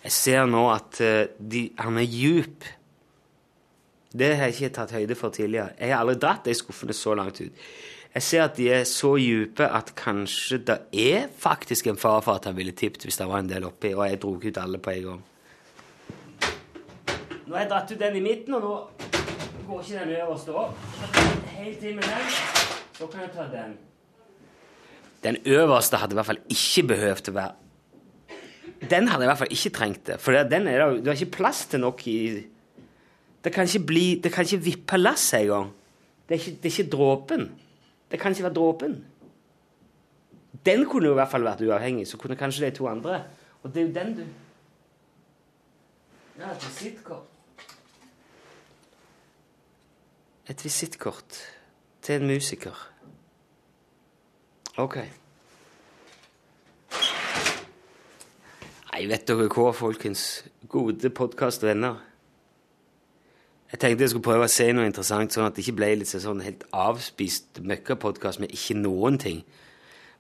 Jeg 0.01 0.13
ser 0.15 0.47
nå 0.49 0.63
at 0.73 1.01
eh, 1.05 1.33
de, 1.39 1.67
han 1.83 1.99
er 2.01 2.07
djup. 2.07 2.69
Det 4.11 4.31
har 4.33 4.49
jeg 4.49 4.57
ikke 4.57 4.77
tatt 4.79 4.95
høyde 4.95 5.17
for 5.19 5.35
tidligere. 5.35 5.75
Jeg 5.79 5.93
har 5.93 6.05
aldri 6.05 6.17
dratt 6.23 6.47
de 6.47 6.55
skuffene 6.57 6.95
så 6.97 7.15
langt 7.19 7.43
ut. 7.43 7.67
Jeg 8.15 8.27
ser 8.27 8.43
at 8.43 8.57
de 8.57 8.71
er 8.75 8.87
så 8.91 9.13
dype 9.21 9.67
at 9.71 9.93
kanskje 9.99 10.59
det 10.67 10.79
er 10.99 11.29
faktisk 11.31 11.87
en 11.87 12.01
fare 12.01 12.23
for 12.25 12.41
at 12.41 12.49
han 12.49 12.57
ville 12.57 12.75
tippet 12.75 13.05
hvis 13.07 13.21
det 13.21 13.29
var 13.31 13.43
en 13.43 13.51
del 13.51 13.69
oppi, 13.69 13.93
og 13.95 14.07
jeg 14.09 14.23
dro 14.23 14.33
ut 14.35 14.59
alle 14.59 14.81
på 14.83 14.95
en 14.97 15.05
gang. 15.11 15.21
Nå 17.51 17.57
har 17.57 17.65
jeg 17.65 17.71
dratt 17.73 17.91
ut 17.91 17.99
den 17.99 18.15
i 18.15 18.21
midten, 18.23 18.55
og 18.55 18.63
nå 18.63 18.75
går 19.67 19.81
ikke 19.83 20.03
den 20.05 20.11
øverste 20.21 20.53
opp. 20.55 20.77
Helt 21.57 21.81
inn 21.83 21.97
med 21.99 22.05
den. 22.07 22.29
Så 22.95 23.09
kan 23.11 23.25
jeg 23.25 23.33
ta 23.35 23.47
den. 23.51 23.73
Den 25.25 25.39
øverste 25.51 25.99
hadde 25.99 26.15
i 26.15 26.19
hvert 26.21 26.29
fall 26.29 26.39
ikke 26.55 26.85
behøvd 26.93 27.31
å 27.33 27.35
være 27.37 28.87
Den 28.93 29.09
hadde 29.11 29.27
i 29.27 29.29
hvert 29.29 29.41
fall 29.43 29.51
ikke 29.57 29.73
trengt 29.77 30.05
det. 30.07 30.19
For 30.23 30.33
den 30.47 30.69
er, 30.71 30.79
det- 30.79 31.03
du 31.05 31.11
har 31.11 31.17
ikke 31.19 31.37
plass 31.39 31.65
til 31.67 31.81
nok 31.83 32.07
i 32.09 32.47
Det 33.45 33.53
kan 33.53 33.67
ikke 33.67 33.87
bli 33.87 34.21
Det 34.23 34.33
kan 34.33 34.45
ikke 34.45 34.63
vippe 34.65 34.97
lasset 34.97 35.41
engang. 35.43 35.73
Det, 36.29 36.39
det 36.63 36.65
er 36.71 36.71
ikke 36.81 36.91
dråpen. 36.91 37.51
Det 38.11 38.21
kan 38.21 38.31
ikke 38.33 38.45
være 38.47 38.55
dråpen. 38.55 39.05
Den 40.65 40.87
kunne 40.87 41.07
jo 41.07 41.13
i 41.13 41.19
hvert 41.19 41.31
fall 41.31 41.43
vært 41.43 41.61
uavhengig. 41.67 42.07
Så 42.07 42.17
kunne 42.17 42.37
kanskje 42.37 42.71
de 42.71 42.77
to 42.77 42.87
andre. 42.89 43.25
Og 43.63 43.75
det 43.75 43.83
er 43.83 43.87
jo 43.89 43.93
den 43.95 44.15
du 44.17 44.25
Ja, 46.39 46.53
et 46.53 46.63
visittkort. 46.65 47.27
Et 50.49 50.65
visittkort 50.65 51.37
til 52.03 52.21
en 52.21 52.27
musiker. 52.27 52.77
Ok. 54.81 54.97
Nei, 58.91 59.03
vet 59.09 59.27
dere 59.29 59.49
hva, 59.49 59.71
folkens? 59.77 60.45
Gode 60.69 61.11
podkastvenner. 61.15 62.01
Jeg 63.71 63.79
tenkte 63.79 64.03
jeg 64.03 64.11
skulle 64.11 64.27
prøve 64.27 64.49
å 64.49 64.51
si 64.51 64.67
noe 64.75 64.89
interessant, 64.89 65.31
sånn 65.31 65.47
at 65.47 65.55
det 65.55 65.63
ikke 65.63 65.77
ble 65.79 65.91
litt 66.01 66.11
sånn 66.11 66.43
helt 66.43 66.65
avspist 66.75 67.61
møkkapodkast 67.63 68.43
med 68.43 68.51
ikke 68.57 68.81
noen 68.81 69.21
ting. 69.23 69.45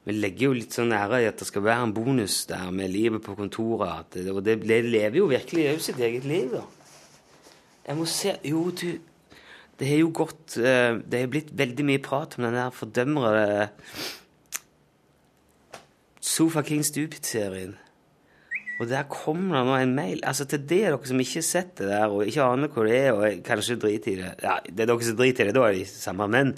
Vi 0.06 0.14
legger 0.14 0.46
jo 0.46 0.56
litt 0.56 0.76
sånn 0.76 0.94
ære 0.96 1.24
i 1.24 1.28
at 1.28 1.40
det 1.42 1.48
skal 1.48 1.64
være 1.66 1.88
en 1.88 1.94
bonus 1.96 2.44
der 2.48 2.70
med 2.72 2.92
livet 2.92 3.24
på 3.24 3.34
kontoret. 3.36 4.16
Og 4.32 4.40
det 4.46 4.60
lever 4.64 5.18
jo 5.18 5.26
virkelig 5.32 5.66
òg 5.74 5.82
sitt 5.84 5.98
eget 6.00 6.28
liv, 6.28 6.54
da. 6.54 6.62
Jeg 7.88 7.98
må 7.98 8.06
se 8.06 8.36
Jo, 8.46 8.68
du 8.70 9.00
Det 9.80 9.88
har 9.88 10.02
jo 10.02 10.10
gått 10.12 10.58
eh, 10.60 10.98
Det 11.00 11.22
har 11.22 11.30
blitt 11.32 11.54
veldig 11.56 11.84
mye 11.88 12.00
prat 12.04 12.36
om 12.36 12.44
den 12.44 12.58
der 12.58 12.74
fordømrede 12.74 13.70
Sofa 16.20 16.60
King 16.62 16.82
Stupid-serien. 16.84 17.78
Og 18.80 18.88
der 18.88 19.08
kommer 19.08 19.56
det 19.56 19.62
nå 19.66 19.76
en 19.76 19.94
mail. 19.96 20.20
Altså 20.24 20.44
Til 20.44 20.60
det 20.60 20.68
dere 20.84 20.98
som 21.08 21.20
ikke 21.20 21.40
har 21.40 21.46
sett 21.48 21.72
det 21.80 21.88
der, 21.88 22.12
og 22.12 22.28
ikke 22.28 22.44
aner 22.44 22.68
hvor 22.72 22.88
det 22.88 22.96
er, 22.98 23.12
og 23.16 23.42
kanskje 23.44 23.78
driter 23.80 24.12
i 24.12 24.16
det 24.20 24.30
Ja, 24.44 24.58
det 24.64 24.84
er 24.84 24.92
dere 24.92 25.08
som 25.08 25.16
driter 25.16 25.48
i 25.48 25.50
det, 25.50 25.56
da 25.56 25.66
er 25.66 25.76
de 25.80 25.84
samme. 25.88 26.28
Men 26.28 26.54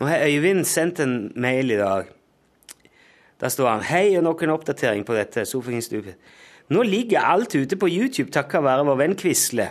nå 0.00 0.08
har 0.08 0.24
Øyvind 0.24 0.64
sendt 0.68 1.00
en 1.04 1.32
mail 1.36 1.70
i 1.70 1.80
dag. 1.80 2.08
Der 3.40 3.48
står 3.48 3.68
han 3.68 3.84
'Hei, 3.84 4.16
og 4.16 4.22
nok 4.24 4.42
en 4.42 4.50
oppdatering 4.50 5.04
på 5.04 5.14
dette.' 5.14 5.44
Sofa 5.44 5.70
King 5.70 5.82
Stupid. 5.82 6.14
Nå 6.68 6.82
ligger 6.82 7.20
alt 7.20 7.54
ute 7.54 7.76
på 7.76 7.88
YouTube 7.88 8.30
takket 8.30 8.64
være 8.64 8.84
vår 8.84 8.96
venn 8.96 9.16
Quisle. 9.16 9.68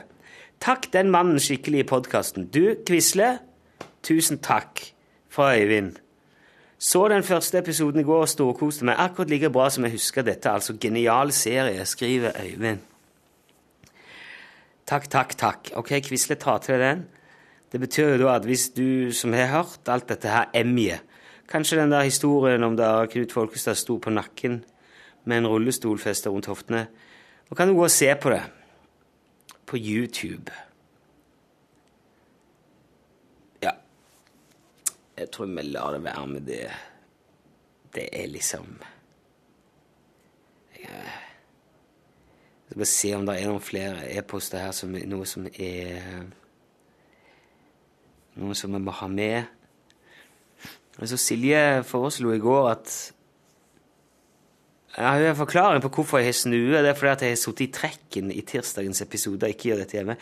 Takk 0.59 0.87
den 0.93 1.11
mannen 1.13 1.39
skikkelig 1.39 1.83
i 1.83 1.87
podkasten. 1.89 2.47
Du, 2.53 2.75
Quisle, 2.87 3.37
tusen 4.03 4.39
takk 4.43 4.81
fra 5.29 5.53
Øyvind. 5.57 5.95
Så 6.77 7.07
den 7.07 7.23
første 7.23 7.57
episoden 7.57 8.01
i 8.01 8.03
går 8.03 8.25
og 8.25 8.29
storkoste 8.29 8.85
meg 8.85 8.99
akkurat 8.99 9.29
like 9.29 9.49
bra 9.49 9.69
som 9.69 9.85
jeg 9.87 9.95
husker 9.95 10.25
dette. 10.25 10.51
Altså 10.51 10.75
genial 10.81 11.31
serie, 11.31 11.85
skriver 11.85 12.35
Øyvind. 12.43 12.83
Takk, 14.85 15.09
takk, 15.09 15.37
takk. 15.37 15.71
Ok, 15.75 15.93
Quisle 16.07 16.35
tar 16.35 16.57
til 16.57 16.79
den. 16.79 17.05
Det 17.71 17.79
betyr 17.79 18.15
jo 18.15 18.25
da 18.25 18.35
at 18.35 18.45
hvis 18.45 18.69
du 18.69 19.11
som 19.11 19.33
har 19.33 19.51
hørt 19.51 19.89
alt 19.89 20.09
dette 20.09 20.29
her 20.29 20.51
emjer 20.53 21.01
kanskje 21.49 21.77
den 21.79 21.91
der 21.91 22.05
historien 22.05 22.63
om 22.63 22.77
da 22.77 23.05
Knut 23.05 23.33
Folkestad 23.33 23.77
sto 23.77 23.97
på 23.97 24.09
nakken 24.09 24.63
med 25.25 25.37
en 25.37 25.47
rullestol 25.47 25.99
festet 25.99 26.31
rundt 26.31 26.49
hoftene, 26.49 26.87
Nå 27.45 27.53
kan 27.55 27.67
du 27.69 27.75
gå 27.77 27.83
og 27.85 27.91
se 27.93 28.07
på 28.17 28.31
det 28.33 28.41
på 29.65 29.77
YouTube. 29.77 30.51
Ja. 33.63 33.71
Jeg 35.17 35.31
tror 35.31 35.45
vi 35.45 35.61
lar 35.61 35.95
det 35.95 36.03
være 36.03 36.27
med 36.27 36.41
det. 36.41 36.69
Det 37.95 38.09
er 38.11 38.27
liksom 38.27 38.77
Jeg 40.75 40.91
skal 42.67 42.77
bare 42.77 42.85
se 42.85 43.13
om 43.15 43.25
det 43.25 43.35
er 43.39 43.49
noen 43.49 43.61
flere 43.61 44.07
e-poster 44.17 44.59
her 44.59 44.73
som 44.75 44.91
noe 44.91 45.25
som 45.29 45.45
er 45.47 46.25
Noe 48.35 48.55
som 48.57 48.73
vi 48.73 48.81
må 48.83 48.91
ha 48.91 49.07
med. 49.07 49.45
Altså, 50.99 51.15
Silje 51.15 51.83
foreslo 51.87 52.33
i 52.35 52.41
går 52.43 52.65
at 52.67 53.14
ja, 54.95 55.09
har 55.11 55.19
har 55.19 55.33
en 55.33 55.35
forklaring 55.35 55.81
på 55.83 55.89
hvorfor 55.91 56.21
jeg 56.21 56.29
har 56.29 56.37
snue. 56.39 56.81
Det 56.81 56.89
er 56.89 56.95
fordi 56.95 57.11
at 57.11 57.23
jeg 57.25 57.33
har 57.33 57.41
sittet 57.41 57.65
i 57.65 57.71
trekken 57.75 58.31
i 58.31 58.41
tirsdagens 58.47 59.01
episode 59.03 59.43
og 59.43 59.51
ikke 59.51 59.69
gjør 59.69 59.81
dette 59.83 59.97
hjemme. 59.97 60.15